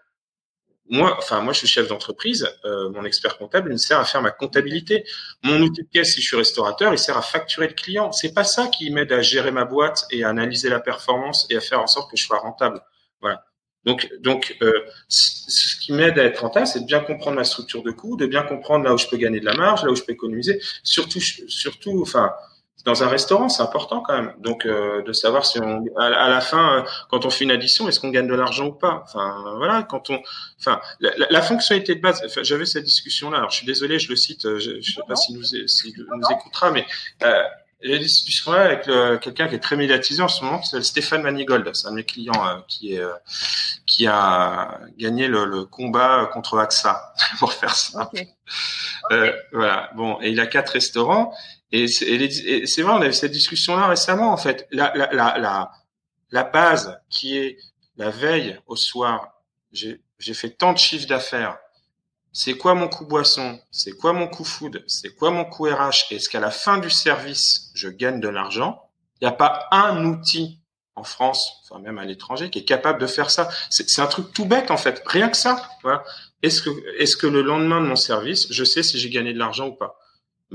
moi, 0.90 1.16
enfin 1.18 1.42
moi, 1.42 1.54
je 1.54 1.60
suis 1.60 1.68
chef 1.68 1.88
d'entreprise. 1.88 2.48
Euh, 2.64 2.90
mon 2.90 3.06
expert 3.06 3.38
comptable, 3.38 3.70
il 3.70 3.74
me 3.74 3.78
sert 3.78 4.00
à 4.00 4.06
faire 4.06 4.22
ma 4.22 4.32
comptabilité. 4.32 5.04
Mon 5.44 5.62
outil 5.62 5.84
de 5.84 5.88
caisse, 5.92 6.14
si 6.14 6.22
je 6.22 6.28
suis 6.28 6.38
restaurateur, 6.38 6.94
il 6.94 7.00
sert 7.00 7.18
à 7.18 7.22
facturer 7.22 7.68
le 7.68 7.74
client. 7.74 8.12
C'est 8.12 8.34
pas 8.34 8.44
ça 8.44 8.68
qui 8.68 8.90
m'aide 8.92 9.12
à 9.12 9.22
gérer 9.22 9.52
ma 9.52 9.66
boîte 9.66 10.06
et 10.12 10.24
à 10.24 10.30
analyser 10.30 10.70
la 10.70 10.80
performance 10.80 11.48
et 11.50 11.58
à 11.58 11.62
faire 11.62 11.82
en 11.82 11.88
sorte 11.88 12.12
que 12.12 12.18
je 12.18 12.24
sois 12.24 12.38
rentable. 12.38 12.82
Voilà. 13.22 13.44
Donc, 13.84 14.12
donc, 14.20 14.58
euh, 14.62 14.82
ce 15.08 15.80
qui 15.80 15.94
m'aide 15.94 16.18
à 16.18 16.24
être 16.24 16.40
rentable, 16.40 16.68
c'est 16.68 16.82
de 16.82 16.86
bien 16.86 17.00
comprendre 17.00 17.38
ma 17.38 17.44
structure 17.44 17.84
de 17.84 17.92
coût, 17.92 18.18
de 18.18 18.26
bien 18.26 18.42
comprendre 18.42 18.84
là 18.84 18.94
où 18.94 18.98
je 18.98 19.08
peux 19.08 19.18
gagner 19.18 19.40
de 19.40 19.46
la 19.46 19.54
marge, 19.54 19.84
là 19.84 19.92
où 19.92 19.96
je 19.96 20.04
peux 20.04 20.14
économiser. 20.14 20.60
Surtout, 20.84 21.20
surtout, 21.20 22.02
enfin, 22.02 22.34
dans 22.86 23.04
un 23.04 23.08
restaurant, 23.08 23.50
c'est 23.50 23.64
important 23.64 24.02
quand 24.02 24.14
même. 24.14 24.34
Donc, 24.38 24.66
euh, 24.66 25.02
de 25.02 25.12
savoir 25.12 25.46
si 25.46 25.60
on, 25.60 25.84
à, 25.98 26.30
la 26.30 26.40
fin, 26.40 26.78
euh, 26.78 26.84
quand 27.10 27.26
on 27.26 27.32
fait 27.32 27.44
une 27.44 27.52
addition, 27.52 27.90
est-ce 27.90 28.00
qu'on 28.00 28.10
gagne 28.10 28.28
de 28.28 28.36
l'argent 28.36 28.68
ou 28.68 28.74
pas? 28.74 29.02
Enfin, 29.04 29.44
voilà, 29.58 29.84
quand 29.84 30.12
on, 30.12 30.22
enfin, 30.60 30.80
la, 31.00 31.42
fonctionnalité 31.42 31.96
de 31.96 32.02
base. 32.02 32.22
J'avais 32.44 32.66
cette 32.66 32.84
discussion-là. 32.84 33.40
Alors, 33.40 33.50
je 33.50 33.58
suis 33.58 33.66
désolé, 33.66 33.98
je 33.98 34.10
le 34.10 34.16
cite. 34.16 34.46
Euh, 34.46 34.60
je, 34.60 34.72
ne 34.72 34.82
sais 34.82 35.02
pas 35.08 35.16
s'il 35.16 35.36
nous, 35.36 35.42
nous 35.42 36.32
écoutera, 36.32 36.70
mais 36.70 36.86
euh, 37.24 37.44
j'ai 37.82 37.94
des 37.94 38.06
discussions 38.06 38.52
avec 38.52 38.84
quelqu'un 39.22 39.48
qui 39.48 39.56
est 39.56 39.60
très 39.60 39.76
médiatisé 39.76 40.22
en 40.22 40.28
ce 40.28 40.44
moment, 40.44 40.62
s'appelle 40.64 40.86
Stéphane 40.86 41.24
Manigold. 41.24 41.70
C'est 41.74 41.88
un 41.88 41.92
de 41.92 41.96
mes 41.98 42.04
clients 42.04 42.64
qui 42.68 42.96
est 42.96 43.04
qui 43.86 44.08
a 44.08 44.80
gagné 44.98 45.28
le, 45.28 45.66
combat 45.66 46.30
contre 46.34 46.58
AXA 46.58 47.14
pour 47.40 47.52
faire 47.54 47.76
ça. 47.76 48.10
voilà. 49.52 49.90
Bon, 49.96 50.20
et 50.22 50.30
il 50.30 50.40
a 50.40 50.48
quatre 50.48 50.70
restaurants 50.70 51.34
et 51.84 52.66
c'est 52.68 52.82
vrai, 52.82 52.94
on 52.94 53.02
a 53.02 53.08
eu 53.08 53.14
cette 53.14 53.32
discussion-là 53.32 53.88
récemment, 53.88 54.32
en 54.32 54.38
fait. 54.38 54.68
La, 54.72 56.44
base 56.44 57.00
qui 57.10 57.38
est 57.38 57.58
la 57.98 58.10
veille 58.10 58.60
au 58.68 58.76
soir, 58.76 59.42
j'ai 59.72 60.34
fait 60.34 60.52
tant 60.52 60.74
de 60.74 60.78
chiffres 60.78 61.08
d'affaires. 61.08 61.58
C'est 62.32 62.58
quoi 62.58 62.76
mon 62.76 62.90
coût 62.90 63.06
boisson? 63.06 63.60
C'est 63.72 63.94
quoi 63.94 64.12
mon 64.12 64.28
coût 64.28 64.44
food? 64.44 64.84
C'est 64.88 65.16
quoi 65.16 65.32
mon 65.32 65.46
coût 65.46 65.70
RH 65.70 66.12
Est-ce 66.12 66.30
qu'à 66.30 66.42
la 66.42 66.52
fin 66.52 66.80
du 66.80 66.90
service, 66.90 67.72
je 67.76 67.88
gagne 67.88 68.20
de 68.20 68.28
l'argent? 68.28 68.90
Il 69.22 69.24
n'y 69.26 69.30
a 69.30 69.36
pas 69.36 69.68
un 69.72 70.04
outil 70.04 70.60
en 70.96 71.04
France, 71.04 71.62
enfin 71.64 71.82
même 71.82 71.98
à 71.98 72.06
l'étranger, 72.06 72.50
qui 72.50 72.60
est 72.60 72.66
capable 72.66 73.00
de 73.00 73.08
faire 73.08 73.30
ça. 73.30 73.50
C'est 73.70 74.02
un 74.02 74.08
truc 74.08 74.34
tout 74.34 74.46
bête 74.46 74.72
en 74.72 74.78
fait, 74.78 75.02
rien 75.06 75.30
que 75.30 75.38
ça. 75.38 75.70
Que, 75.84 77.02
est-ce 77.02 77.18
que 77.18 77.28
le 77.28 77.42
lendemain 77.42 77.82
de 77.82 77.88
mon 77.88 77.96
service, 77.96 78.48
je 78.52 78.64
sais 78.64 78.84
si 78.84 79.00
j'ai 79.00 79.10
gagné 79.10 79.34
de 79.34 79.40
l'argent 79.40 79.68
ou 79.68 79.74
pas? 79.74 79.98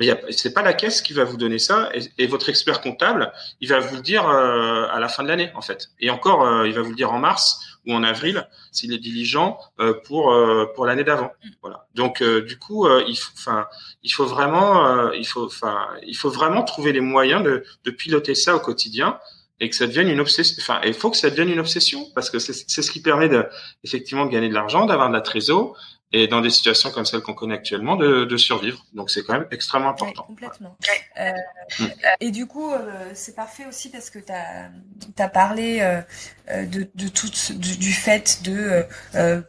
Mais 0.01 0.19
c'est 0.31 0.55
pas 0.55 0.63
la 0.63 0.73
caisse 0.73 1.03
qui 1.03 1.13
va 1.13 1.25
vous 1.25 1.37
donner 1.37 1.59
ça 1.59 1.91
et, 2.17 2.27
votre 2.27 2.49
expert 2.49 2.81
comptable, 2.81 3.33
il 3.61 3.69
va 3.69 3.81
vous 3.81 3.97
le 3.97 4.03
dire 4.03 4.27
euh, 4.27 4.87
à 4.91 4.99
la 4.99 5.09
fin 5.09 5.23
de 5.23 5.29
l'année 5.29 5.53
en 5.55 5.61
fait. 5.61 5.91
Et 6.01 6.09
encore, 6.09 6.43
euh, 6.43 6.67
il 6.67 6.73
va 6.75 6.81
vous 6.81 6.89
le 6.89 6.97
dire 6.97 7.13
en 7.13 7.19
mars 7.19 7.61
ou 7.87 7.93
en 7.93 8.03
avril 8.03 8.49
s'il 8.73 8.95
est 8.95 8.99
diligent 8.99 9.59
euh, 9.79 9.93
pour 10.07 10.35
pour 10.75 10.87
l'année 10.87 11.05
d'avant. 11.05 11.33
Voilà. 11.61 11.87
Donc 11.95 12.23
du 12.23 12.59
coup, 12.59 12.89
il 13.07 13.17
faut 13.17 13.33
enfin 13.37 13.67
il 14.03 14.11
faut 14.11 14.25
vraiment 14.25 15.13
il 15.13 15.27
faut 15.27 15.45
enfin 15.45 15.87
il 16.07 16.17
faut 16.17 16.31
vraiment 16.31 16.63
trouver 16.63 16.93
les 16.93 17.03
moyens 17.03 17.43
de 17.43 17.63
de 17.85 17.91
piloter 17.91 18.35
ça 18.35 18.57
au 18.57 18.61
quotidien 18.61 19.19
et 19.61 19.69
que 19.69 19.77
ça 19.77 19.87
devienne 19.87 20.09
une 20.09 20.21
obsession. 20.21 20.57
Enfin, 20.61 20.81
il 20.87 20.95
faut 20.95 21.11
que 21.11 21.19
ça 21.19 21.29
devienne 21.29 21.51
une 21.51 21.61
obsession 21.61 22.07
parce 22.15 22.31
que 22.31 22.39
c'est 22.39 22.55
ce 22.83 22.91
qui 22.91 23.03
permet 23.03 23.29
de 23.29 23.45
effectivement 23.85 24.25
de 24.25 24.31
gagner 24.31 24.49
de 24.49 24.55
l'argent, 24.55 24.87
d'avoir 24.87 25.09
de 25.09 25.15
la 25.15 25.21
trésor 25.21 25.77
et 26.13 26.27
dans 26.27 26.41
des 26.41 26.51
situations 26.51 26.91
comme 26.91 27.05
celles 27.05 27.21
qu'on 27.21 27.35
connaît 27.35 27.55
actuellement, 27.55 27.97
de, 27.97 28.25
de 28.25 28.37
survivre. 28.37 28.85
Donc 28.95 29.11
c'est 29.11 29.23
quand 29.23 29.35
même 29.35 29.47
extrêmement 29.51 29.91
important. 29.91 30.25
complètement. 30.25 30.77
Euh, 31.21 31.33
mm. 31.79 31.87
Et 32.21 32.31
du 32.31 32.47
coup, 32.47 32.73
euh, 32.73 33.11
c'est 33.15 33.37
parfait 33.37 33.65
aussi 33.67 33.91
parce 33.91 34.11
que 34.11 34.19
tu 34.19 34.33
as, 34.33 34.71
as, 35.19 35.29
parlé 35.29 35.79
euh, 35.81 36.67
de, 36.67 36.91
de 36.95 37.09
tout 37.09 37.29
du, 37.55 37.77
du, 37.77 37.93
fait 37.93 38.43
de 38.43 38.85
euh, 39.15 39.41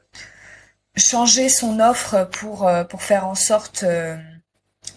changer 0.96 1.50
son 1.50 1.80
offre 1.80 2.30
pour, 2.32 2.70
pour 2.90 3.02
faire 3.02 3.26
en 3.26 3.36
sorte 3.36 3.84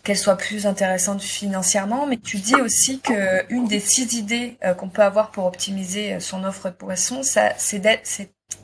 qu'elle 0.03 0.19
soit 0.19 0.37
plus 0.37 0.67
intéressante 0.67 1.23
financièrement, 1.23 2.07
mais 2.07 2.19
tu 2.19 2.39
dis 2.39 2.57
aussi 2.57 3.01
que 3.01 3.51
une 3.51 3.67
des 3.69 3.81
six 3.81 4.13
idées 4.15 4.59
qu'on 4.77 4.91
peut 4.91 5.03
avoir 5.03 5.31
pour 5.31 5.47
optimiser 5.47 6.21
son 6.21 6.45
offre 6.45 6.69
de 6.69 6.75
poisson, 6.75 7.23
ça, 7.23 7.55
c'est 7.57 7.81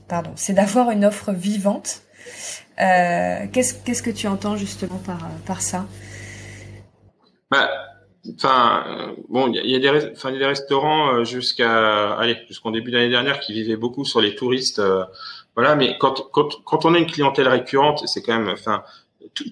pardon, 0.07 0.33
c'est 0.37 0.53
d'avoir 0.53 0.91
une 0.91 1.05
offre 1.07 1.33
vivante 1.33 2.03
euh, 2.81 3.47
qu'est-ce, 3.53 4.03
que 4.03 4.11
tu 4.11 4.27
entends 4.27 4.57
justement 4.57 4.99
par, 4.99 5.29
par 5.47 5.61
ça? 5.61 5.87
Bah, 7.51 7.69
Enfin, 8.37 8.85
euh, 8.87 9.15
bon, 9.31 9.51
il 9.51 9.71
y, 9.71 9.75
a 9.75 9.79
des, 9.79 10.11
enfin, 10.13 10.31
des 10.31 10.45
restaurants 10.45 11.15
euh, 11.15 11.25
jusqu'à, 11.25 12.13
allez, 12.13 12.37
jusqu'en 12.49 12.71
début 12.71 12.91
d'année 12.91 13.09
dernière 13.09 13.41
qui 13.41 13.55
vivaient 13.55 13.79
beaucoup 13.79 14.05
sur 14.05 14.21
les 14.21 14.35
touristes, 14.35 14.83
voilà. 15.57 15.75
Mais 15.75 15.97
quand, 15.99 16.29
quand, 16.31 16.63
quand 16.65 16.85
on 16.85 16.95
a 16.95 16.99
une 16.99 17.07
clientèle 17.07 17.49
récurrente, 17.49 18.07
c'est 18.07 18.21
quand 18.21 18.39
même, 18.39 18.51
enfin, 18.51 18.85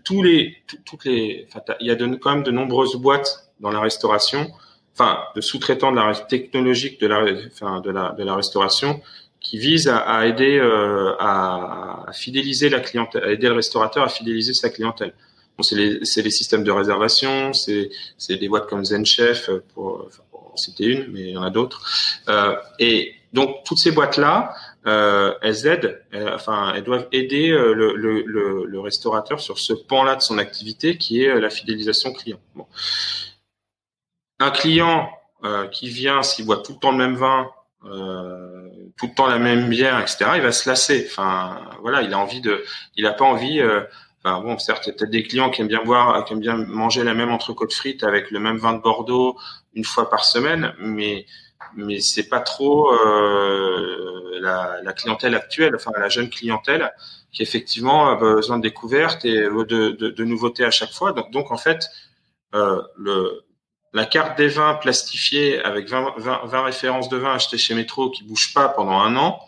tous 0.05 0.23
les, 0.23 0.57
toutes 0.85 1.07
les, 1.07 1.49
il 1.81 1.87
y 1.87 1.91
a 1.91 1.97
quand 1.97 2.35
même 2.35 2.43
de 2.43 2.51
nombreuses 2.51 2.97
boîtes 2.97 3.51
dans 3.61 3.71
la 3.71 3.81
restauration, 3.81 4.51
enfin, 4.93 5.19
de 5.35 5.41
sous-traitants 5.41 5.91
de 5.91 5.97
la 5.97 6.15
technologique 6.15 7.01
de 7.01 7.07
la, 7.07 7.25
enfin, 7.47 7.81
de 7.81 7.91
la, 7.91 8.13
de 8.13 8.23
la 8.23 8.35
restauration 8.35 9.01
qui 9.41 9.59
vise 9.59 9.89
à, 9.89 9.99
à 9.99 10.27
aider 10.27 10.59
euh, 10.59 11.15
à, 11.19 12.07
fidéliser 12.13 12.69
la 12.69 12.81
clientèle, 12.81 13.25
à 13.25 13.33
aider 13.33 13.49
le 13.49 13.55
restaurateur 13.55 14.05
à 14.05 14.09
fidéliser 14.09 14.55
sa 14.55 14.71
clientèle. 14.71 15.15
Bon, 15.57 15.63
c'est 15.63 15.77
les, 15.77 15.99
les, 15.99 16.31
systèmes 16.31 16.63
de 16.63 16.71
réservation, 16.71 17.53
c'est 17.53 17.91
des 18.29 18.49
boîtes 18.49 18.69
comme 18.69 18.85
ZenChef 18.85 19.49
enfin, 19.49 19.61
pour 19.73 20.53
en 20.53 20.57
citer 20.57 20.85
une, 20.85 21.07
mais 21.13 21.21
il 21.21 21.31
y 21.31 21.37
en 21.37 21.43
a 21.43 21.51
d'autres. 21.51 21.83
Euh, 22.29 22.55
et 22.79 23.15
donc 23.33 23.65
toutes 23.65 23.79
ces 23.79 23.91
boîtes 23.91 24.17
là, 24.17 24.55
euh, 24.87 25.35
elles 25.43 25.67
aident, 25.67 26.03
euh, 26.15 26.35
enfin 26.35 26.73
elles 26.75 26.85
doivent 26.85 27.09
aider 27.13 27.51
euh, 27.51 27.75
le, 27.75 27.95
le, 27.95 28.23
le, 28.23 28.65
le, 28.65 28.81
restaurateur 28.81 29.41
sur 29.41 29.59
ce 29.59 29.73
pan-là 29.73 30.17
de 30.17 30.23
son 30.23 30.39
activité 30.39 30.97
qui 30.97 31.23
est 31.23 31.41
la 31.41 31.51
fidélisation 31.51 32.13
client. 32.13 32.41
Bon. 32.55 32.67
Un 34.41 34.51
client 34.51 35.11
qui 35.71 35.89
vient, 35.89 36.23
s'il 36.25 36.47
boit 36.47 36.57
tout 36.57 36.73
le 36.73 36.79
temps 36.79 36.91
le 36.91 36.99
même 36.99 37.15
vin, 37.15 37.49
euh, 37.85 38.68
tout 38.99 39.07
le 39.07 39.15
temps 39.15 39.27
la 39.27 39.39
même 39.39 39.69
bière, 39.69 39.99
etc. 40.01 40.33
Il 40.37 40.43
va 40.43 40.53
se 40.53 40.69
lasser. 40.69 41.07
Enfin, 41.11 41.61
voilà, 41.83 42.03
il 42.03 42.13
a 42.13 42.19
envie 42.19 42.41
de, 42.41 42.65
il 42.97 43.07
a 43.07 43.13
pas 43.13 43.25
envie. 43.25 43.61
Euh, 43.61 43.83
enfin 44.25 44.41
bon, 44.41 44.59
certes, 44.59 44.87
il 44.87 44.91
y 44.91 44.93
a 44.93 44.97
peut-être 44.97 45.11
des 45.11 45.23
clients 45.23 45.51
qui 45.51 45.61
aiment 45.61 45.69
bien 45.69 45.85
boire, 45.85 46.25
qui 46.25 46.33
aiment 46.33 46.41
bien 46.41 46.57
manger 46.57 47.05
la 47.05 47.15
même 47.15 47.31
entrecôte 47.31 47.73
frite 47.73 48.03
avec 48.03 48.31
le 48.31 48.41
même 48.41 48.59
vin 48.59 48.75
de 48.75 48.81
Bordeaux 48.81 49.39
une 49.75 49.85
fois 49.85 50.11
par 50.11 50.25
semaine, 50.25 50.75
mais 50.81 51.27
mais 51.77 52.01
c'est 52.01 52.29
pas 52.29 52.41
trop 52.41 52.91
euh, 52.93 54.39
la, 54.41 54.81
la, 54.83 54.93
clientèle 54.95 55.35
actuelle, 55.35 55.75
enfin 55.75 55.91
la 55.99 56.09
jeune 56.09 56.31
clientèle 56.31 56.93
qui 57.31 57.43
effectivement 57.43 58.11
a 58.11 58.17
besoin 58.17 58.57
de 58.57 58.63
découvertes 58.63 59.25
et 59.25 59.43
de, 59.43 59.91
de, 59.91 60.11
de 60.11 60.25
nouveautés 60.25 60.65
à 60.65 60.71
chaque 60.71 60.93
fois. 60.93 61.13
Donc, 61.13 61.31
donc 61.31 61.51
en 61.51 61.59
fait, 61.59 61.91
euh, 62.55 62.81
le, 62.97 63.45
la 63.93 64.05
carte 64.05 64.37
des 64.37 64.49
vins 64.49 64.75
plastifiée 64.75 65.63
avec 65.63 65.89
20, 65.89 66.15
20, 66.19 66.63
références 66.63 67.09
de 67.09 67.17
vins 67.17 67.35
achetées 67.35 67.59
chez 67.59 67.75
Métro 67.75 68.11
qui 68.11 68.25
bougent 68.25 68.53
pas 68.53 68.69
pendant 68.69 68.99
un 69.01 69.17
an, 69.17 69.41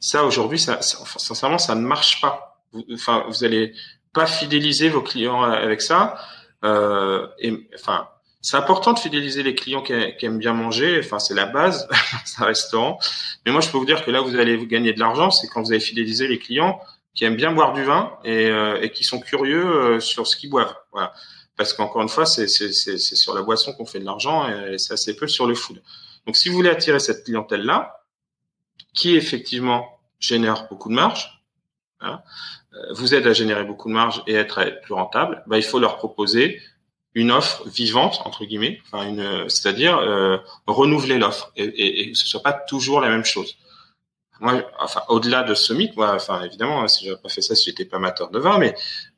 ça 0.00 0.24
aujourd'hui, 0.24 0.58
ça, 0.58 0.80
sincèrement, 0.82 1.58
ça 1.58 1.74
ne 1.74 1.82
marche 1.82 2.20
pas. 2.20 2.60
Vous, 2.72 2.84
enfin, 2.92 3.24
vous 3.28 3.44
allez 3.44 3.74
pas 4.12 4.26
fidéliser 4.26 4.88
vos 4.88 5.02
clients 5.02 5.42
avec 5.42 5.80
ça. 5.80 6.16
Euh, 6.64 7.26
et 7.38 7.68
enfin, 7.74 8.08
c'est 8.40 8.56
important 8.56 8.92
de 8.92 8.98
fidéliser 8.98 9.42
les 9.42 9.54
clients 9.54 9.82
qui, 9.82 9.92
aiment 9.92 10.38
bien 10.38 10.54
manger. 10.54 11.00
Enfin, 11.04 11.18
c'est 11.18 11.34
la 11.34 11.46
base, 11.46 11.88
c'est 12.24 12.42
un 12.42 12.46
restaurant. 12.46 12.98
Mais 13.46 13.52
moi, 13.52 13.60
je 13.60 13.68
peux 13.68 13.78
vous 13.78 13.84
dire 13.84 14.04
que 14.04 14.10
là, 14.10 14.20
vous 14.20 14.36
allez 14.36 14.56
vous 14.56 14.66
gagner 14.66 14.92
de 14.92 15.00
l'argent, 15.00 15.30
c'est 15.30 15.46
quand 15.48 15.62
vous 15.62 15.70
allez 15.70 15.80
fidéliser 15.80 16.26
les 16.26 16.38
clients 16.38 16.80
qui 17.14 17.24
aiment 17.24 17.36
bien 17.36 17.52
boire 17.52 17.74
du 17.74 17.84
vin 17.84 18.14
et, 18.24 18.46
euh, 18.46 18.80
et 18.80 18.90
qui 18.90 19.04
sont 19.04 19.20
curieux 19.20 19.66
euh, 19.66 20.00
sur 20.00 20.26
ce 20.26 20.34
qu'ils 20.34 20.50
boivent. 20.50 20.74
Voilà 20.92 21.12
parce 21.56 21.72
qu'encore 21.74 22.02
une 22.02 22.08
fois, 22.08 22.26
c'est 22.26 22.48
sur 22.48 23.34
la 23.34 23.42
boisson 23.42 23.72
qu'on 23.72 23.86
fait 23.86 24.00
de 24.00 24.04
l'argent 24.04 24.48
et 24.48 24.78
c'est 24.78 24.94
assez 24.94 25.14
peu 25.14 25.28
sur 25.28 25.46
le 25.46 25.54
food. 25.54 25.82
Donc, 26.26 26.36
si 26.36 26.48
vous 26.48 26.54
voulez 26.54 26.70
attirer 26.70 27.00
cette 27.00 27.24
clientèle-là, 27.24 28.02
qui 28.94 29.16
effectivement 29.16 29.98
génère 30.18 30.68
beaucoup 30.68 30.88
de 30.88 30.94
marge, 30.94 31.42
hein, 32.00 32.20
euh, 32.74 32.92
vous 32.94 33.14
aide 33.14 33.26
à 33.26 33.32
générer 33.32 33.64
beaucoup 33.64 33.88
de 33.88 33.94
marge 33.94 34.22
et 34.26 34.34
être, 34.34 34.80
plus 34.82 34.94
rentable, 34.94 35.42
bah, 35.46 35.58
il 35.58 35.64
faut 35.64 35.78
leur 35.78 35.96
proposer 35.96 36.60
une 37.14 37.30
offre 37.30 37.68
vivante 37.68 38.22
entre 38.24 38.44
guillemets, 38.46 38.80
enfin 38.86 39.14
c'est-à-dire 39.48 39.98
euh, 39.98 40.38
renouveler 40.66 41.18
l'offre 41.18 41.52
et, 41.56 41.64
et, 41.64 42.00
et, 42.00 42.12
que 42.12 42.18
ce 42.18 42.26
soit 42.26 42.42
pas 42.42 42.54
toujours 42.54 43.02
la 43.02 43.10
même 43.10 43.24
chose. 43.24 43.56
Moi, 44.40 44.62
enfin 44.80 45.02
au-delà 45.08 45.42
de 45.42 45.54
ce 45.54 45.74
mythe, 45.74 45.94
moi, 45.96 46.14
enfin 46.14 46.42
évidemment, 46.42 46.88
si 46.88 47.04
j'avais 47.04 47.20
pas 47.20 47.28
fait 47.28 47.42
ça, 47.42 47.54
si 47.54 47.66
j'étais 47.66 47.84
pas 47.84 47.98
amateur 47.98 48.30
de 48.30 48.38
vin, 48.38 48.58
mais 48.58 48.74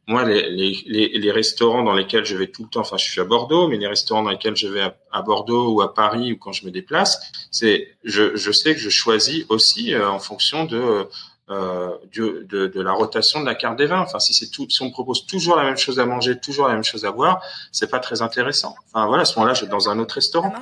moi, 0.07 0.25
les, 0.25 0.51
les, 0.51 1.09
les, 1.19 1.31
restaurants 1.33 1.83
dans 1.83 1.95
lesquels 1.95 2.25
je 2.27 2.37
vais 2.37 2.49
tout 2.49 2.65
le 2.65 2.69
temps, 2.69 2.81
enfin, 2.81 2.99
je 2.99 3.05
suis 3.05 3.21
à 3.21 3.25
Bordeaux, 3.25 3.69
mais 3.69 3.79
les 3.79 3.87
restaurants 3.87 4.23
dans 4.23 4.31
lesquels 4.31 4.57
je 4.57 4.69
vais 4.69 4.83
à, 5.11 5.23
Bordeaux 5.23 5.73
ou 5.73 5.81
à 5.81 5.95
Paris 5.95 6.33
ou 6.33 6.37
quand 6.37 6.53
je 6.53 6.67
me 6.67 6.71
déplace, 6.71 7.21
c'est, 7.51 7.97
je, 8.05 8.37
je 8.37 8.53
sais 8.53 8.75
que 8.75 8.81
je 8.81 8.91
choisis 8.91 9.47
aussi 9.49 9.95
euh, 9.95 10.11
en 10.11 10.19
fonction 10.19 10.67
de, 10.67 11.09
euh, 11.51 11.91
de, 12.17 12.47
de, 12.49 12.69
de, 12.69 12.81
la 12.81 12.93
rotation 12.93 13.41
de 13.41 13.45
la 13.45 13.55
carte 13.55 13.77
des 13.77 13.85
vins. 13.85 14.01
Enfin, 14.01 14.19
si 14.19 14.33
c'est 14.33 14.51
tout, 14.51 14.67
si 14.71 14.81
on 14.81 14.87
me 14.87 14.91
propose 14.91 15.27
toujours 15.27 15.57
la 15.57 15.65
même 15.65 15.77
chose 15.77 15.99
à 15.99 16.07
manger, 16.07 16.39
toujours 16.41 16.69
la 16.69 16.73
même 16.73 16.85
chose 16.85 17.05
à 17.05 17.13
boire, 17.13 17.43
c'est 17.71 17.91
pas 17.91 17.99
très 17.99 18.23
intéressant. 18.23 18.75
Enfin, 18.87 19.07
voilà, 19.07 19.23
à 19.23 19.25
ce 19.27 19.39
moment-là, 19.39 19.53
je 19.53 19.67
vais 19.67 19.71
dans 19.71 19.91
un 19.91 19.99
autre 19.99 20.15
restaurant. 20.15 20.55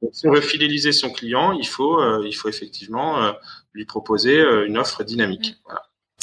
Donc, 0.00 0.14
si 0.14 0.26
on 0.26 0.32
veut 0.32 0.40
fidéliser 0.40 0.92
son 0.92 1.10
client, 1.10 1.52
il 1.52 1.66
faut, 1.66 2.00
euh, 2.00 2.24
il 2.26 2.32
faut 2.32 2.48
effectivement 2.48 3.22
euh, 3.22 3.32
lui 3.74 3.84
proposer 3.84 4.42
une 4.66 4.78
offre 4.78 5.04
dynamique. 5.04 5.56
Voilà. 5.64 5.82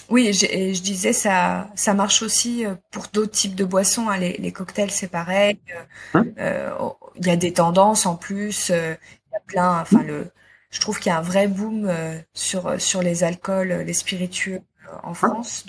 Oui, 0.09 0.33
je, 0.33 0.45
je 0.45 0.81
disais 0.81 1.13
ça, 1.13 1.67
ça 1.75 1.93
marche 1.93 2.21
aussi 2.21 2.65
euh, 2.65 2.75
pour 2.91 3.07
d'autres 3.13 3.31
types 3.31 3.55
de 3.55 3.65
boissons. 3.65 4.09
Hein. 4.09 4.17
Les, 4.17 4.38
les, 4.38 4.51
cocktails, 4.51 4.91
c'est 4.91 5.07
pareil. 5.07 5.59
Euh, 5.75 6.19
hein 6.19 6.25
euh, 6.39 6.71
oh, 6.79 6.97
il 7.15 7.27
y 7.27 7.29
a 7.29 7.35
des 7.35 7.53
tendances 7.53 8.05
en 8.05 8.15
plus. 8.15 8.69
il 8.69 8.73
y 8.73 9.35
a 9.35 9.39
plein. 9.45 9.81
Enfin, 9.81 10.03
le, 10.03 10.27
je 10.71 10.79
trouve 10.79 10.99
qu'il 10.99 11.12
y 11.12 11.13
a 11.13 11.17
un 11.17 11.23
vrai 11.23 11.47
boom 11.47 11.91
sur 12.33 12.79
sur 12.79 13.01
les 13.01 13.23
alcools, 13.23 13.83
les 13.85 13.93
spiritueux 13.93 14.62
en 15.03 15.12
hein 15.12 15.13
France. 15.13 15.65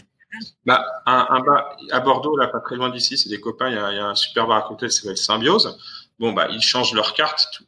Bah, 0.65 0.87
un, 1.07 1.27
un 1.31 1.41
bar 1.41 1.77
à 1.91 2.01
Bordeaux, 2.01 2.37
là, 2.37 2.47
pas 2.47 2.61
très 2.61 2.77
loin 2.77 2.89
d'ici, 2.89 3.19
c'est 3.19 3.29
des 3.29 3.41
copains. 3.41 3.69
Il 3.69 3.75
y 3.75 3.79
a, 3.79 3.91
il 3.91 3.97
y 3.97 4.01
a 4.01 4.07
un 4.07 4.15
super 4.15 4.47
bar 4.47 4.65
à 4.65 4.69
cocktails 4.69 4.91
qui 4.91 4.97
s'appelle 4.97 5.17
Symbiose. 5.17 5.79
Bon, 6.19 6.33
bah, 6.33 6.49
ils 6.51 6.63
changent 6.63 6.95
leur 6.95 7.15
carte. 7.15 7.63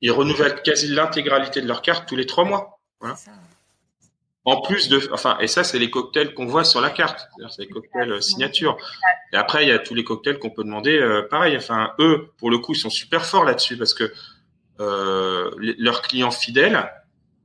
Ils 0.00 0.10
renouvellent 0.10 0.60
quasi 0.62 0.88
l'intégralité 0.88 1.62
de 1.62 1.66
leur 1.66 1.80
carte 1.80 2.06
tous 2.06 2.16
les 2.16 2.26
trois 2.26 2.44
mois. 2.44 2.78
Voilà. 3.00 3.16
En 4.46 4.60
plus 4.60 4.88
de, 4.88 5.00
enfin, 5.12 5.38
et 5.40 5.46
ça, 5.46 5.64
c'est 5.64 5.78
les 5.78 5.90
cocktails 5.90 6.34
qu'on 6.34 6.44
voit 6.44 6.64
sur 6.64 6.82
la 6.82 6.90
carte. 6.90 7.28
C'est 7.50 7.62
les 7.62 7.68
cocktails 7.68 8.12
euh, 8.12 8.20
signature. 8.20 8.76
Et 9.32 9.36
après, 9.36 9.64
il 9.64 9.68
y 9.68 9.72
a 9.72 9.78
tous 9.78 9.94
les 9.94 10.04
cocktails 10.04 10.38
qu'on 10.38 10.50
peut 10.50 10.64
demander. 10.64 10.98
Euh, 10.98 11.22
pareil. 11.22 11.56
Enfin, 11.56 11.92
eux, 11.98 12.28
pour 12.38 12.50
le 12.50 12.58
coup, 12.58 12.74
ils 12.74 12.78
sont 12.78 12.90
super 12.90 13.24
forts 13.24 13.44
là-dessus 13.44 13.78
parce 13.78 13.94
que 13.94 14.12
euh, 14.80 15.50
leurs 15.78 16.02
clients 16.02 16.30
fidèles, 16.30 16.90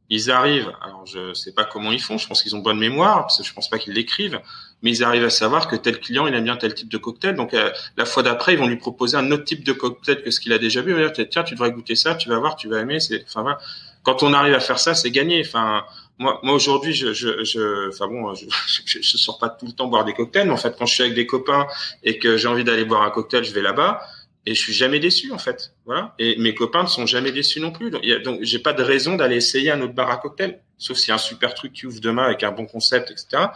ils 0.10 0.30
arrivent. 0.32 0.72
Alors, 0.82 1.06
je 1.06 1.34
sais 1.34 1.54
pas 1.54 1.64
comment 1.64 1.92
ils 1.92 2.02
font. 2.02 2.18
Je 2.18 2.28
pense 2.28 2.42
qu'ils 2.44 2.56
ont 2.56 2.60
bonne 2.60 2.80
mémoire 2.80 3.22
parce 3.22 3.38
que 3.38 3.44
je 3.44 3.54
pense 3.54 3.70
pas 3.70 3.78
qu'ils 3.78 3.94
l'écrivent. 3.94 4.42
Mais 4.82 4.92
ils 4.92 5.04
arrivent 5.04 5.26
à 5.26 5.30
savoir 5.30 5.68
que 5.68 5.76
tel 5.76 6.00
client, 6.00 6.28
il 6.28 6.34
aime 6.34 6.44
bien 6.44 6.58
tel 6.58 6.74
type 6.74 6.90
de 6.90 6.98
cocktail. 6.98 7.36
Donc, 7.36 7.54
euh, 7.54 7.72
la 7.96 8.06
fois 8.06 8.24
d'après, 8.24 8.54
ils 8.54 8.60
vont 8.60 8.68
lui 8.68 8.78
proposer 8.78 9.18
un 9.18 9.32
autre 9.32 9.44
type 9.44 9.64
de 9.64 9.74
cocktail 9.74 10.22
que 10.24 10.32
ce 10.32 10.40
qu'il 10.40 10.52
a 10.52 10.58
déjà 10.58 10.82
vu. 10.82 10.96
dire, 10.96 11.28
tiens, 11.30 11.44
tu 11.44 11.54
devrais 11.54 11.72
goûter 11.72 11.96
ça. 11.96 12.16
Tu 12.16 12.28
vas 12.28 12.40
voir, 12.40 12.56
tu 12.56 12.68
vas 12.68 12.80
aimer. 12.80 12.98
Enfin, 13.26 13.42
voilà. 13.42 13.60
Quand 14.04 14.24
on 14.24 14.34
arrive 14.34 14.54
à 14.54 14.60
faire 14.60 14.80
ça, 14.80 14.96
c'est 14.96 15.12
gagné. 15.12 15.44
Enfin, 15.46 15.86
moi, 16.20 16.40
moi 16.44 16.54
aujourd'hui, 16.54 16.94
je, 16.94 17.14
je, 17.14 17.44
je, 17.44 17.90
enfin 17.90 18.08
bon, 18.08 18.36
je, 18.36 18.46
je, 18.86 19.00
je, 19.02 19.18
sors 19.18 19.40
pas 19.40 19.50
tout 19.50 19.66
le 19.66 19.72
temps 19.72 19.88
boire 19.88 20.06
des 20.06 20.14
cocktails, 20.14 20.46
mais 20.46 20.54
en 20.54 20.58
fait, 20.58 20.76
quand 20.78 20.86
je 20.86 20.94
suis 20.94 21.04
avec 21.04 21.16
des 21.16 21.26
copains 21.26 21.66
et 22.04 22.20
que 22.20 22.38
j'ai 22.38 22.48
envie 22.48 22.64
d'aller 22.64 22.86
boire 22.86 23.02
un 23.02 23.10
cocktail, 23.10 23.44
je 23.44 23.54
vais 23.54 23.62
là-bas 23.62 24.02
et 24.46 24.56
je 24.56 24.62
suis 24.62 24.74
jamais 24.74 25.00
déçu 25.00 25.32
en 25.32 25.38
fait. 25.38 25.74
Voilà. 25.86 26.14
Et 26.20 26.36
mes 26.38 26.54
copains 26.54 26.84
ne 26.84 26.88
sont 26.88 27.06
jamais 27.06 27.32
déçus 27.32 27.60
non 27.60 27.72
plus. 27.72 27.92
Donc, 27.92 28.06
y 28.06 28.14
a, 28.14 28.20
donc 28.20 28.40
j'ai 28.42 28.60
pas 28.60 28.74
de 28.74 28.84
raison 28.84 29.16
d'aller 29.16 29.36
essayer 29.36 29.72
un 29.72 29.82
autre 29.82 29.94
bar 29.94 30.10
à 30.10 30.18
cocktail, 30.18 30.60
sauf 30.78 30.98
s'il 30.98 31.10
y 31.10 31.12
a 31.12 31.16
un 31.16 31.18
super 31.20 31.54
truc 31.54 31.74
qui 31.74 31.86
ouvre 31.86 32.00
demain 32.00 32.24
avec 32.24 32.44
un 32.44 32.52
bon 32.52 32.66
concept, 32.66 33.12
etc. 33.12 33.48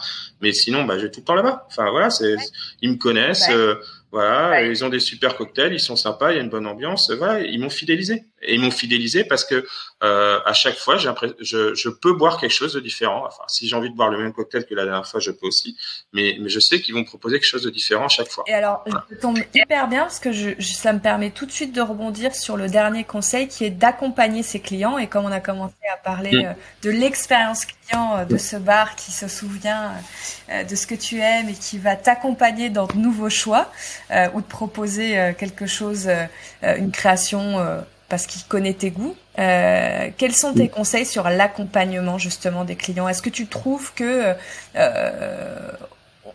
Mais 0.41 0.53
sinon, 0.53 0.83
bah, 0.83 0.97
je 0.97 1.05
vais 1.05 1.11
tout 1.11 1.21
le 1.21 1.25
temps 1.25 1.35
là-bas. 1.35 1.65
Enfin 1.67 1.89
voilà, 1.89 2.09
c'est, 2.09 2.35
ils 2.81 2.91
me 2.91 2.97
connaissent. 2.97 3.49
Euh, 3.49 3.75
Voilà, 4.13 4.61
ils 4.61 4.85
ont 4.85 4.89
des 4.89 4.99
super 4.99 5.35
cocktails, 5.35 5.73
ils 5.73 5.79
sont 5.79 5.95
sympas, 5.95 6.31
il 6.31 6.35
y 6.35 6.39
a 6.39 6.43
une 6.43 6.49
bonne 6.51 6.67
ambiance. 6.67 7.09
Voilà, 7.09 7.39
ils 7.39 7.59
m'ont 7.59 7.71
fidélisé. 7.71 8.25
Et 8.43 8.53
ils 8.53 8.61
m'ont 8.61 8.69
fidélisé 8.69 9.23
parce 9.23 9.43
que 9.43 9.65
euh, 10.03 10.39
à 10.45 10.53
chaque 10.53 10.75
fois, 10.75 10.97
j'ai 10.97 11.09
je, 11.39 11.73
je 11.73 11.89
peux 11.89 12.13
boire 12.13 12.39
quelque 12.39 12.51
chose 12.51 12.73
de 12.73 12.79
différent. 12.79 13.23
Enfin, 13.25 13.41
si 13.47 13.67
j'ai 13.67 13.75
envie 13.75 13.89
de 13.89 13.95
boire 13.95 14.11
le 14.11 14.19
même 14.19 14.31
cocktail 14.31 14.67
que 14.67 14.75
la 14.75 14.85
dernière 14.85 15.07
fois, 15.07 15.19
je 15.19 15.31
peux 15.31 15.47
aussi. 15.47 15.75
Mais, 16.11 16.37
mais 16.39 16.49
je 16.49 16.59
sais 16.59 16.79
qu'ils 16.79 16.93
vont 16.93 17.03
proposer 17.03 17.39
quelque 17.39 17.49
chose 17.49 17.63
de 17.63 17.71
différent 17.71 18.05
à 18.05 18.09
chaque 18.09 18.27
fois. 18.27 18.43
Et 18.45 18.53
alors, 18.53 18.85
je 19.09 19.15
tombe 19.15 19.39
hyper 19.55 19.87
bien 19.87 20.03
parce 20.03 20.19
que 20.19 20.31
je, 20.31 20.51
ça 20.59 20.93
me 20.93 20.99
permet 20.99 21.31
tout 21.31 21.47
de 21.47 21.51
suite 21.51 21.73
de 21.73 21.81
rebondir 21.81 22.35
sur 22.35 22.55
le 22.55 22.67
dernier 22.69 23.05
conseil 23.05 23.47
qui 23.47 23.65
est 23.65 23.71
d'accompagner 23.71 24.43
ses 24.43 24.59
clients. 24.59 24.99
Et 24.99 25.07
comme 25.07 25.25
on 25.25 25.31
a 25.31 25.39
commencé 25.39 25.73
à 25.91 25.97
parler 25.97 26.43
mm. 26.43 26.45
euh, 26.45 26.53
de 26.83 26.91
l'expérience 26.91 27.65
client 27.85 28.17
euh, 28.17 28.25
de 28.25 28.37
ce 28.37 28.55
bar 28.55 28.95
qui 28.95 29.11
se 29.11 29.27
souvient 29.27 29.91
euh, 30.49 30.63
de 30.63 30.75
ce 30.75 30.87
que 30.87 30.95
tu 30.95 31.19
aimes 31.19 31.49
et 31.49 31.53
qui 31.53 31.77
va 31.77 31.95
t'accompagner 31.95 32.69
dans 32.69 32.87
de 32.87 32.97
nouveaux 32.97 33.29
choix 33.29 33.71
ou 34.33 34.41
de 34.41 34.45
proposer 34.45 35.33
quelque 35.37 35.65
chose, 35.65 36.09
une 36.61 36.91
création 36.91 37.83
parce 38.13 38.27
qu'il 38.27 38.43
connaît 38.43 38.73
tes 38.73 38.91
goûts. 38.91 39.15
Euh, 39.39 40.09
quels 40.17 40.35
sont 40.35 40.53
tes 40.53 40.69
conseils 40.69 41.07
sur 41.07 41.23
l'accompagnement 41.23 42.19
justement 42.19 42.63
des 42.63 42.75
clients? 42.75 43.07
Est-ce 43.07 43.23
que 43.23 43.31
tu 43.31 43.47
trouves 43.47 43.91
que 43.95 44.35
euh, 44.75 45.71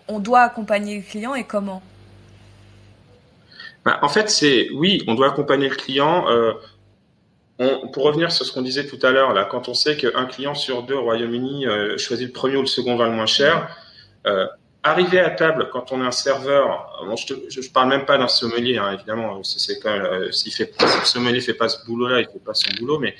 on 0.08 0.18
doit 0.18 0.40
accompagner 0.40 0.96
le 0.96 1.02
client 1.02 1.36
et 1.36 1.44
comment? 1.44 1.80
Bah, 3.84 4.00
En 4.02 4.08
fait, 4.08 4.28
c'est 4.28 4.68
oui, 4.74 5.04
on 5.06 5.14
doit 5.14 5.28
accompagner 5.28 5.68
le 5.68 5.76
client. 5.76 6.28
Euh, 6.28 6.52
pour 7.92 8.04
revenir 8.04 8.30
sur 8.30 8.46
ce 8.46 8.52
qu'on 8.52 8.62
disait 8.62 8.86
tout 8.86 8.98
à 9.02 9.10
l'heure, 9.10 9.32
là, 9.32 9.44
quand 9.44 9.68
on 9.68 9.74
sait 9.74 9.96
qu'un 9.96 10.26
client 10.26 10.54
sur 10.54 10.84
deux 10.84 10.94
au 10.94 11.02
Royaume-Uni 11.02 11.66
choisit 11.96 12.28
le 12.28 12.32
premier 12.32 12.56
ou 12.56 12.60
le 12.60 12.66
second 12.66 12.96
vin 12.96 13.06
le 13.06 13.14
moins 13.14 13.26
cher, 13.26 13.68
arriver 14.82 15.20
à 15.20 15.30
table 15.30 15.68
quand 15.72 15.92
on 15.92 16.02
est 16.02 16.06
un 16.06 16.12
serveur, 16.12 17.04
bon, 17.04 17.16
je, 17.16 17.34
ne 17.34 17.72
parle 17.72 17.88
même 17.88 18.04
pas 18.04 18.18
d'un 18.18 18.28
sommelier, 18.28 18.78
hein, 18.78 18.92
évidemment, 18.92 19.42
c'est 19.42 19.78
quand 19.80 19.92
même, 19.92 20.02
euh, 20.02 20.26
fait, 20.26 20.32
si 20.32 20.50
le 20.60 21.04
sommelier 21.04 21.40
fait 21.40 21.54
pas 21.54 21.68
ce 21.68 21.84
boulot-là, 21.86 22.20
il 22.20 22.26
fait 22.26 22.44
pas 22.44 22.54
son 22.54 22.70
boulot, 22.78 22.98
mais 22.98 23.14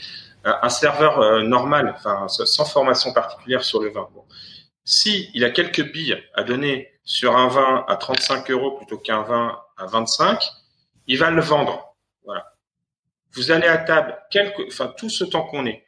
euh, 0.47 0.53
un 0.63 0.69
serveur 0.69 1.21
euh, 1.21 1.43
normal, 1.43 1.97
sans 2.29 2.65
formation 2.65 3.13
particulière 3.13 3.65
sur 3.65 3.83
le 3.83 3.91
vin. 3.91 4.09
Bon. 4.15 4.25
Si 4.85 5.31
il 5.35 5.45
a 5.45 5.51
quelques 5.51 5.93
billes 5.93 6.17
à 6.35 6.45
donner 6.45 6.89
sur 7.05 7.37
un 7.37 7.49
vin 7.49 7.85
à 7.89 7.97
35 7.97 8.51
euros 8.51 8.73
plutôt 8.73 8.99
qu'un 8.99 9.23
vin 9.23 9.59
à 9.77 9.87
25, 9.87 10.43
il 11.07 11.19
va 11.19 11.31
le 11.31 11.41
vendre. 11.41 11.97
Voilà. 12.25 12.45
Vous 13.39 13.53
allez 13.53 13.69
à 13.69 13.79
table, 13.79 14.19
quelque, 14.33 14.63
tout 14.97 15.09
ce 15.09 15.23
temps 15.23 15.45
qu'on 15.45 15.65
est, 15.65 15.85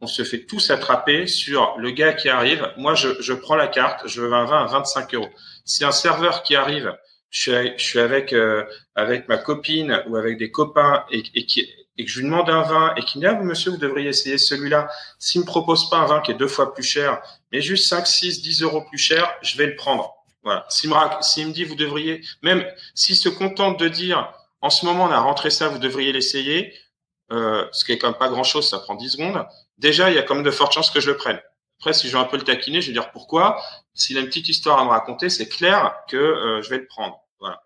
on 0.00 0.06
se 0.06 0.22
fait 0.22 0.46
tous 0.46 0.70
attraper 0.70 1.26
sur 1.26 1.74
le 1.76 1.90
gars 1.90 2.12
qui 2.12 2.28
arrive. 2.28 2.72
Moi, 2.76 2.94
je, 2.94 3.32
prends 3.32 3.56
la 3.56 3.66
carte, 3.66 4.06
je 4.06 4.20
veux 4.20 4.32
un 4.32 4.44
vin 4.44 4.62
à 4.62 4.66
25 4.66 5.12
euros. 5.14 5.28
Si 5.64 5.84
un 5.84 5.90
serveur 5.90 6.44
qui 6.44 6.54
arrive, 6.54 6.96
je 7.30 7.74
suis, 7.76 7.98
avec 7.98 8.32
euh, 8.32 8.64
ma 8.96 9.38
copine 9.38 10.04
ou 10.06 10.14
avec 10.14 10.38
des 10.38 10.52
copains 10.52 11.04
et, 11.10 11.24
que 11.24 12.06
je 12.06 12.20
lui 12.20 12.26
demande 12.26 12.48
un 12.48 12.62
vin 12.62 12.94
et 12.96 13.02
qu'il 13.02 13.22
me 13.22 13.28
dit 13.28 13.34
ah, 13.36 13.42
monsieur 13.42 13.72
vous 13.72 13.76
devriez 13.76 14.10
essayer 14.10 14.38
celui-là. 14.38 14.88
S'il 15.18 15.40
me 15.40 15.46
propose 15.46 15.90
pas 15.90 15.96
un 15.96 16.06
vin 16.06 16.20
qui 16.20 16.30
est 16.30 16.36
deux 16.36 16.46
fois 16.46 16.72
plus 16.72 16.84
cher, 16.84 17.20
mais 17.50 17.60
juste 17.60 17.88
5, 17.88 18.06
6, 18.06 18.40
10 18.40 18.62
euros 18.62 18.82
plus 18.82 18.98
cher, 18.98 19.34
je 19.42 19.56
vais 19.56 19.66
le 19.66 19.74
prendre. 19.74 20.14
Voilà. 20.44 20.64
S'il 20.68 20.90
me, 20.90 20.94
me 20.94 21.52
dit 21.52 21.64
vous 21.64 21.74
devriez, 21.74 22.20
même 22.42 22.64
s'il 22.94 23.16
se 23.16 23.28
contente 23.28 23.80
de 23.80 23.88
dire 23.88 24.32
en 24.60 24.70
ce 24.70 24.86
moment 24.86 25.04
on 25.04 25.10
a 25.10 25.20
rentré 25.20 25.50
ça, 25.50 25.68
vous 25.68 25.78
devriez 25.78 26.12
l'essayer, 26.12 26.74
euh, 27.30 27.66
ce 27.72 27.84
qui 27.84 27.92
est 27.92 27.98
quand 27.98 28.08
même 28.08 28.18
pas 28.18 28.28
grand 28.28 28.44
chose, 28.44 28.68
ça 28.68 28.78
prend 28.78 28.94
10 28.94 29.10
secondes 29.10 29.46
déjà, 29.78 30.10
il 30.10 30.16
y 30.16 30.18
a 30.18 30.22
quand 30.22 30.34
même 30.34 30.44
de 30.44 30.50
fortes 30.50 30.72
chances 30.72 30.90
que 30.90 31.00
je 31.00 31.10
le 31.10 31.16
prenne. 31.16 31.40
Après, 31.80 31.92
si 31.92 32.08
je 32.08 32.16
veux 32.16 32.18
un 32.18 32.24
peu 32.26 32.36
le 32.36 32.42
taquiner, 32.42 32.80
je 32.80 32.88
vais 32.88 32.92
dire 32.92 33.12
pourquoi. 33.12 33.62
S'il 33.94 34.18
a 34.18 34.20
une 34.20 34.26
petite 34.26 34.48
histoire 34.48 34.80
à 34.80 34.84
me 34.84 34.90
raconter, 34.90 35.28
c'est 35.30 35.48
clair 35.48 35.94
que 36.08 36.16
euh, 36.16 36.62
je 36.62 36.70
vais 36.70 36.78
le 36.78 36.86
prendre. 36.86 37.20
Voilà. 37.38 37.62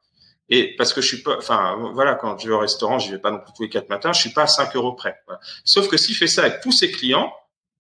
Et 0.51 0.77
parce 0.77 0.93
que 0.93 1.01
je 1.01 1.09
suis 1.09 1.23
pas, 1.23 1.39
enfin 1.39 1.77
voilà, 1.95 2.15
quand 2.15 2.39
je 2.39 2.49
vais 2.49 2.55
au 2.55 2.59
restaurant, 2.59 2.99
je 2.99 3.11
vais 3.11 3.19
pas 3.19 3.31
non 3.31 3.39
plus 3.39 3.53
tous 3.57 3.63
les 3.63 3.71
quatre 3.71 3.89
matins, 3.89 4.13
je 4.13 4.21
suis 4.21 4.33
pas 4.33 4.43
à 4.43 4.47
5 4.47 4.77
euros 4.77 4.93
près. 4.93 5.17
Sauf 5.65 5.89
que 5.89 5.97
s'il 5.97 6.15
fait 6.15 6.27
ça 6.27 6.43
avec 6.43 6.61
tous 6.61 6.73
ses 6.73 6.91
clients, 6.91 7.33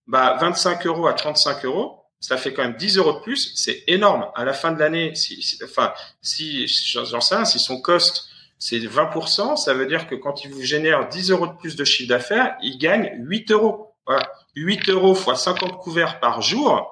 bah 0.06 0.38
25 0.40 0.86
euros 0.86 1.06
à 1.06 1.12
35 1.12 1.64
euros, 1.66 1.98
ça 2.18 2.38
fait 2.38 2.54
quand 2.54 2.62
même 2.62 2.76
10 2.76 2.96
euros 2.96 3.12
de 3.12 3.20
plus. 3.20 3.52
C'est 3.56 3.84
énorme. 3.86 4.30
À 4.34 4.44
la 4.44 4.54
fin 4.54 4.72
de 4.72 4.78
l'année, 4.78 5.14
si, 5.14 5.58
enfin 5.62 5.92
si 6.22 6.66
j'en 6.66 7.20
sais 7.20 7.44
si 7.44 7.58
son 7.58 7.80
cost 7.80 8.26
c'est 8.64 8.78
20%, 8.78 9.56
ça 9.56 9.74
veut 9.74 9.86
dire 9.86 10.06
que 10.06 10.14
quand 10.14 10.44
il 10.44 10.52
vous 10.52 10.62
génère 10.62 11.08
10 11.08 11.32
euros 11.32 11.48
de 11.48 11.52
plus 11.54 11.74
de 11.74 11.84
chiffre 11.84 12.08
d'affaires, 12.08 12.56
il 12.62 12.78
gagne 12.78 13.10
8 13.18 13.50
euros. 13.50 13.96
Voilà. 14.06 14.22
8 14.54 14.88
euros 14.88 15.16
fois 15.16 15.34
50 15.34 15.78
couverts 15.78 16.20
par 16.20 16.42
jour. 16.42 16.88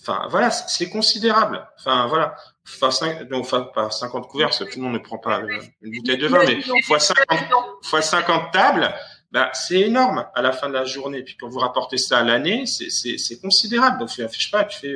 Enfin, 0.00 0.26
voilà, 0.30 0.50
c'est 0.50 0.88
considérable. 0.88 1.68
Enfin, 1.78 2.06
voilà. 2.06 2.34
Enfin, 2.66 2.90
5, 2.90 3.24
donc, 3.24 3.42
enfin, 3.44 3.68
pas 3.74 3.90
50 3.90 4.28
couverts, 4.28 4.48
parce 4.48 4.60
que 4.60 4.64
tout 4.64 4.78
le 4.78 4.84
monde 4.84 4.94
ne 4.94 4.98
prend 4.98 5.18
pas 5.18 5.42
une 5.82 5.92
bouteille 5.94 6.16
de 6.16 6.26
vin, 6.26 6.38
mais 6.46 6.62
fois 6.84 6.98
50, 6.98 7.38
fois 7.82 8.00
50 8.00 8.50
tables, 8.50 8.94
bah, 9.30 9.50
c'est 9.52 9.80
énorme 9.80 10.26
à 10.34 10.40
la 10.40 10.52
fin 10.52 10.68
de 10.68 10.72
la 10.72 10.86
journée. 10.86 11.22
Puis 11.22 11.36
quand 11.38 11.50
vous 11.50 11.58
rapportez 11.58 11.98
ça 11.98 12.20
à 12.20 12.22
l'année, 12.22 12.64
c'est 12.64 13.40
considérable. 13.42 13.98
Donc, 13.98 14.08
je 14.08 14.26
sais 14.26 14.50
pas, 14.50 14.64
tu 14.64 14.78
fais 14.78 14.94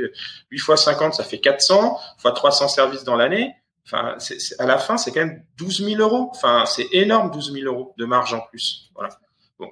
8 0.53 0.59
fois 0.59 0.79
50, 0.79 1.13
ça 1.13 1.25
fait 1.25 1.41
400, 1.41 1.99
fois 2.17 2.33
300 2.33 2.69
services 2.69 3.05
dans 3.05 3.15
l'année. 3.15 3.55
Enfin, 3.91 4.17
à 4.59 4.67
la 4.67 4.77
fin, 4.77 4.99
c'est 4.99 5.13
quand 5.13 5.25
même 5.25 5.43
12 5.57 5.85
000 5.85 6.01
euros. 6.01 6.31
Enfin, 6.35 6.65
c'est 6.67 6.89
énorme, 6.93 7.31
12 7.31 7.53
000 7.53 7.65
euros 7.67 7.95
de 7.97 8.05
marge 8.05 8.35
en 8.35 8.41
plus. 8.41 8.91
Voilà. 8.95 9.11
Bon. 9.59 9.67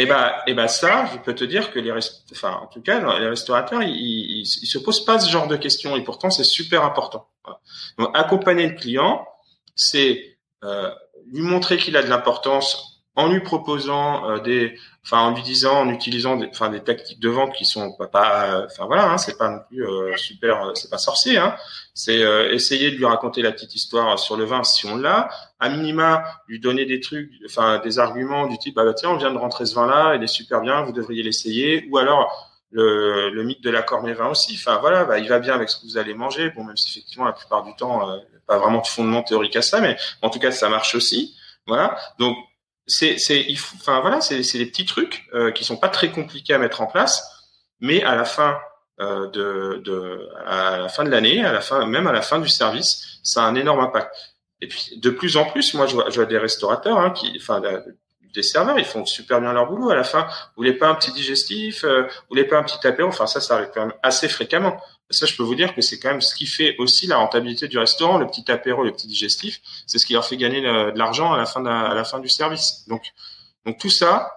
Et 0.00 0.04
eh 0.04 0.06
ben, 0.06 0.28
et 0.46 0.52
eh 0.52 0.54
ben 0.54 0.68
ça, 0.68 1.06
je 1.12 1.18
peux 1.18 1.34
te 1.34 1.42
dire 1.42 1.72
que 1.72 1.80
les, 1.80 1.92
enfin, 2.30 2.52
en 2.62 2.68
tout 2.68 2.80
cas, 2.80 3.18
les 3.18 3.28
restaurateurs, 3.28 3.82
ils, 3.82 4.42
ils, 4.42 4.46
se 4.46 4.78
posent 4.78 5.04
pas 5.04 5.18
ce 5.18 5.28
genre 5.28 5.48
de 5.48 5.56
questions 5.56 5.96
et 5.96 6.04
pourtant 6.04 6.30
c'est 6.30 6.44
super 6.44 6.84
important. 6.84 7.28
Donc, 7.98 8.10
accompagner 8.14 8.68
le 8.68 8.76
client, 8.76 9.26
c'est 9.74 10.38
euh, 10.62 10.94
lui 11.32 11.42
montrer 11.42 11.78
qu'il 11.78 11.96
a 11.96 12.02
de 12.02 12.08
l'importance 12.08 12.87
en 13.18 13.26
lui 13.26 13.40
proposant 13.40 14.30
euh, 14.30 14.38
des, 14.38 14.78
enfin 15.04 15.18
en 15.22 15.34
lui 15.34 15.42
disant, 15.42 15.80
en 15.80 15.88
utilisant 15.88 16.40
enfin 16.50 16.70
des 16.70 16.84
tactiques 16.84 17.18
de 17.18 17.28
vente 17.28 17.52
qui 17.52 17.64
sont 17.64 17.92
pas, 17.96 18.06
pas 18.06 18.64
enfin 18.66 18.86
voilà, 18.86 19.10
hein, 19.10 19.18
c'est 19.18 19.36
pas 19.36 19.50
non 19.50 19.58
plus 19.68 19.84
euh, 19.84 20.16
super, 20.16 20.70
c'est 20.74 20.88
pas 20.88 20.98
sorcier, 20.98 21.36
hein, 21.36 21.56
c'est 21.94 22.22
euh, 22.22 22.52
essayer 22.52 22.92
de 22.92 22.96
lui 22.96 23.06
raconter 23.06 23.42
la 23.42 23.50
petite 23.50 23.74
histoire 23.74 24.20
sur 24.20 24.36
le 24.36 24.44
vin 24.44 24.62
si 24.62 24.86
on 24.86 24.96
l'a, 24.96 25.30
à 25.58 25.68
minima 25.68 26.22
lui 26.46 26.60
donner 26.60 26.86
des 26.86 27.00
trucs, 27.00 27.32
enfin 27.44 27.80
des 27.80 27.98
arguments 27.98 28.46
du 28.46 28.56
type 28.56 28.76
bah, 28.76 28.84
bah 28.84 28.94
tiens 28.94 29.10
on 29.10 29.16
vient 29.16 29.32
de 29.32 29.38
rentrer 29.38 29.66
ce 29.66 29.74
vin 29.74 29.88
là, 29.88 30.14
il 30.14 30.22
est 30.22 30.28
super 30.28 30.60
bien, 30.60 30.82
vous 30.82 30.92
devriez 30.92 31.24
l'essayer, 31.24 31.88
ou 31.90 31.98
alors 31.98 32.54
le, 32.70 33.30
le 33.30 33.42
mythe 33.42 33.64
de 33.64 33.70
l'accord 33.70 34.04
mes 34.04 34.12
vins 34.12 34.28
aussi, 34.28 34.54
enfin 34.54 34.78
voilà, 34.78 35.04
bah, 35.04 35.18
il 35.18 35.28
va 35.28 35.40
bien 35.40 35.54
avec 35.54 35.70
ce 35.70 35.78
que 35.80 35.86
vous 35.86 35.98
allez 35.98 36.14
manger, 36.14 36.50
bon 36.50 36.62
même 36.62 36.76
si 36.76 36.88
effectivement 36.88 37.24
la 37.24 37.32
plupart 37.32 37.64
du 37.64 37.74
temps 37.74 38.08
euh, 38.08 38.18
pas 38.46 38.58
vraiment 38.58 38.80
de 38.80 38.86
fondement 38.86 39.24
théorique 39.24 39.56
à 39.56 39.62
ça, 39.62 39.80
mais 39.80 39.96
en 40.22 40.30
tout 40.30 40.38
cas 40.38 40.52
ça 40.52 40.68
marche 40.68 40.94
aussi, 40.94 41.34
voilà, 41.66 41.98
donc 42.20 42.36
c'est 42.88 43.18
c'est 43.18 43.46
enfin 43.76 44.00
voilà, 44.00 44.20
c'est 44.20 44.42
c'est 44.42 44.58
des 44.58 44.66
petits 44.66 44.86
trucs 44.86 45.28
euh, 45.34 45.52
qui 45.52 45.64
sont 45.64 45.76
pas 45.76 45.88
très 45.88 46.10
compliqués 46.10 46.54
à 46.54 46.58
mettre 46.58 46.80
en 46.80 46.86
place, 46.86 47.22
mais 47.80 48.02
à 48.02 48.16
la 48.16 48.24
fin 48.24 48.58
euh, 49.00 49.28
de, 49.28 49.80
de, 49.84 50.28
à 50.44 50.78
la 50.78 50.88
fin 50.88 51.04
de 51.04 51.10
l'année, 51.10 51.44
à 51.44 51.52
la 51.52 51.60
fin, 51.60 51.86
même 51.86 52.08
à 52.08 52.12
la 52.12 52.22
fin 52.22 52.40
du 52.40 52.48
service, 52.48 53.20
ça 53.22 53.44
a 53.44 53.46
un 53.46 53.54
énorme 53.54 53.80
impact. 53.80 54.12
Et 54.60 54.66
puis 54.66 54.96
de 54.96 55.10
plus 55.10 55.36
en 55.36 55.44
plus, 55.44 55.74
moi 55.74 55.86
je 55.86 55.94
vois, 55.94 56.10
je 56.10 56.16
vois 56.16 56.26
des 56.26 56.38
restaurateurs 56.38 56.98
hein, 56.98 57.10
qui, 57.10 57.32
enfin 57.40 57.62
des 58.34 58.42
serveurs, 58.42 58.78
ils 58.78 58.84
font 58.84 59.04
super 59.04 59.40
bien 59.40 59.52
leur 59.52 59.68
boulot. 59.68 59.90
À 59.90 59.94
la 59.94 60.04
fin, 60.04 60.22
vous 60.22 60.56
voulez 60.56 60.72
pas 60.72 60.88
un 60.88 60.94
petit 60.94 61.12
digestif, 61.12 61.84
euh, 61.84 62.02
vous 62.02 62.26
voulez 62.30 62.44
pas 62.44 62.58
un 62.58 62.64
petit 62.64 62.84
apéro. 62.86 63.08
Enfin 63.08 63.26
ça, 63.26 63.40
ça 63.40 63.54
arrive 63.54 63.70
quand 63.72 63.86
même 63.86 63.94
assez 64.02 64.28
fréquemment. 64.28 64.80
Ça, 65.10 65.26
je 65.26 65.34
peux 65.36 65.42
vous 65.42 65.54
dire 65.54 65.74
que 65.74 65.80
c'est 65.80 65.98
quand 65.98 66.10
même 66.10 66.20
ce 66.20 66.34
qui 66.34 66.46
fait 66.46 66.76
aussi 66.78 67.06
la 67.06 67.16
rentabilité 67.16 67.66
du 67.66 67.78
restaurant, 67.78 68.18
le 68.18 68.26
petit 68.26 68.50
apéro, 68.50 68.84
le 68.84 68.92
petit 68.92 69.06
digestif. 69.06 69.60
C'est 69.86 69.98
ce 69.98 70.04
qui 70.04 70.12
leur 70.12 70.26
fait 70.26 70.36
gagner 70.36 70.60
de 70.60 70.98
l'argent 70.98 71.32
à 71.32 71.38
la 71.38 71.46
fin 71.46 71.60
de 71.60 71.68
à 71.68 71.94
la 71.94 72.04
fin 72.04 72.20
du 72.20 72.28
service. 72.28 72.84
Donc, 72.88 73.02
donc 73.64 73.78
tout 73.78 73.90
ça, 73.90 74.30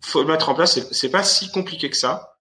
faut 0.00 0.22
le 0.22 0.28
mettre 0.28 0.48
en 0.48 0.54
place. 0.54 0.78
C'est 0.92 1.10
pas 1.10 1.24
si 1.24 1.50
compliqué 1.50 1.90
que 1.90 1.96
ça. 1.96 2.36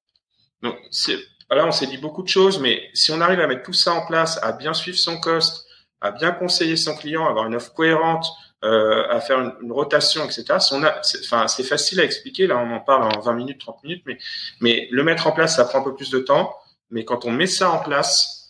Donc, 0.61 0.77
c'est 0.91 1.17
voilà, 1.49 1.67
on 1.67 1.71
s'est 1.71 1.87
dit 1.87 1.97
beaucoup 1.97 2.23
de 2.23 2.27
choses, 2.27 2.59
mais 2.59 2.89
si 2.93 3.11
on 3.11 3.21
arrive 3.21 3.39
à 3.39 3.47
mettre 3.47 3.63
tout 3.63 3.73
ça 3.73 3.93
en 3.93 4.05
place, 4.05 4.39
à 4.41 4.53
bien 4.53 4.73
suivre 4.73 4.97
son 4.97 5.19
cost, 5.19 5.67
à 6.01 6.11
bien 6.11 6.31
conseiller 6.31 6.75
son 6.75 6.95
client, 6.95 7.25
à 7.27 7.29
avoir 7.29 7.45
une 7.45 7.55
offre 7.55 7.73
cohérente, 7.73 8.25
euh, 8.63 9.07
à 9.09 9.19
faire 9.19 9.39
une, 9.39 9.71
rotation, 9.71 10.23
etc. 10.23 10.45
on 10.71 10.83
a, 10.83 11.01
enfin, 11.23 11.47
c'est 11.47 11.63
facile 11.63 11.99
à 11.99 12.03
expliquer. 12.03 12.47
Là, 12.47 12.57
on 12.57 12.71
en 12.73 12.79
parle 12.79 13.03
en 13.03 13.19
20 13.19 13.33
minutes, 13.33 13.59
30 13.59 13.83
minutes, 13.83 14.03
mais, 14.05 14.17
mais 14.61 14.87
le 14.89 15.03
mettre 15.03 15.27
en 15.27 15.31
place, 15.31 15.57
ça 15.57 15.65
prend 15.65 15.79
un 15.79 15.83
peu 15.83 15.95
plus 15.95 16.09
de 16.09 16.19
temps. 16.19 16.55
Mais 16.93 17.05
quand 17.05 17.25
on 17.25 17.31
met 17.31 17.47
ça 17.47 17.71
en 17.71 17.79
place, 17.79 18.43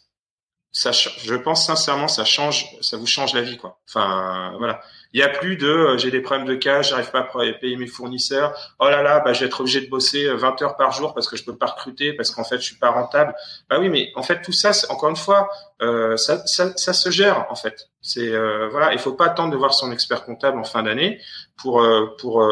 ça, 0.75 0.91
je 0.91 1.35
pense 1.35 1.67
sincèrement, 1.67 2.07
ça 2.07 2.25
change, 2.25 2.65
ça 2.81 2.97
vous 2.97 3.05
change 3.05 3.33
la 3.35 3.41
vie, 3.41 3.57
quoi. 3.57 3.79
Enfin, 3.87 4.53
voilà. 4.57 4.81
Il 5.13 5.19
y 5.19 5.23
a 5.23 5.29
plus 5.29 5.55
de 5.55 5.67
euh, 5.67 5.97
j'ai 5.99 6.09
des 6.09 6.19
problèmes 6.19 6.47
de 6.47 6.55
cash, 6.55 6.89
j'arrive 6.89 7.11
pas 7.11 7.19
à 7.19 7.53
payer 7.53 7.77
mes 7.77 7.85
fournisseurs. 7.85 8.53
Oh 8.79 8.89
là 8.89 9.03
là, 9.03 9.19
bah 9.19 9.33
je 9.33 9.41
vais 9.41 9.45
être 9.45 9.61
obligé 9.61 9.81
de 9.81 9.89
bosser 9.89 10.27
20 10.33 10.33
euh, 10.33 10.65
heures 10.65 10.75
par 10.75 10.91
jour 10.91 11.13
parce 11.13 11.29
que 11.29 11.37
je 11.37 11.43
peux 11.43 11.55
pas 11.55 11.67
recruter 11.67 12.13
parce 12.13 12.31
qu'en 12.31 12.43
fait 12.43 12.57
je 12.57 12.63
suis 12.63 12.77
pas 12.77 12.89
rentable. 12.89 13.35
Bah 13.69 13.77
oui, 13.79 13.89
mais 13.89 14.11
en 14.15 14.23
fait 14.23 14.41
tout 14.41 14.51
ça, 14.51 14.71
encore 14.89 15.11
une 15.11 15.15
fois, 15.15 15.47
euh, 15.83 16.17
ça, 16.17 16.41
ça, 16.47 16.75
ça, 16.75 16.93
se 16.93 17.11
gère 17.11 17.45
en 17.51 17.55
fait. 17.55 17.89
C'est 18.01 18.29
euh, 18.29 18.67
voilà, 18.69 18.93
il 18.93 18.99
faut 18.99 19.13
pas 19.13 19.25
attendre 19.25 19.51
de 19.51 19.57
voir 19.57 19.75
son 19.75 19.91
expert 19.91 20.25
comptable 20.25 20.57
en 20.57 20.63
fin 20.63 20.81
d'année 20.81 21.21
pour, 21.55 21.83
euh, 21.83 22.07
pour, 22.19 22.43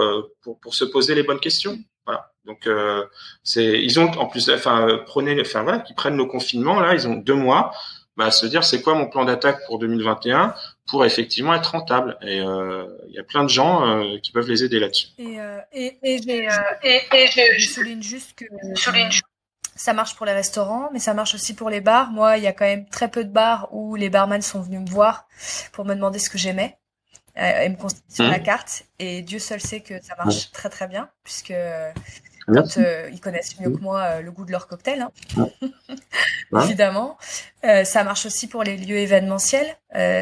pour 0.44 0.60
pour 0.60 0.76
se 0.76 0.86
poser 0.86 1.16
les 1.16 1.24
bonnes 1.24 1.40
questions. 1.40 1.80
Donc 2.46 2.68
c'est 3.44 3.82
ils 3.82 4.00
ont 4.00 4.10
en 4.18 4.26
plus 4.26 4.50
enfin 4.50 5.00
prenez 5.06 5.40
enfin 5.40 5.64
voilà, 5.64 5.80
qui 5.80 5.94
prennent 5.94 6.18
le 6.18 6.26
confinement 6.26 6.80
là, 6.80 6.94
ils 6.94 7.08
ont 7.08 7.16
deux 7.16 7.36
mois 7.36 7.72
bah, 8.18 8.30
se 8.30 8.46
dire 8.46 8.64
c'est 8.64 8.82
quoi 8.82 8.94
mon 8.94 9.08
plan 9.08 9.26
d'attaque 9.26 9.66
pour 9.66 9.80
2021 9.80 10.54
pour 10.90 11.06
effectivement 11.06 11.56
être 11.56 11.72
rentable. 11.72 12.18
Et 12.22 12.38
il 12.38 13.14
y 13.14 13.20
a 13.20 13.24
plein 13.24 13.44
de 13.44 13.50
gens 13.50 14.04
qui 14.22 14.32
peuvent 14.32 14.50
les 14.50 14.64
aider 14.64 14.80
là-dessus. 14.80 15.08
Et, 15.18 15.38
et, 15.72 15.98
et, 16.04 16.48
et, 16.84 17.28
je 17.58 17.70
souligne 17.70 18.04
juste 18.04 18.34
que 18.36 18.46
ça 19.76 19.94
marche 19.94 20.16
pour 20.16 20.26
les 20.26 20.34
restaurants, 20.34 20.90
mais 20.94 21.00
ça 21.00 21.14
marche 21.14 21.34
aussi 21.34 21.56
pour 21.56 21.70
les 21.70 21.82
bars. 21.82 22.12
Moi, 22.12 22.38
il 22.38 22.44
y 22.44 22.48
a 22.48 22.54
quand 22.54 22.66
même 22.66 22.88
très 22.90 23.10
peu 23.10 23.24
de 23.24 23.32
bars 23.32 23.70
où 23.72 23.96
les 23.96 24.10
barman 24.10 24.42
sont 24.42 24.62
venus 24.62 24.82
me 24.82 24.90
voir 24.90 25.28
pour 25.72 25.86
me 25.86 25.96
demander 25.96 26.20
ce 26.20 26.30
que 26.30 26.38
j'aimais 26.38 26.78
et 27.38 27.70
me 27.70 27.78
constater 27.78 28.14
sur 28.14 28.26
la 28.26 28.40
mmh. 28.40 28.44
carte. 28.44 28.84
Et 29.00 29.22
Dieu 29.22 29.40
seul 29.40 29.62
sait 29.62 29.80
que 29.80 30.00
ça 30.04 30.16
marche 30.18 30.52
très 30.52 30.70
très 30.70 30.88
bien, 30.88 31.10
puisque 31.24 31.54
quand 32.54 32.78
euh, 32.78 33.10
ils 33.12 33.20
connaissent 33.20 33.60
mieux 33.60 33.70
que 33.70 33.82
moi 33.82 34.02
euh, 34.02 34.22
le 34.22 34.32
goût 34.32 34.46
de 34.46 34.52
leur 34.52 34.68
cocktail, 34.68 35.08
hein. 35.38 35.48
évidemment. 36.64 37.18
Euh, 37.64 37.84
ça 37.84 38.04
marche 38.04 38.26
aussi 38.26 38.48
pour 38.48 38.64
les 38.64 38.78
lieux 38.78 38.98
événementiels. 38.98 39.68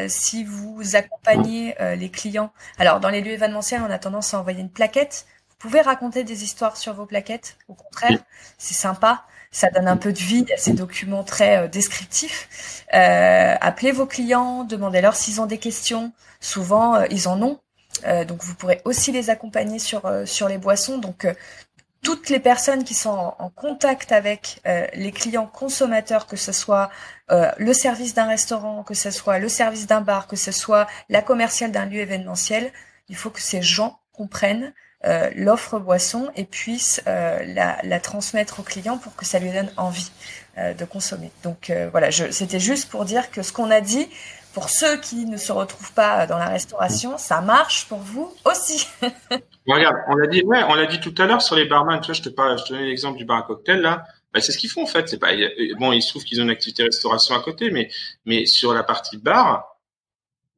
si 0.08 0.44
vous 0.44 0.80
accompagnez 0.94 1.74
les 1.96 2.10
clients, 2.10 2.52
alors 2.78 3.00
dans 3.00 3.08
les 3.08 3.20
lieux 3.20 3.32
événementiels, 3.32 3.82
on 3.86 3.90
a 3.90 3.98
tendance 3.98 4.34
à 4.34 4.40
envoyer 4.40 4.60
une 4.60 4.70
plaquette. 4.70 5.26
Vous 5.48 5.68
pouvez 5.68 5.80
raconter 5.80 6.24
des 6.24 6.44
histoires 6.44 6.76
sur 6.76 6.94
vos 6.94 7.06
plaquettes. 7.06 7.56
Au 7.68 7.74
contraire, 7.74 8.18
c'est 8.58 8.74
sympa. 8.74 9.24
Ça 9.52 9.68
donne 9.68 9.88
un 9.88 9.96
peu 9.96 10.12
de 10.12 10.18
vie 10.18 10.46
à 10.54 10.56
ces 10.56 10.72
documents 10.72 11.24
très 11.24 11.68
descriptifs. 11.68 12.84
appelez 12.90 13.92
vos 13.92 14.06
clients, 14.06 14.64
demandez-leur 14.64 15.16
s'ils 15.16 15.40
ont 15.40 15.46
des 15.46 15.58
questions. 15.58 16.12
Souvent, 16.40 17.02
ils 17.04 17.28
en 17.28 17.42
ont. 17.42 17.60
donc 18.26 18.42
vous 18.42 18.54
pourrez 18.54 18.80
aussi 18.84 19.12
les 19.12 19.30
accompagner 19.30 19.78
sur 19.78 20.02
sur 20.24 20.48
les 20.48 20.58
boissons. 20.58 20.98
Donc 20.98 21.26
toutes 22.02 22.30
les 22.30 22.40
personnes 22.40 22.84
qui 22.84 22.94
sont 22.94 23.34
en, 23.38 23.50
contact 23.50 24.12
avec 24.12 24.60
euh, 24.66 24.86
les 24.94 25.12
clients 25.12 25.46
consommateurs, 25.46 26.26
que 26.26 26.36
ce 26.36 26.52
soit 26.52 26.90
euh, 27.30 27.50
le 27.58 27.72
service 27.74 28.14
d'un 28.14 28.26
restaurant, 28.26 28.82
que 28.82 28.94
ce 28.94 29.10
soit 29.10 29.38
le 29.38 29.48
service 29.48 29.86
d'un 29.86 30.00
bar, 30.00 30.26
que 30.26 30.36
ce 30.36 30.52
soit 30.52 30.86
la 31.08 31.20
commerciale 31.20 31.72
d'un 31.72 31.86
lieu 31.86 32.00
événementiel, 32.00 32.72
il 33.08 33.16
faut 33.16 33.30
que 33.30 33.40
ces 33.40 33.60
gens 33.60 33.98
comprennent 34.12 34.72
euh, 35.04 35.30
l'offre 35.34 35.78
boisson 35.78 36.30
et 36.36 36.44
puissent 36.44 37.02
la, 37.06 37.78
la, 37.82 38.00
transmettre 38.00 38.60
aux 38.60 38.62
clients 38.62 38.98
pour 38.98 39.14
que 39.14 39.24
ça 39.24 39.38
lui 39.38 39.50
donne 39.50 39.70
envie 39.76 40.10
de 40.56 40.84
consommer. 40.84 41.30
Donc 41.42 41.72
voilà, 41.90 42.10
c'était 42.12 42.60
juste 42.60 42.90
pour 42.90 43.06
dire 43.06 43.30
que 43.30 43.42
ce 43.42 43.50
qu'on 43.50 43.70
a 43.70 43.80
dit, 43.80 44.08
pour 44.52 44.68
ceux 44.68 44.96
qui 44.98 45.26
ne 45.26 45.36
se 45.36 45.52
retrouvent 45.52 45.92
pas 45.92 46.26
dans 46.26 46.38
la 46.38 46.48
restauration, 46.48 47.18
ça 47.18 47.40
marche 47.40 47.86
pour 47.88 47.98
vous 47.98 48.34
aussi. 48.44 48.86
regarde, 49.66 49.96
on 50.08 50.16
l'a 50.16 50.26
dit, 50.26 50.42
ouais, 50.42 50.62
on 50.68 50.74
l'a 50.74 50.86
dit 50.86 51.00
tout 51.00 51.14
à 51.18 51.26
l'heure 51.26 51.42
sur 51.42 51.56
les 51.56 51.66
barman. 51.66 52.00
Tu 52.00 52.06
vois, 52.06 52.14
je 52.14 52.22
te 52.22 52.28
parle, 52.28 52.58
je 52.58 52.64
te 52.64 52.72
donne 52.72 52.82
l'exemple 52.82 53.18
du 53.18 53.24
bar 53.24 53.38
à 53.38 53.42
cocktail 53.42 53.80
là. 53.80 54.04
Bah, 54.32 54.40
c'est 54.40 54.52
ce 54.52 54.58
qu'ils 54.58 54.70
font 54.70 54.82
en 54.82 54.86
fait. 54.86 55.08
C'est 55.08 55.18
pas 55.18 55.32
bon, 55.78 55.92
il 55.92 56.02
se 56.02 56.10
trouve 56.10 56.24
qu'ils 56.24 56.40
ont 56.40 56.44
une 56.44 56.50
activité 56.50 56.82
restauration 56.82 57.34
à 57.34 57.40
côté, 57.40 57.70
mais 57.70 57.90
mais 58.24 58.46
sur 58.46 58.72
la 58.72 58.82
partie 58.82 59.18
bar, 59.18 59.78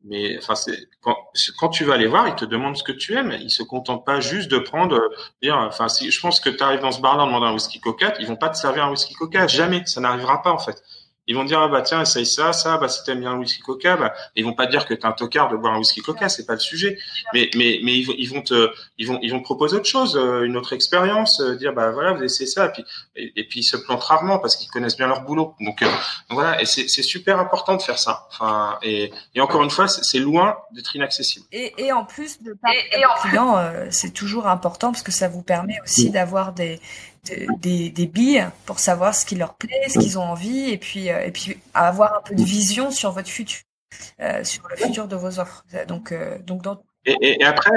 mais 0.05 0.36
enfin 0.38 0.55
c'est 0.55 0.88
quand 1.01 1.68
tu 1.70 1.84
vas 1.84 1.97
les 1.97 2.07
voir, 2.07 2.28
ils 2.28 2.34
te 2.34 2.45
demandent 2.45 2.76
ce 2.76 2.82
que 2.82 2.93
tu 2.93 3.14
aimes. 3.14 3.36
Ils 3.40 3.51
se 3.51 3.62
contentent 3.62 4.05
pas 4.05 4.20
juste 4.20 4.51
de 4.51 4.59
prendre, 4.59 5.01
dire, 5.43 5.57
enfin 5.57 5.88
si 5.88 6.11
je 6.11 6.20
pense 6.20 6.40
que 6.40 6.51
tu 6.51 6.62
arrives 6.62 6.80
dans 6.80 6.93
ce 6.93 7.01
bar-là 7.01 7.24
en 7.24 7.26
demandant 7.26 7.47
un 7.47 7.55
whisky 7.55 7.80
coca, 7.80 8.14
ils 8.20 8.26
vont 8.26 8.36
pas 8.36 8.51
te 8.51 8.57
servir 8.59 8.84
un 8.84 8.90
whisky 8.90 9.14
coca, 9.14 9.47
jamais. 9.47 9.84
Ça 9.86 10.01
n'arrivera 10.01 10.43
pas 10.43 10.53
en 10.53 10.59
fait. 10.59 10.82
Ils 11.29 11.37
vont 11.37 11.45
dire 11.45 11.61
ah 11.61 11.68
bah 11.68 11.83
tiens 11.83 12.03
essaye 12.03 12.27
ça 12.27 12.53
ça 12.53 12.79
bah 12.79 12.89
si 12.89 13.05
t'aimes 13.05 13.20
bien 13.20 13.35
le 13.35 13.39
whisky 13.39 13.61
coca 13.61 13.97
bah 13.97 14.12
ils 14.35 14.45
vont 14.45 14.55
pas 14.55 14.66
dire 14.66 14.87
que 14.87 14.93
t'es 14.93 15.07
un 15.07 15.12
tocard 15.12 15.49
de 15.51 15.57
boire 15.57 15.75
un 15.75 15.79
whisky 15.79 16.01
coca 16.01 16.29
c'est 16.29 16.47
pas 16.47 16.55
le 16.55 16.59
sujet. 16.59 16.99
Mais 17.33 17.49
mais 17.55 17.79
mais 17.85 17.97
ils, 17.97 18.11
ils 18.18 18.29
vont 18.29 18.43
te 18.43 18.73
ils 18.99 19.07
vont 19.07 19.20
ils 19.23 19.31
vont 19.31 19.41
proposer 19.41 19.77
autre 19.77 19.87
chose 19.87 20.16
euh, 20.16 20.43
une 20.43 20.57
autre 20.57 20.73
expérience 20.73 21.41
euh, 21.41 21.55
dire 21.55 21.73
bah 21.73 21.93
voilà 21.93 22.12
vous 22.12 22.25
essayez 22.25 22.49
ça 22.49 22.66
et 22.66 22.73
puis 22.73 22.85
et, 23.14 23.45
puis 23.45 23.61
ils 23.61 23.64
se 23.64 23.77
plantent 23.77 24.03
rarement 24.03 24.41
parce 24.41 24.57
qu'ils 24.57 24.68
connaissent 24.68 24.97
bien 24.97 25.07
leur 25.07 25.23
boulot. 25.23 25.55
Donc, 25.61 25.83
euh, 25.83 25.89
voilà 26.31 26.61
et 26.61 26.66
c'est 26.66 26.89
c'est 26.89 27.03
super 27.03 27.39
important 27.39 27.77
de 27.77 27.83
faire 27.83 28.01
ça. 28.01 28.27
Enfin 28.33 28.79
et 28.83 29.12
et 29.37 29.41
encore 29.41 29.62
une 29.62 29.70
fois 29.70 29.87
c'est 29.87 30.18
loin 30.18 30.57
d'être 30.73 30.97
inaccessible. 30.97 31.47
Et 31.53 31.73
et 31.79 31.93
en 31.93 32.05
plus 32.05 32.43
de 32.43 32.53
parler 32.55 32.81
et, 32.91 33.07
en 33.07 33.14
client 33.29 33.57
c'est 33.91 34.12
toujours 34.12 34.49
important 34.49 34.91
parce 34.91 35.03
que 35.03 35.12
ça 35.12 35.29
vous 35.29 35.43
permet 35.43 35.79
aussi 35.85 36.11
d'avoir 36.11 36.53
des 36.53 36.81
des, 37.25 38.07
billes 38.07 38.47
pour 38.66 38.79
savoir 38.79 39.14
ce 39.14 39.25
qui 39.25 39.37
leur 39.37 39.55
plaît, 39.55 39.89
ce 39.89 39.99
qu'ils 39.99 40.18
ont 40.18 40.23
envie, 40.23 40.70
et 40.70 40.79
puis, 40.79 41.11
euh, 41.11 41.25
et 41.25 41.31
puis 41.31 41.59
avoir 41.75 42.16
un 42.16 42.23
peu 42.23 42.35
de 42.35 42.43
vision 42.43 42.91
sur 42.91 43.12
votre 43.12 43.29
futur, 43.29 43.61
euh, 44.20 44.43
sur 44.45 44.62
le 44.68 44.77
futur 44.77 45.07
de 45.09 45.16
vos 45.16 45.39
offres. 45.39 45.64
Donc, 45.87 46.12
euh, 46.12 46.39
donc 46.39 46.62
dans... 46.62 46.83
et, 47.05 47.16
et, 47.20 47.45
après, 47.45 47.70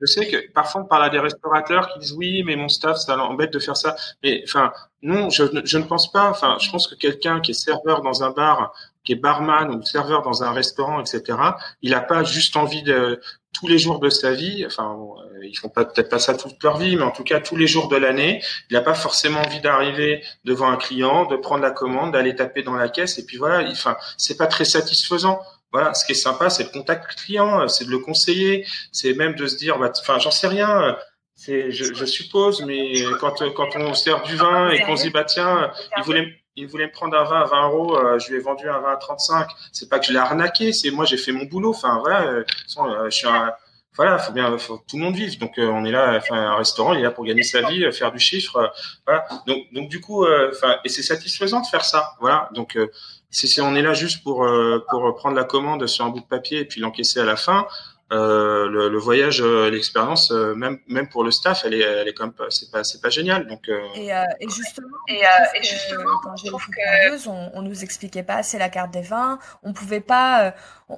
je 0.00 0.06
sais 0.06 0.26
que 0.26 0.50
parfois 0.52 0.82
on 0.82 0.86
parle 0.86 1.04
à 1.04 1.10
des 1.10 1.20
restaurateurs 1.20 1.92
qui 1.92 2.00
disent 2.00 2.12
oui, 2.12 2.42
mais 2.44 2.56
mon 2.56 2.68
staff, 2.68 2.96
ça 2.96 3.16
l'embête 3.16 3.52
de 3.52 3.58
faire 3.60 3.76
ça. 3.76 3.94
Mais 4.24 4.42
enfin, 4.44 4.72
non, 5.02 5.30
je, 5.30 5.44
je 5.64 5.78
ne 5.78 5.84
pense 5.84 6.10
pas. 6.10 6.28
Enfin, 6.28 6.56
je 6.60 6.70
pense 6.70 6.88
que 6.88 6.94
quelqu'un 6.96 7.40
qui 7.40 7.52
est 7.52 7.54
serveur 7.54 8.02
dans 8.02 8.24
un 8.24 8.30
bar, 8.30 8.72
qui 9.04 9.12
est 9.12 9.16
barman 9.16 9.70
ou 9.74 9.82
serveur 9.82 10.22
dans 10.22 10.42
un 10.42 10.52
restaurant, 10.52 11.00
etc., 11.00 11.38
il 11.82 11.92
n'a 11.92 12.00
pas 12.00 12.24
juste 12.24 12.56
envie 12.56 12.82
de 12.82 13.20
tous 13.52 13.66
les 13.66 13.78
jours 13.78 13.98
de 13.98 14.08
sa 14.08 14.32
vie. 14.32 14.64
Enfin, 14.66 14.96
euh, 15.34 15.46
ils 15.46 15.56
font 15.56 15.68
pas 15.68 15.84
peut-être 15.84 16.08
pas 16.08 16.18
ça 16.18 16.34
toute 16.34 16.62
leur 16.62 16.78
vie, 16.78 16.96
mais 16.96 17.02
en 17.02 17.10
tout 17.10 17.24
cas 17.24 17.40
tous 17.40 17.56
les 17.56 17.66
jours 17.66 17.88
de 17.88 17.96
l'année, 17.96 18.42
il 18.70 18.74
n'a 18.74 18.80
pas 18.80 18.94
forcément 18.94 19.40
envie 19.40 19.60
d'arriver 19.60 20.22
devant 20.44 20.70
un 20.70 20.76
client, 20.76 21.26
de 21.26 21.36
prendre 21.36 21.62
la 21.62 21.70
commande, 21.70 22.12
d'aller 22.12 22.34
taper 22.34 22.62
dans 22.62 22.76
la 22.76 22.88
caisse, 22.88 23.18
et 23.18 23.26
puis 23.26 23.36
voilà. 23.36 23.68
Enfin, 23.70 23.96
c'est 24.16 24.36
pas 24.36 24.46
très 24.46 24.64
satisfaisant. 24.64 25.40
Voilà, 25.72 25.94
ce 25.94 26.04
qui 26.04 26.12
est 26.12 26.16
sympa, 26.16 26.50
c'est 26.50 26.64
le 26.64 26.70
contact 26.70 27.14
client, 27.14 27.68
c'est 27.68 27.84
de 27.84 27.90
le 27.90 28.00
conseiller, 28.00 28.66
c'est 28.90 29.14
même 29.14 29.36
de 29.36 29.46
se 29.46 29.56
dire, 29.56 29.78
bah, 29.78 29.92
enfin, 30.00 30.18
j'en 30.18 30.32
sais 30.32 30.48
rien, 30.48 30.96
c'est, 31.36 31.70
je, 31.70 31.94
je, 31.94 32.04
suppose, 32.04 32.62
mais 32.66 32.92
quand 33.18 33.42
quand 33.54 33.68
on 33.76 33.94
sert 33.94 34.22
du 34.24 34.36
vin 34.36 34.70
et 34.70 34.82
qu'on 34.82 34.96
se 34.96 35.04
dit 35.04 35.10
bah 35.10 35.24
tiens, 35.24 35.72
il 35.96 36.02
voulait 36.02 36.39
il 36.56 36.66
voulait 36.66 36.86
me 36.86 36.92
prendre 36.92 37.16
un 37.16 37.24
vin 37.24 37.40
à 37.42 37.44
20 37.44 37.68
euros, 37.68 37.96
euh, 37.96 38.18
je 38.18 38.30
lui 38.30 38.36
ai 38.36 38.40
vendu 38.40 38.68
un 38.68 38.78
vin 38.80 38.92
à 38.92 38.96
35. 38.96 39.48
C'est 39.72 39.88
pas 39.88 39.98
que 39.98 40.06
je 40.06 40.12
l'ai 40.12 40.18
arnaqué, 40.18 40.72
c'est 40.72 40.90
moi 40.90 41.04
j'ai 41.04 41.16
fait 41.16 41.32
mon 41.32 41.44
boulot. 41.44 41.70
Enfin 41.70 41.98
voilà, 42.00 42.22
euh, 42.22 42.44
euh, 42.78 43.10
je 43.10 43.16
suis 43.16 43.28
un, 43.28 43.52
voilà, 43.94 44.18
faut 44.18 44.32
bien, 44.32 44.56
faut, 44.58 44.82
tout 44.88 44.96
le 44.96 45.04
monde 45.04 45.14
vive. 45.14 45.38
Donc 45.38 45.54
on 45.58 45.84
est 45.84 45.90
là, 45.90 46.16
enfin 46.16 46.36
un 46.36 46.56
restaurant, 46.56 46.92
il 46.92 47.00
est 47.00 47.04
là 47.04 47.10
pour 47.10 47.24
gagner 47.24 47.42
sa 47.42 47.62
vie, 47.62 47.90
faire 47.92 48.12
du 48.12 48.18
chiffre, 48.18 48.72
voilà. 49.06 49.26
Donc 49.46 49.58
donc 49.72 49.88
du 49.88 50.00
coup, 50.00 50.26
enfin 50.26 50.76
et 50.84 50.88
c'est 50.88 51.02
satisfaisant 51.02 51.60
de 51.60 51.66
faire 51.66 51.84
ça, 51.84 52.14
voilà. 52.20 52.48
Donc 52.54 52.78
si, 53.30 53.60
on 53.60 53.74
est 53.76 53.82
là 53.82 53.94
juste 53.94 54.22
pour 54.22 54.46
pour 54.88 55.14
prendre 55.14 55.36
la 55.36 55.44
commande 55.44 55.86
sur 55.86 56.04
un 56.04 56.08
bout 56.08 56.20
de 56.20 56.26
papier 56.26 56.60
et 56.60 56.64
puis 56.64 56.80
l'encaisser 56.80 57.20
à 57.20 57.24
la 57.24 57.36
fin, 57.36 57.66
euh, 58.12 58.68
le, 58.68 58.88
le, 58.88 58.98
voyage, 58.98 59.40
euh, 59.40 59.70
l'expérience, 59.70 60.32
euh, 60.32 60.54
même 60.54 60.78
même 60.88 61.08
pour 61.08 61.22
le 61.22 61.30
staff, 61.30 61.62
elle 61.64 61.74
est 61.74 61.80
elle 61.80 62.08
est 62.08 62.14
comme 62.14 62.32
c'est 62.48 62.70
pas 62.70 62.82
c'est 62.82 63.00
pas 63.00 63.08
génial. 63.08 63.46
Donc 63.46 63.68
et, 63.68 64.08
et, 64.08 64.48
justement, 64.48 64.88
et, 65.08 65.22
et 65.54 65.62
justement, 65.62 66.18
quand 66.22 66.34
j'ai 66.36 66.50
que... 66.50 67.28
on, 67.28 67.50
on 67.54 67.62
nous 67.62 67.84
expliquait 67.84 68.24
pas 68.24 68.36
assez 68.36 68.58
la 68.58 68.68
carte 68.68 68.92
des 68.92 69.02
vins. 69.02 69.38
On 69.62 69.72
pouvait 69.72 70.00
pas, 70.00 70.54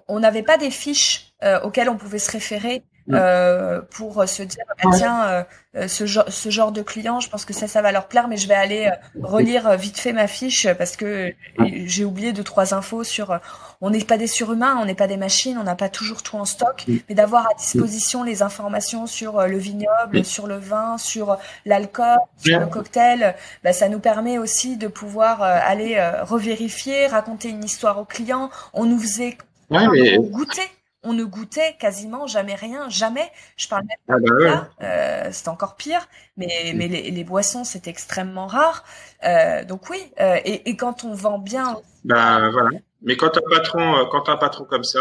on 0.09 0.21
n'avait 0.21 0.43
pas 0.43 0.57
des 0.57 0.71
fiches 0.71 1.35
auxquelles 1.63 1.91
on 1.91 1.97
pouvait 1.97 2.19
se 2.19 2.31
référer. 2.31 2.83
Euh, 3.11 3.81
pour 3.91 4.29
se 4.29 4.43
dire 4.43 4.65
bah, 4.69 4.91
tiens 4.97 5.25
euh, 5.25 5.45
euh, 5.77 5.89
ce 5.89 6.07
genre 6.07 6.27
ce 6.29 6.51
genre 6.51 6.71
de 6.71 6.83
client 6.83 7.19
je 7.19 7.29
pense 7.29 7.45
que 7.45 7.53
ça 7.53 7.67
ça 7.67 7.83
va 7.83 7.91
leur 7.91 8.07
plaire 8.07 8.29
mais 8.29 8.37
je 8.37 8.47
vais 8.47 8.55
aller 8.55 8.87
euh, 8.87 9.21
relire 9.23 9.77
vite 9.77 9.99
fait 9.99 10.13
ma 10.13 10.27
fiche 10.27 10.69
parce 10.79 10.97
que 10.97 11.35
j'ai 11.59 12.05
oublié 12.05 12.33
deux 12.33 12.45
trois 12.45 12.75
infos 12.75 13.03
sur 13.05 13.41
on 13.81 13.91
n'est 13.91 14.05
pas 14.05 14.19
des 14.19 14.27
surhumains 14.27 14.79
on 14.81 14.85
n'est 14.85 14.95
pas 14.95 15.09
des 15.09 15.17
machines 15.17 15.59
on 15.59 15.65
n'a 15.65 15.75
pas 15.75 15.89
toujours 15.89 16.23
tout 16.23 16.37
en 16.37 16.45
stock 16.45 16.85
mais 17.09 17.15
d'avoir 17.15 17.47
à 17.51 17.55
disposition 17.55 18.23
les 18.23 18.43
informations 18.43 19.07
sur 19.07 19.47
le 19.47 19.59
vignoble 19.59 20.25
sur 20.25 20.47
le 20.47 20.59
vin 20.59 20.97
sur 20.99 21.39
l'alcool 21.65 22.19
sur 22.39 22.61
le 22.61 22.67
cocktail 22.67 23.35
bah, 23.65 23.73
ça 23.73 23.89
nous 23.89 24.01
permet 24.01 24.39
aussi 24.39 24.77
de 24.77 24.87
pouvoir 24.87 25.43
aller 25.43 26.01
revérifier 26.23 27.07
raconter 27.07 27.49
une 27.49 27.65
histoire 27.65 27.99
au 27.99 28.05
client. 28.05 28.51
On 28.73 28.85
nous 28.85 28.99
faisait 28.99 29.39
goûter 29.71 30.63
on 31.05 31.13
ne 31.13 31.25
goûtait 31.25 31.77
quasiment 31.79 32.27
jamais 32.27 32.55
rien, 32.55 32.89
jamais. 32.89 33.31
Je 33.57 33.69
parle 33.69 33.83
même 33.83 33.99
ah 34.09 34.17
bah 34.21 34.71
euh, 34.83 35.29
c'est 35.33 35.49
encore 35.49 35.77
pire, 35.77 36.07
mais, 36.37 36.73
mais 36.75 36.89
les, 36.89 37.25
boissons, 37.25 37.65
c'est 37.65 37.89
extrêmement 37.89 38.47
rare. 38.47 38.85
Euh, 39.25 39.65
donc 39.65 39.91
oui, 39.91 39.99
euh, 40.21 40.39
et, 40.45 40.77
quand 40.77 41.05
on 41.05 41.15
vend 41.15 41.39
bien... 41.39 41.79
Bah 42.05 42.51
voilà. 42.51 42.71
Mais 43.03 43.17
quand 43.17 43.37
un 43.37 43.51
patron, 43.51 44.07
quand 44.11 44.29
un 44.29 44.37
patron 44.37 44.65
comme 44.65 44.85
ça, 44.85 45.01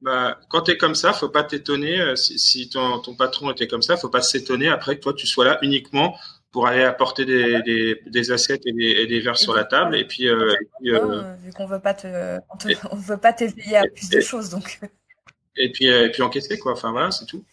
bah, 0.00 0.38
quand 0.48 0.62
tu 0.62 0.72
es 0.72 0.76
comme 0.78 0.94
ça, 0.94 1.12
faut 1.12 1.28
pas 1.28 1.44
t'étonner. 1.44 2.16
Si, 2.16 2.70
ton, 2.70 3.00
patron 3.16 3.50
était 3.50 3.68
comme 3.68 3.82
ça, 3.82 3.96
faut 3.96 4.08
pas 4.08 4.22
s'étonner 4.22 4.68
après 4.68 4.96
que 4.96 5.02
toi, 5.02 5.12
tu 5.14 5.26
sois 5.26 5.44
là 5.44 5.58
uniquement 5.60 6.16
pour 6.52 6.68
aller 6.68 6.84
apporter 6.84 7.24
des, 7.24 8.00
des, 8.06 8.30
assiettes 8.30 8.62
et 8.66 8.72
des, 9.06 9.20
verres 9.20 9.36
sur 9.36 9.54
la 9.54 9.64
table. 9.64 9.96
Et 9.96 10.06
puis, 10.06 10.26
vu 10.80 11.52
qu'on 11.54 11.66
veut 11.66 11.80
pas 11.80 11.92
te, 11.92 12.38
on, 12.90 12.96
veut 12.96 13.18
pas 13.18 13.34
t'éveiller 13.34 13.76
à 13.76 13.84
plus 13.94 14.08
de 14.08 14.20
choses, 14.20 14.48
donc 14.48 14.80
et 15.56 15.72
puis 15.72 15.90
euh, 15.90 16.06
et 16.06 16.10
puis 16.10 16.22
encaisser 16.22 16.58
quoi. 16.58 16.72
Enfin 16.72 16.92
voilà, 16.92 17.10
c'est 17.10 17.26
tout. 17.26 17.44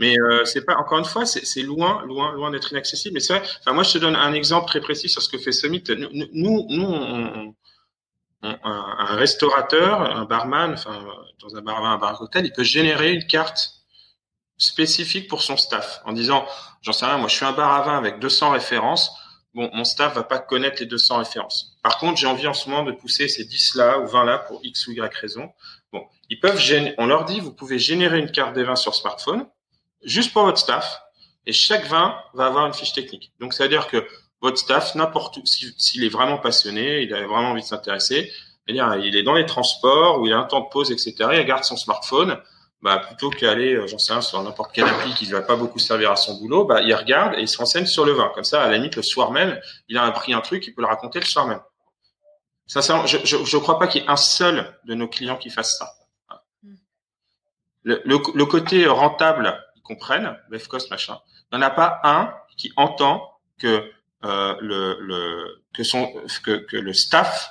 Mais 0.00 0.18
euh, 0.18 0.44
c'est 0.44 0.64
pas 0.64 0.76
encore 0.76 0.98
une 0.98 1.04
fois, 1.04 1.26
c'est 1.26 1.62
loin, 1.62 2.04
loin, 2.06 2.32
loin 2.32 2.50
d'être 2.50 2.70
inaccessible. 2.70 3.14
Mais 3.14 3.20
c'est. 3.20 3.34
Enfin 3.34 3.72
moi, 3.72 3.82
je 3.82 3.92
te 3.92 3.98
donne 3.98 4.14
un 4.14 4.32
exemple 4.32 4.68
très 4.68 4.80
précis 4.80 5.08
sur 5.08 5.22
ce 5.22 5.28
que 5.28 5.38
fait 5.38 5.52
Summit. 5.52 5.82
Nous, 5.88 6.66
nous, 6.68 6.88
on, 6.88 7.54
un, 8.42 9.16
restaurateur, 9.16 10.00
un 10.02 10.24
barman, 10.24 10.72
enfin 10.72 11.04
dans 11.40 11.56
un 11.56 11.60
bar, 11.60 11.84
un 11.84 11.98
bar 11.98 12.20
hôtel, 12.20 12.46
il 12.46 12.52
peut 12.52 12.62
générer 12.62 13.12
une 13.12 13.26
carte 13.26 13.74
spécifique 14.56 15.28
pour 15.28 15.42
son 15.42 15.56
staff 15.56 16.00
en 16.04 16.12
disant, 16.12 16.46
j'en 16.82 16.92
sais 16.92 17.06
rien, 17.06 17.18
moi 17.18 17.28
je 17.28 17.34
suis 17.34 17.44
un 17.44 17.52
bar 17.52 17.72
à 17.72 17.82
vin 17.82 17.98
avec 17.98 18.18
200 18.18 18.50
références. 18.50 19.10
Bon, 19.54 19.70
mon 19.72 19.84
staff 19.84 20.14
va 20.14 20.24
pas 20.24 20.38
connaître 20.38 20.80
les 20.80 20.86
200 20.86 21.18
références. 21.18 21.78
Par 21.82 21.98
contre, 21.98 22.18
j'ai 22.18 22.26
envie 22.26 22.46
en 22.46 22.54
ce 22.54 22.68
moment 22.68 22.84
de 22.84 22.92
pousser 22.92 23.28
ces 23.28 23.44
10 23.44 23.74
là 23.76 23.98
ou 23.98 24.06
20 24.06 24.24
là 24.24 24.38
pour 24.38 24.60
X 24.62 24.86
ou 24.86 24.92
Y 24.92 25.14
raison. 25.14 25.50
Ils 26.30 26.40
peuvent 26.40 26.60
on 26.98 27.06
leur 27.06 27.24
dit, 27.24 27.40
vous 27.40 27.52
pouvez 27.52 27.78
générer 27.78 28.18
une 28.18 28.30
carte 28.30 28.54
des 28.54 28.64
vins 28.64 28.76
sur 28.76 28.94
smartphone, 28.94 29.46
juste 30.02 30.32
pour 30.32 30.44
votre 30.44 30.58
staff, 30.58 31.00
et 31.46 31.52
chaque 31.52 31.86
vin 31.86 32.16
va 32.34 32.46
avoir 32.46 32.66
une 32.66 32.74
fiche 32.74 32.92
technique. 32.92 33.32
Donc, 33.40 33.54
ça 33.54 33.64
veut 33.64 33.70
dire 33.70 33.88
que 33.88 34.06
votre 34.40 34.58
staff, 34.58 34.94
n'importe 34.94 35.38
où, 35.38 35.42
s'il 35.46 36.04
est 36.04 36.10
vraiment 36.10 36.38
passionné, 36.38 37.02
il 37.02 37.14
a 37.14 37.26
vraiment 37.26 37.50
envie 37.50 37.62
de 37.62 37.66
s'intéresser, 37.66 38.30
eh 38.68 38.72
il 38.72 39.16
est 39.16 39.22
dans 39.22 39.32
les 39.32 39.46
transports, 39.46 40.20
où 40.20 40.26
il 40.26 40.32
a 40.32 40.38
un 40.38 40.44
temps 40.44 40.60
de 40.60 40.68
pause, 40.68 40.90
etc., 40.90 41.14
il 41.18 41.38
regarde 41.38 41.64
son 41.64 41.76
smartphone, 41.76 42.38
bah, 42.82 42.98
plutôt 42.98 43.30
qu'aller, 43.30 43.74
euh, 43.74 43.86
j'en 43.86 43.98
sais 43.98 44.12
rien, 44.12 44.20
sur 44.20 44.40
n'importe 44.42 44.72
quelle 44.72 44.86
appli 44.86 45.12
qui 45.14 45.26
ne 45.26 45.32
va 45.32 45.40
pas 45.40 45.56
beaucoup 45.56 45.78
servir 45.78 46.12
à 46.12 46.16
son 46.16 46.34
boulot, 46.34 46.64
bah, 46.64 46.82
il 46.82 46.94
regarde 46.94 47.34
et 47.36 47.40
il 47.40 47.48
se 47.48 47.58
renseigne 47.58 47.86
sur 47.86 48.04
le 48.04 48.12
vin. 48.12 48.30
Comme 48.34 48.44
ça, 48.44 48.62
à 48.62 48.68
la 48.68 48.76
limite, 48.76 48.94
le 48.94 49.02
soir 49.02 49.32
même, 49.32 49.58
il 49.88 49.96
a 49.96 50.04
appris 50.04 50.32
un 50.32 50.40
truc, 50.40 50.66
il 50.66 50.74
peut 50.74 50.82
le 50.82 50.86
raconter 50.86 51.18
le 51.18 51.24
soir 51.24 51.46
même. 51.46 51.60
Sincèrement, 52.66 53.06
je 53.06 53.16
ne 53.16 53.60
crois 53.60 53.78
pas 53.78 53.86
qu'il 53.88 54.02
y 54.02 54.04
ait 54.04 54.08
un 54.08 54.16
seul 54.16 54.78
de 54.84 54.94
nos 54.94 55.08
clients 55.08 55.38
qui 55.38 55.48
fasse 55.48 55.78
ça. 55.78 55.90
Le, 57.84 58.02
le, 58.04 58.44
côté 58.44 58.86
rentable, 58.86 59.58
ils 59.76 59.82
comprennent, 59.82 60.36
best 60.50 60.68
cost, 60.68 60.90
machin. 60.90 61.18
Il 61.52 61.58
n'y 61.58 61.64
en 61.64 61.66
a 61.66 61.70
pas 61.70 62.00
un 62.04 62.34
qui 62.56 62.72
entend 62.76 63.30
que 63.58 63.90
euh, 64.24 64.56
le, 64.60 64.98
le, 65.00 65.62
que, 65.72 65.84
son, 65.84 66.12
que, 66.44 66.56
que 66.56 66.76
le 66.76 66.92
staff, 66.92 67.50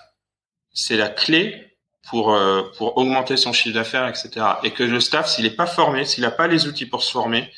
c'est 0.73 0.97
la 0.97 1.09
clé 1.09 1.77
pour 2.09 2.33
euh, 2.33 2.63
pour 2.77 2.97
augmenter 2.97 3.37
son 3.37 3.53
chiffre 3.53 3.75
d'affaires, 3.75 4.07
etc. 4.07 4.45
Et 4.63 4.71
que 4.71 4.83
le 4.83 4.99
staff, 4.99 5.27
s'il 5.27 5.45
n'est 5.45 5.51
pas 5.51 5.65
formé, 5.65 6.05
s'il 6.05 6.23
n'a 6.23 6.31
pas 6.31 6.47
les 6.47 6.67
outils 6.67 6.85
pour 6.85 7.03
se 7.03 7.11
former, 7.11 7.51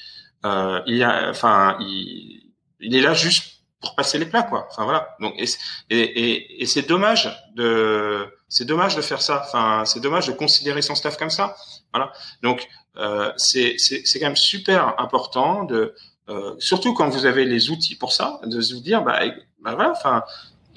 euh, 0.45 0.81
il 0.85 0.97
y 0.97 1.03
a, 1.03 1.29
enfin, 1.29 1.77
il, 1.81 2.53
il 2.79 2.95
est 2.95 3.01
là 3.01 3.13
juste 3.13 3.63
pour 3.81 3.95
passer 3.95 4.17
les 4.17 4.25
plats, 4.25 4.43
quoi. 4.43 4.67
Enfin 4.71 4.83
voilà. 4.83 5.15
Donc 5.19 5.33
et 5.37 5.47
et, 5.89 6.61
et, 6.61 6.65
c'est 6.65 6.87
dommage 6.87 7.29
de 7.55 8.27
c'est 8.49 8.65
dommage 8.65 8.95
de 8.95 9.01
faire 9.01 9.21
ça. 9.21 9.43
Enfin 9.45 9.83
c'est 9.85 9.99
dommage 9.99 10.27
de 10.27 10.33
considérer 10.33 10.81
son 10.81 10.95
staff 10.95 11.17
comme 11.17 11.29
ça. 11.29 11.55
Voilà. 11.93 12.11
Donc 12.43 12.67
euh, 12.97 13.31
c'est 13.37 13.77
quand 14.15 14.27
même 14.27 14.35
super 14.35 14.99
important 14.99 15.63
de 15.63 15.95
euh, 16.27 16.55
surtout 16.59 16.93
quand 16.93 17.09
vous 17.09 17.25
avez 17.25 17.45
les 17.45 17.69
outils 17.69 17.95
pour 17.95 18.11
ça, 18.11 18.39
de 18.45 18.61
se 18.61 18.75
dire 18.75 19.03
bah, 19.03 19.19
bah 19.61 19.75
voilà. 19.75 19.91
Enfin 19.91 20.23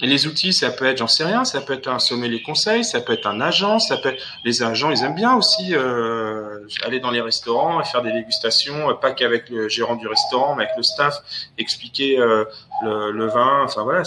les 0.01 0.27
outils, 0.27 0.53
ça 0.53 0.71
peut 0.71 0.85
être, 0.85 0.97
j'en 0.97 1.07
sais 1.07 1.23
rien, 1.23 1.45
ça 1.45 1.61
peut 1.61 1.73
être 1.73 1.87
un 1.87 1.97
les 2.27 2.41
conseils, 2.41 2.83
ça 2.83 2.99
peut 2.99 3.13
être 3.13 3.27
un 3.27 3.39
agent, 3.41 3.79
ça 3.79 3.97
peut 3.97 4.09
être 4.09 4.23
les 4.43 4.63
agents, 4.63 4.91
ils 4.91 5.03
aiment 5.03 5.15
bien 5.15 5.35
aussi 5.35 5.75
euh, 5.75 6.67
aller 6.83 6.99
dans 6.99 7.11
les 7.11 7.21
restaurants 7.21 7.79
et 7.79 7.85
faire 7.85 8.01
des 8.01 8.11
dégustations, 8.11 8.89
euh, 8.89 8.93
pas 8.95 9.11
qu'avec 9.11 9.49
le 9.49 9.69
gérant 9.69 9.95
du 9.95 10.07
restaurant, 10.07 10.55
mais 10.55 10.65
avec 10.65 10.75
le 10.77 10.83
staff, 10.83 11.21
expliquer 11.57 12.19
euh, 12.19 12.45
le, 12.83 13.11
le, 13.11 13.27
vin. 13.27 13.63
Enfin 13.63 13.83
voilà, 13.83 14.03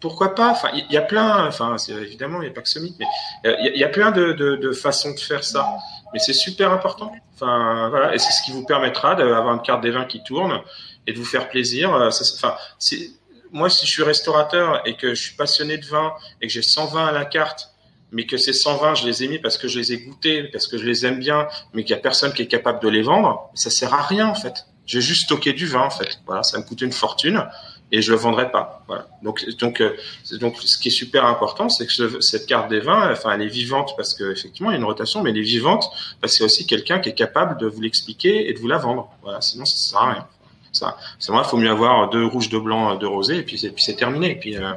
pourquoi 0.00 0.34
pas? 0.34 0.50
Enfin, 0.50 0.70
il 0.74 0.92
y, 0.92 0.96
a 0.96 1.02
plein. 1.02 1.46
Enfin, 1.46 1.76
évidemment, 1.88 2.42
il 2.42 2.46
n'y 2.46 2.50
a 2.50 2.54
pas 2.54 2.62
que 2.62 2.68
Summit, 2.68 2.94
mais 2.98 3.06
il 3.44 3.76
y, 3.76 3.84
a 3.84 3.88
plein 3.88 4.10
de, 4.10 4.32
de, 4.32 4.56
de, 4.56 4.72
façons 4.72 5.12
de 5.12 5.20
faire 5.20 5.42
ça. 5.42 5.66
Mais 6.12 6.18
c'est 6.18 6.34
super 6.34 6.70
important. 6.70 7.12
Enfin 7.34 7.88
voilà, 7.88 8.14
et 8.14 8.18
c'est 8.18 8.32
ce 8.32 8.42
qui 8.44 8.52
vous 8.52 8.64
permettra 8.64 9.14
d'avoir 9.14 9.54
une 9.54 9.62
carte 9.62 9.82
des 9.82 9.90
vins 9.90 10.04
qui 10.04 10.22
tourne 10.22 10.60
et 11.06 11.12
de 11.12 11.18
vous 11.18 11.24
faire 11.24 11.48
plaisir. 11.48 11.90
enfin, 11.92 12.56
c'est 12.78 13.10
moi, 13.52 13.70
si 13.70 13.86
je 13.86 13.90
suis 13.90 14.02
restaurateur 14.02 14.82
et 14.86 14.96
que 14.96 15.14
je 15.14 15.22
suis 15.22 15.36
passionné 15.36 15.78
de 15.78 15.86
vin 15.86 16.12
et 16.40 16.46
que 16.46 16.52
j'ai 16.52 16.62
120 16.62 17.06
à 17.06 17.12
la 17.12 17.24
carte, 17.24 17.70
mais 18.12 18.26
que 18.26 18.36
ces 18.36 18.52
120, 18.52 18.96
je 18.96 19.06
les 19.06 19.24
ai 19.24 19.28
mis 19.28 19.38
parce 19.38 19.58
que 19.58 19.68
je 19.68 19.78
les 19.78 19.92
ai 19.92 19.98
goûtés, 19.98 20.44
parce 20.44 20.66
que 20.66 20.78
je 20.78 20.84
les 20.84 21.06
aime 21.06 21.18
bien, 21.18 21.48
mais 21.72 21.82
qu'il 21.82 21.94
y 21.94 21.98
a 21.98 22.02
personne 22.02 22.32
qui 22.32 22.42
est 22.42 22.48
capable 22.48 22.80
de 22.80 22.88
les 22.88 23.02
vendre, 23.02 23.50
ça 23.54 23.70
sert 23.70 23.94
à 23.94 24.02
rien 24.02 24.28
en 24.28 24.34
fait. 24.34 24.66
J'ai 24.86 25.00
juste 25.00 25.24
stocké 25.24 25.52
du 25.52 25.66
vin 25.66 25.82
en 25.82 25.90
fait. 25.90 26.20
Voilà, 26.26 26.42
ça 26.42 26.58
me 26.58 26.64
coûte 26.64 26.80
une 26.80 26.92
fortune 26.92 27.44
et 27.92 28.02
je 28.02 28.10
le 28.10 28.18
vendrai 28.18 28.50
pas. 28.50 28.82
Voilà. 28.86 29.06
Donc, 29.22 29.44
donc, 29.58 29.80
euh, 29.80 29.96
donc, 30.40 30.56
ce 30.58 30.76
qui 30.78 30.88
est 30.88 30.92
super 30.92 31.24
important, 31.24 31.68
c'est 31.68 31.86
que 31.86 32.20
cette 32.20 32.46
carte 32.46 32.68
des 32.68 32.80
vins, 32.80 33.10
enfin, 33.12 33.32
elle 33.32 33.42
est 33.42 33.48
vivante 33.48 33.94
parce 33.96 34.14
que 34.14 34.32
effectivement, 34.32 34.70
il 34.70 34.74
y 34.74 34.76
a 34.76 34.78
une 34.78 34.84
rotation, 34.84 35.22
mais 35.22 35.30
elle 35.30 35.38
est 35.38 35.42
vivante 35.42 35.90
parce 36.20 36.32
que 36.32 36.38
c'est 36.38 36.44
aussi 36.44 36.66
quelqu'un 36.66 36.98
qui 36.98 37.10
est 37.10 37.14
capable 37.14 37.58
de 37.58 37.66
vous 37.66 37.80
l'expliquer 37.80 38.48
et 38.48 38.52
de 38.52 38.58
vous 38.58 38.68
la 38.68 38.78
vendre. 38.78 39.08
Voilà. 39.22 39.40
Sinon, 39.40 39.64
ça 39.64 39.76
sert 39.76 39.98
à 40.00 40.12
rien. 40.12 40.26
Ça, 40.72 40.98
c'est 41.18 41.32
vrai, 41.32 41.42
il 41.44 41.48
faut 41.48 41.56
mieux 41.56 41.70
avoir 41.70 42.10
deux 42.10 42.26
rouges, 42.26 42.50
deux 42.50 42.60
blancs, 42.60 43.00
deux 43.00 43.06
rosés, 43.06 43.38
et 43.38 43.42
puis, 43.42 43.58
c'est 43.58 43.96
terminé. 43.96 44.32
Et 44.32 44.36
puis, 44.36 44.56
euh, 44.56 44.72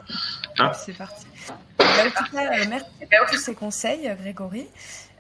hein. 0.60 0.72
C'est 0.74 0.98
parti. 0.98 1.26
Bah, 1.78 1.86
euh, 2.04 2.66
merci 2.70 2.86
pour 3.00 3.30
tous 3.32 3.38
ces 3.38 3.56
conseils, 3.56 4.10
Grégory. 4.22 4.68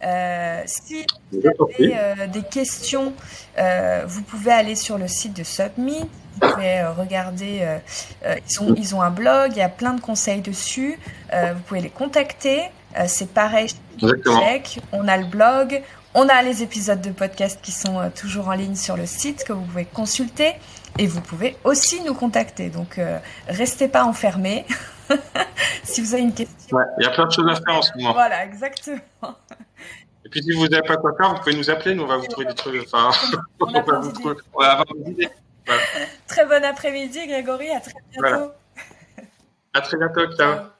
Euh, 0.04 0.62
si 0.66 1.06
vous 1.32 1.39
avez 1.45 2.28
des 2.28 2.43
questions, 2.43 3.14
vous 3.58 4.22
pouvez 4.24 4.52
aller 4.52 4.76
sur 4.76 4.97
le 4.97 5.08
site 5.08 5.36
de 5.36 5.43
Submit. 5.43 6.10
Vous 6.41 6.50
pouvez 6.50 6.84
regarder. 6.84 7.80
ils, 8.26 8.62
ont, 8.62 8.74
ils 8.76 8.95
ont 8.95 9.02
un 9.02 9.12
blog, 9.12 9.52
il 9.52 9.58
y 9.58 9.62
a 9.62 9.70
plein 9.70 9.93
de 9.93 10.02
conseils 10.02 10.41
dessus. 10.41 10.97
vous 11.32 11.62
pouvez 11.68 11.82
les 11.82 11.89
contacter. 11.89 12.62
c'est 13.08 13.34
pareil. 13.34 13.68
On 14.91 15.08
a 15.08 15.18
le 15.18 15.26
blog, 15.26 15.82
on 16.16 16.28
a 16.28 16.41
les 16.41 16.64
épisodes 16.64 17.02
de 17.02 17.12
podcast 17.12 17.60
qui 17.62 17.72
sont 17.72 18.00
euh, 18.00 18.10
toujours 18.10 18.47
en 18.50 18.54
ligne 18.54 18.76
sur 18.76 18.97
le 18.97 19.06
site 19.06 19.43
que 19.43 19.54
vous 19.54 19.62
pouvez 19.62 19.86
consulter 19.86 20.54
et 20.97 21.06
vous 21.06 21.22
pouvez 21.22 21.56
aussi 21.64 22.02
nous 22.02 22.16
contacter. 22.16 22.70
Donc, 22.70 22.97
euh, 22.97 23.20
restez 23.47 23.88
pas 23.88 24.04
enfermés. 24.04 24.66
si 25.84 26.01
vous 26.01 26.14
avez 26.14 26.24
une 26.24 26.34
question. 26.34 26.78
il 26.97 27.03
y 27.03 27.07
a 27.07 27.12
plein 27.12 27.26
de 27.26 27.32
choses 27.32 27.47
à 27.49 27.55
faire 27.55 27.76
en 27.76 27.82
ce 27.82 27.91
moment. 27.97 28.14
Voilà, 28.14 28.45
exactement. 28.45 28.99
Et 30.26 30.30
puis, 30.30 30.43
si 30.43 30.51
vous 30.51 30.68
n'avez 30.68 30.88
pas 30.88 30.97
quoi 30.97 31.14
faire, 31.18 31.34
vous 31.34 31.39
pouvez 31.39 31.55
nous 31.55 31.70
appeler. 31.70 31.95
Nous, 31.95 32.03
on 32.03 32.07
va 32.07 32.18
vous 32.18 32.28
trouver 32.28 32.47
des 32.47 32.53
trucs. 32.53 32.86
Enfin, 32.86 33.10
on, 33.60 33.72
va 33.82 33.99
vous 33.99 34.12
trouver, 34.12 34.36
on 34.53 34.60
va 34.62 34.72
avoir 34.74 34.86
des 34.95 35.12
idées. 35.12 35.30
Très 36.28 36.45
bon 36.45 36.64
après-midi, 36.64 37.28
Grégory. 37.28 37.70
À 37.72 37.80
très 37.80 37.93
bientôt. 38.12 38.51
À 39.74 39.82
très 39.82 39.97
bientôt. 39.97 40.32
Ciao. 40.36 40.79